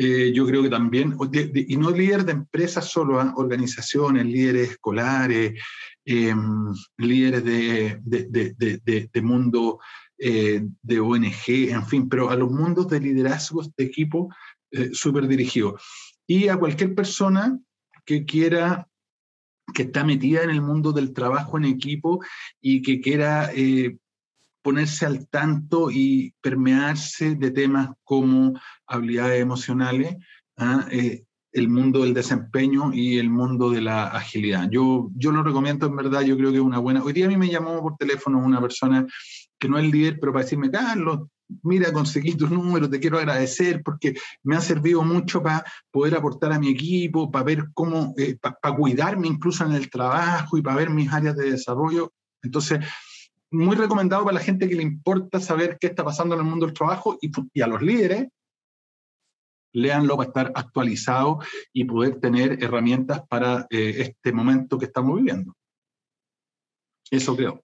Eh, 0.00 0.30
yo 0.32 0.46
creo 0.46 0.62
que 0.62 0.68
también, 0.68 1.16
y 1.54 1.76
no 1.76 1.90
líder 1.90 2.24
de 2.24 2.30
empresas 2.30 2.88
solo, 2.88 3.20
¿ah? 3.20 3.34
organizaciones, 3.36 4.26
líderes 4.26 4.70
escolares, 4.70 5.60
em, 6.04 6.72
líderes 6.98 7.42
de, 7.42 8.00
de, 8.04 9.08
de, 9.12 9.22
mundo 9.22 9.80
eh, 10.16 10.64
de 10.82 11.00
ONG, 11.00 11.70
en 11.70 11.84
fin, 11.84 12.08
pero 12.08 12.30
a 12.30 12.36
los 12.36 12.48
mundos 12.48 12.86
de 12.86 13.00
liderazgos 13.00 13.74
de 13.74 13.84
equipo 13.84 14.32
eh, 14.70 14.90
súper 14.92 15.26
dirigidos. 15.26 15.82
Y 16.28 16.46
a 16.46 16.56
cualquier 16.56 16.94
persona 16.94 17.58
que 18.04 18.24
quiera 18.24 18.86
que 19.74 19.82
está 19.82 20.04
metida 20.04 20.44
en 20.44 20.50
el 20.50 20.62
mundo 20.62 20.92
del 20.92 21.12
trabajo 21.12 21.58
en 21.58 21.64
equipo 21.64 22.20
y 22.60 22.82
que 22.82 23.00
quiera 23.00 23.50
ponerse 24.62 25.06
al 25.06 25.28
tanto 25.28 25.90
y 25.90 26.34
permearse 26.40 27.34
de 27.34 27.50
temas 27.50 27.90
como 28.04 28.58
habilidades 28.86 29.40
emocionales, 29.40 30.16
¿ah? 30.56 30.86
eh, 30.90 31.24
el 31.52 31.68
mundo 31.68 32.02
del 32.02 32.14
desempeño 32.14 32.92
y 32.92 33.18
el 33.18 33.30
mundo 33.30 33.70
de 33.70 33.80
la 33.80 34.08
agilidad. 34.08 34.68
Yo, 34.70 35.10
yo 35.14 35.32
lo 35.32 35.42
recomiendo 35.42 35.86
en 35.86 35.96
verdad, 35.96 36.22
yo 36.22 36.36
creo 36.36 36.50
que 36.50 36.58
es 36.58 36.62
una 36.62 36.78
buena. 36.78 37.02
Hoy 37.02 37.12
día 37.12 37.26
a 37.26 37.28
mí 37.28 37.36
me 37.36 37.48
llamó 37.48 37.80
por 37.80 37.96
teléfono 37.96 38.38
una 38.38 38.60
persona 38.60 39.06
que 39.58 39.68
no 39.68 39.78
es 39.78 39.90
líder, 39.90 40.18
pero 40.20 40.32
para 40.32 40.44
decirme, 40.44 40.70
Carlos, 40.70 41.28
mira, 41.62 41.92
conseguí 41.92 42.34
tu 42.34 42.48
número, 42.48 42.88
te 42.88 43.00
quiero 43.00 43.18
agradecer 43.18 43.82
porque 43.82 44.14
me 44.42 44.56
ha 44.56 44.60
servido 44.60 45.02
mucho 45.02 45.42
para 45.42 45.64
poder 45.90 46.14
aportar 46.14 46.52
a 46.52 46.58
mi 46.58 46.68
equipo, 46.68 47.30
para 47.30 47.44
ver 47.44 47.64
cómo, 47.74 48.14
eh, 48.18 48.36
para 48.40 48.76
cuidarme 48.76 49.26
incluso 49.26 49.64
en 49.64 49.72
el 49.72 49.90
trabajo 49.90 50.58
y 50.58 50.62
para 50.62 50.76
ver 50.76 50.90
mis 50.90 51.12
áreas 51.12 51.36
de 51.36 51.50
desarrollo. 51.50 52.12
Entonces, 52.42 52.80
muy 53.50 53.76
recomendado 53.76 54.24
para 54.24 54.38
la 54.38 54.44
gente 54.44 54.68
que 54.68 54.74
le 54.74 54.82
importa 54.82 55.40
saber 55.40 55.78
qué 55.80 55.88
está 55.88 56.04
pasando 56.04 56.34
en 56.34 56.40
el 56.40 56.46
mundo 56.46 56.66
del 56.66 56.74
trabajo 56.74 57.18
y, 57.20 57.60
a 57.60 57.66
los 57.66 57.82
líderes, 57.82 58.28
léanlo 59.72 60.16
para 60.16 60.28
estar 60.28 60.52
actualizado 60.54 61.38
y 61.72 61.84
poder 61.84 62.20
tener 62.20 62.62
herramientas 62.62 63.22
para 63.28 63.66
eh, 63.70 63.94
este 63.98 64.32
momento 64.32 64.78
que 64.78 64.86
estamos 64.86 65.16
viviendo. 65.16 65.54
Eso 67.10 67.36
creo. 67.36 67.62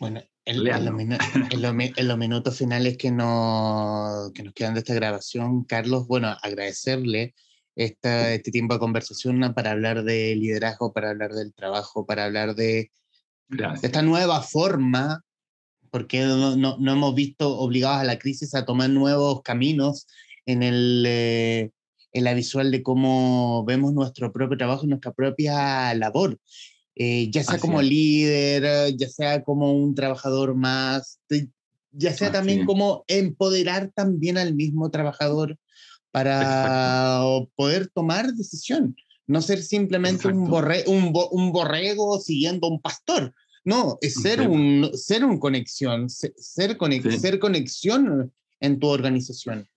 Bueno, 0.00 0.20
en, 0.44 0.64
los, 0.64 2.18
minutos 2.18 2.58
finales 2.58 2.96
que, 2.96 3.10
no, 3.10 4.30
que 4.34 4.42
nos 4.42 4.54
quedan 4.54 4.74
de 4.74 4.80
esta 4.80 4.94
grabación, 4.94 5.64
Carlos, 5.64 6.06
bueno, 6.06 6.34
agradecerle 6.42 7.34
esta, 7.76 8.32
este 8.32 8.50
tiempo 8.50 8.74
de 8.74 8.80
conversación 8.80 9.52
para 9.54 9.72
hablar 9.72 10.04
de 10.04 10.34
liderazgo, 10.36 10.92
para 10.92 11.10
hablar 11.10 11.32
del 11.32 11.54
trabajo, 11.54 12.06
para 12.06 12.24
hablar 12.24 12.54
de 12.54 12.90
esta 13.82 14.02
nueva 14.02 14.42
forma, 14.42 15.22
porque 15.90 16.20
no, 16.22 16.56
no, 16.56 16.92
hemos 16.92 17.14
visto 17.14 17.58
obligados 17.58 18.00
a 18.00 18.04
la 18.04 18.18
crisis 18.18 18.54
a 18.54 18.64
tomar 18.64 18.90
nuevos 18.90 19.42
caminos 19.42 20.06
en, 20.46 20.62
el, 20.62 21.04
eh, 21.06 21.70
en 22.12 22.24
la 22.24 22.34
visual 22.34 22.70
de 22.70 22.82
cómo 22.82 23.64
vemos 23.64 23.92
nuestro 23.92 24.32
propio 24.32 24.56
trabajo 24.56 24.84
y 24.84 24.88
nuestra 24.88 25.12
propia 25.12 25.94
labor. 25.94 26.38
Eh, 26.96 27.28
ya 27.30 27.42
sea 27.42 27.58
como 27.58 27.82
líder, 27.82 28.96
ya 28.96 29.08
sea 29.08 29.42
como 29.42 29.72
un 29.72 29.94
trabajador 29.94 30.54
más, 30.54 31.18
ya 31.90 32.12
sea 32.12 32.30
también 32.30 32.66
como 32.66 33.04
empoderar 33.08 33.90
también 33.94 34.38
al 34.38 34.54
mismo 34.54 34.90
trabajador 34.90 35.58
para 36.12 37.20
poder 37.56 37.88
tomar 37.88 38.32
decisión 38.32 38.94
no 39.26 39.40
ser 39.40 39.62
simplemente 39.62 40.28
un, 40.28 40.48
borre, 40.48 40.84
un, 40.86 41.12
un, 41.30 41.52
borrego 41.52 42.20
siguiendo 42.20 42.68
un 42.68 42.80
pastor, 42.80 43.34
No, 43.64 43.98
es 44.00 44.14
ser 44.14 44.46
un, 44.46 44.90
ser 44.94 45.24
un 45.24 45.38
conexión, 45.38 46.10
ser, 46.10 46.34
ser 46.36 46.76
conexión 46.76 48.32
en 48.60 48.78
tu 48.78 48.88
organización. 48.88 49.68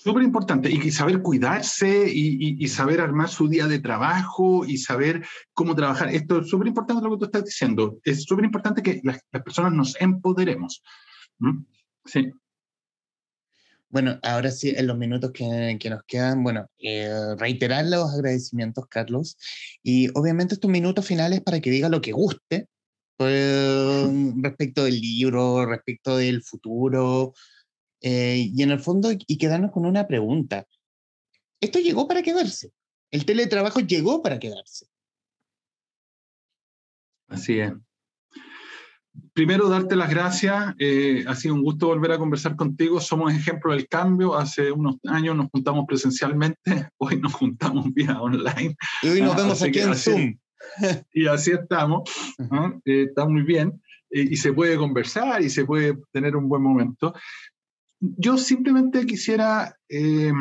Súper 0.00 0.22
importante, 0.22 0.70
y 0.70 0.90
saber 0.92 1.22
cuidarse 1.22 2.08
y, 2.08 2.68
saber 2.68 3.00
armar 3.00 3.28
su 3.28 3.48
día 3.48 3.66
de 3.66 3.80
trabajo 3.80 4.64
y 4.64 4.78
saber 4.78 5.26
cómo 5.52 5.74
trabajar. 5.74 6.08
Esto 6.14 6.38
es 6.38 6.48
súper 6.48 6.68
importante 6.68 7.02
lo 7.02 7.10
que 7.10 7.18
tú 7.18 7.24
estás 7.24 7.44
diciendo. 7.44 7.98
Es 8.04 8.22
súper 8.22 8.44
importante 8.44 8.80
que 8.80 9.00
las, 9.02 9.20
personas 9.44 9.72
nos 9.72 10.00
empoderemos. 10.00 10.84
Sí. 12.04 12.30
Bueno, 13.90 14.18
ahora 14.22 14.50
sí, 14.50 14.74
en 14.76 14.86
los 14.86 14.98
minutos 14.98 15.32
que, 15.32 15.78
que 15.80 15.88
nos 15.88 16.02
quedan, 16.04 16.42
bueno, 16.42 16.68
eh, 16.78 17.34
reiterar 17.38 17.86
los 17.86 18.12
agradecimientos, 18.12 18.86
Carlos, 18.88 19.38
y 19.82 20.08
obviamente 20.18 20.54
estos 20.54 20.70
minutos 20.70 21.06
finales 21.06 21.40
para 21.40 21.60
que 21.60 21.70
diga 21.70 21.88
lo 21.88 22.02
que 22.02 22.12
guste 22.12 22.68
pues, 23.16 24.08
respecto 24.42 24.84
del 24.84 25.00
libro, 25.00 25.66
respecto 25.66 26.18
del 26.18 26.42
futuro, 26.42 27.32
eh, 28.00 28.50
y 28.54 28.62
en 28.62 28.70
el 28.70 28.80
fondo, 28.80 29.10
y 29.12 29.38
quedarnos 29.38 29.72
con 29.72 29.86
una 29.86 30.06
pregunta. 30.06 30.66
Esto 31.60 31.80
llegó 31.80 32.06
para 32.06 32.22
quedarse. 32.22 32.70
El 33.10 33.24
teletrabajo 33.24 33.80
llegó 33.80 34.22
para 34.22 34.38
quedarse. 34.38 34.86
Así 37.28 37.58
es. 37.58 37.72
Primero, 39.32 39.68
darte 39.68 39.96
las 39.96 40.10
gracias. 40.10 40.74
Eh, 40.78 41.24
ha 41.26 41.34
sido 41.34 41.54
un 41.54 41.62
gusto 41.62 41.86
volver 41.86 42.12
a 42.12 42.18
conversar 42.18 42.56
contigo. 42.56 43.00
Somos 43.00 43.32
ejemplo 43.32 43.72
del 43.72 43.88
cambio. 43.88 44.36
Hace 44.36 44.72
unos 44.72 44.96
años 45.06 45.36
nos 45.36 45.50
juntamos 45.50 45.84
presencialmente, 45.86 46.60
hoy 46.98 47.20
nos 47.20 47.34
juntamos 47.34 47.92
vía 47.94 48.20
online. 48.20 48.76
Y 49.02 49.08
hoy 49.08 49.20
nos 49.22 49.34
ah, 49.34 49.36
vemos 49.36 49.62
aquí 49.62 49.80
en 49.80 49.94
Zoom. 49.94 50.38
Y 51.12 51.26
así 51.26 51.52
estamos. 51.52 52.02
Eh, 52.84 53.04
está 53.08 53.26
muy 53.26 53.42
bien. 53.42 53.80
y 54.10 54.36
se 54.36 54.52
puede 54.52 54.76
conversar 54.76 55.42
y 55.42 55.50
se 55.50 55.64
puede 55.64 55.98
tener 56.12 56.34
un 56.36 56.48
buen 56.48 56.62
momento. 56.62 57.14
Yo 58.00 58.38
simplemente 58.38 59.04
quisiera 59.06 59.76
eh, 59.88 60.32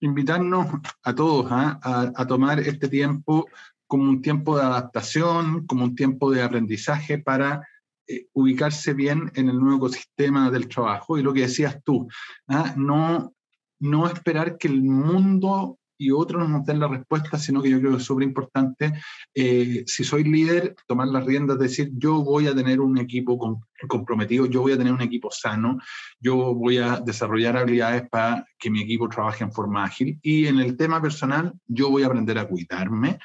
invitarnos 0.00 0.66
a 1.02 1.14
todos 1.14 1.46
¿ah? 1.50 2.12
a, 2.14 2.26
tomar 2.26 2.60
este 2.60 2.88
tiempo 2.88 3.48
como 3.86 4.04
un 4.04 4.22
tiempo 4.22 4.56
de 4.56 4.64
adaptación, 4.64 5.66
como 5.66 5.84
un 5.84 5.94
tiempo 5.94 6.30
de 6.30 6.42
aprendizaje 6.42 7.18
para 7.18 7.66
eh, 8.06 8.26
ubicarse 8.32 8.92
bien 8.92 9.30
en 9.34 9.48
el 9.48 9.58
nuevo 9.58 9.76
ecosistema 9.76 10.50
del 10.50 10.68
trabajo. 10.68 11.18
Y 11.18 11.22
lo 11.22 11.32
que 11.32 11.42
decías 11.42 11.82
tú, 11.84 12.08
¿ah? 12.48 12.74
no, 12.76 13.34
no 13.80 14.06
esperar 14.06 14.58
que 14.58 14.68
el 14.68 14.82
mundo 14.82 15.78
y 15.96 16.10
otros 16.10 16.48
nos 16.48 16.64
den 16.64 16.80
la 16.80 16.88
respuesta, 16.88 17.38
sino 17.38 17.62
que 17.62 17.70
yo 17.70 17.78
creo 17.78 17.92
que 17.92 17.98
es 17.98 18.04
súper 18.04 18.24
importante, 18.24 18.92
eh, 19.34 19.84
si 19.86 20.04
soy 20.04 20.24
líder, 20.24 20.74
tomar 20.86 21.08
las 21.08 21.24
riendas, 21.24 21.58
decir, 21.58 21.90
yo 21.94 22.22
voy 22.22 22.46
a 22.46 22.54
tener 22.54 22.80
un 22.80 22.98
equipo 22.98 23.62
comprometido, 23.88 24.46
yo 24.46 24.62
voy 24.62 24.72
a 24.72 24.78
tener 24.78 24.92
un 24.92 25.02
equipo 25.02 25.30
sano, 25.30 25.78
yo 26.18 26.54
voy 26.54 26.78
a 26.78 27.00
desarrollar 27.00 27.56
habilidades 27.56 28.08
para 28.10 28.46
que 28.58 28.70
mi 28.70 28.82
equipo 28.82 29.08
trabaje 29.08 29.44
en 29.44 29.52
forma 29.52 29.84
ágil 29.84 30.18
y 30.22 30.46
en 30.46 30.58
el 30.58 30.76
tema 30.76 31.00
personal, 31.00 31.52
yo 31.66 31.90
voy 31.90 32.02
a 32.02 32.06
aprender 32.06 32.38
a 32.38 32.48
cuidarme, 32.48 33.18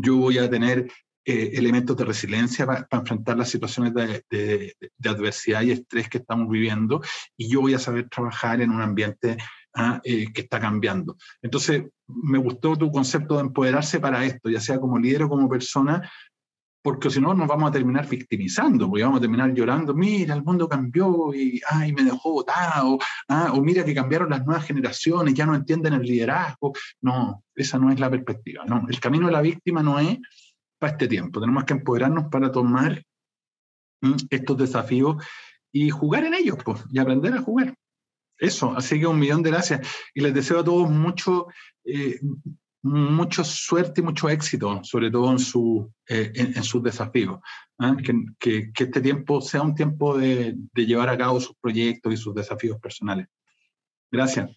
yo 0.00 0.16
voy 0.16 0.38
a 0.38 0.48
tener 0.48 0.90
eh, 1.24 1.50
elementos 1.54 1.96
de 1.96 2.04
resiliencia 2.04 2.66
para, 2.66 2.86
enfrentar 2.90 3.36
las 3.36 3.50
situaciones 3.50 3.92
de, 3.94 4.74
adversidad 5.04 5.62
y 5.62 5.72
estrés 5.72 6.08
que 6.08 6.18
estamos 6.18 6.48
viviendo 6.48 7.02
y 7.36 7.50
yo 7.50 7.60
voy 7.60 7.74
a 7.74 7.78
saber 7.78 8.08
trabajar 8.08 8.60
en 8.60 8.70
un 8.70 8.80
ambiente 8.80 9.36
¿ah? 9.74 10.00
Eh, 10.04 10.32
que 10.32 10.42
está 10.42 10.58
cambiando. 10.60 11.16
Entonces, 11.42 11.84
me 12.06 12.38
gustó 12.38 12.76
tu 12.76 12.90
concepto 12.90 13.34
de 13.34 13.42
empoderarse 13.42 14.00
para 14.00 14.24
esto, 14.24 14.48
ya 14.48 14.60
sea 14.60 14.80
como 14.80 14.98
líder 14.98 15.24
o 15.24 15.28
como 15.28 15.48
persona, 15.48 16.10
porque 16.88 17.10
si 17.10 17.20
no 17.20 17.34
nos 17.34 17.46
vamos 17.46 17.68
a 17.68 17.72
terminar 17.72 18.08
victimizando, 18.08 18.88
porque 18.88 19.02
vamos 19.02 19.18
a 19.18 19.20
terminar 19.20 19.52
llorando, 19.52 19.92
mira, 19.92 20.34
el 20.34 20.42
mundo 20.42 20.66
cambió 20.66 21.34
y 21.34 21.60
ay, 21.68 21.92
me 21.92 22.02
dejó 22.02 22.32
votado, 22.32 22.98
ah, 23.28 23.52
o 23.52 23.60
mira 23.60 23.84
que 23.84 23.94
cambiaron 23.94 24.30
las 24.30 24.42
nuevas 24.46 24.64
generaciones, 24.64 25.34
ya 25.34 25.44
no 25.44 25.54
entienden 25.54 25.92
el 25.92 26.00
liderazgo. 26.00 26.72
No, 27.02 27.44
esa 27.54 27.78
no 27.78 27.92
es 27.92 28.00
la 28.00 28.08
perspectiva. 28.08 28.64
No, 28.64 28.86
el 28.88 28.98
camino 29.00 29.26
de 29.26 29.32
la 29.32 29.42
víctima 29.42 29.82
no 29.82 29.98
es 29.98 30.18
para 30.78 30.92
este 30.92 31.08
tiempo. 31.08 31.40
Tenemos 31.40 31.64
que 31.64 31.74
empoderarnos 31.74 32.30
para 32.30 32.50
tomar 32.50 33.04
estos 34.30 34.56
desafíos 34.56 35.22
y 35.70 35.90
jugar 35.90 36.24
en 36.24 36.32
ellos, 36.32 36.56
pues, 36.64 36.82
y 36.90 36.98
aprender 36.98 37.34
a 37.34 37.42
jugar. 37.42 37.74
Eso, 38.38 38.74
así 38.74 38.98
que 38.98 39.06
un 39.06 39.18
millón 39.18 39.42
de 39.42 39.50
gracias. 39.50 39.86
Y 40.14 40.22
les 40.22 40.32
deseo 40.32 40.60
a 40.60 40.64
todos 40.64 40.90
mucho, 40.90 41.48
eh, 41.84 42.18
mucho 42.82 43.44
suerte 43.44 44.00
y 44.00 44.04
mucho 44.04 44.28
éxito, 44.28 44.80
sobre 44.84 45.10
todo 45.10 45.32
en, 45.32 45.38
su, 45.38 45.92
eh, 46.08 46.32
en, 46.34 46.62
sus 46.62 46.82
desafíos. 46.82 47.40
¿ah? 47.78 47.96
Que, 48.02 48.72
que, 48.72 48.84
este 48.84 49.00
tiempo 49.00 49.40
sea 49.40 49.62
un 49.62 49.74
tiempo 49.74 50.16
de, 50.16 50.54
de 50.56 50.86
llevar 50.86 51.08
a 51.08 51.18
cabo 51.18 51.40
sus 51.40 51.56
proyectos 51.56 52.12
y 52.12 52.16
sus 52.16 52.34
desafíos 52.34 52.78
personales. 52.80 53.26
Gracias. 54.10 54.50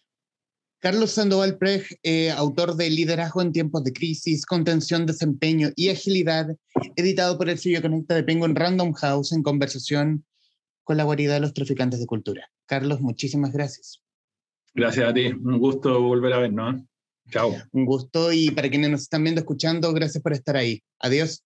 Carlos 0.82 1.11
Sandoval 1.11 1.59
Prej, 1.59 1.99
eh, 2.01 2.32
autor 2.32 2.76
de 2.76 2.89
Liderazgo 2.89 3.43
en 3.43 3.51
tiempos 3.51 3.84
de 3.84 3.93
crisis, 3.93 4.47
contención, 4.47 5.05
desempeño 5.05 5.69
y 5.76 5.89
agilidad, 5.89 6.47
editado 6.95 7.38
por 7.38 7.49
el 7.49 7.59
sello 7.59 7.84
Conecta 7.84 8.15
de 8.15 8.24
Penguin 8.24 8.55
Random 8.55 8.91
House 8.93 9.32
en 9.32 9.43
conversación 9.43 10.26
con 10.84 10.97
la 10.97 11.03
guarida 11.03 11.36
de 11.36 11.39
los 11.41 11.53
traficantes 11.53 11.99
de 11.99 12.07
cultura. 12.07 12.49
Carlos, 12.65 12.99
muchísimas 12.99 13.51
gracias. 13.51 14.01
Gracias 14.74 15.07
a 15.07 15.13
ti, 15.13 15.28
un 15.28 15.59
gusto 15.59 16.01
volver 16.01 16.34
a 16.34 16.39
vernos. 16.39 16.82
Chao. 17.32 17.56
Un 17.72 17.86
gusto 17.86 18.32
y 18.34 18.52
para 18.52 18.70
quienes 18.70 18.92
nos 18.92 19.02
están 19.02 19.24
viendo, 19.24 19.42
escuchando, 19.42 19.94
gracias 19.94 20.22
por 20.22 20.34
estar 20.34 20.58
ahí. 20.58 20.82
Adiós. 21.00 21.44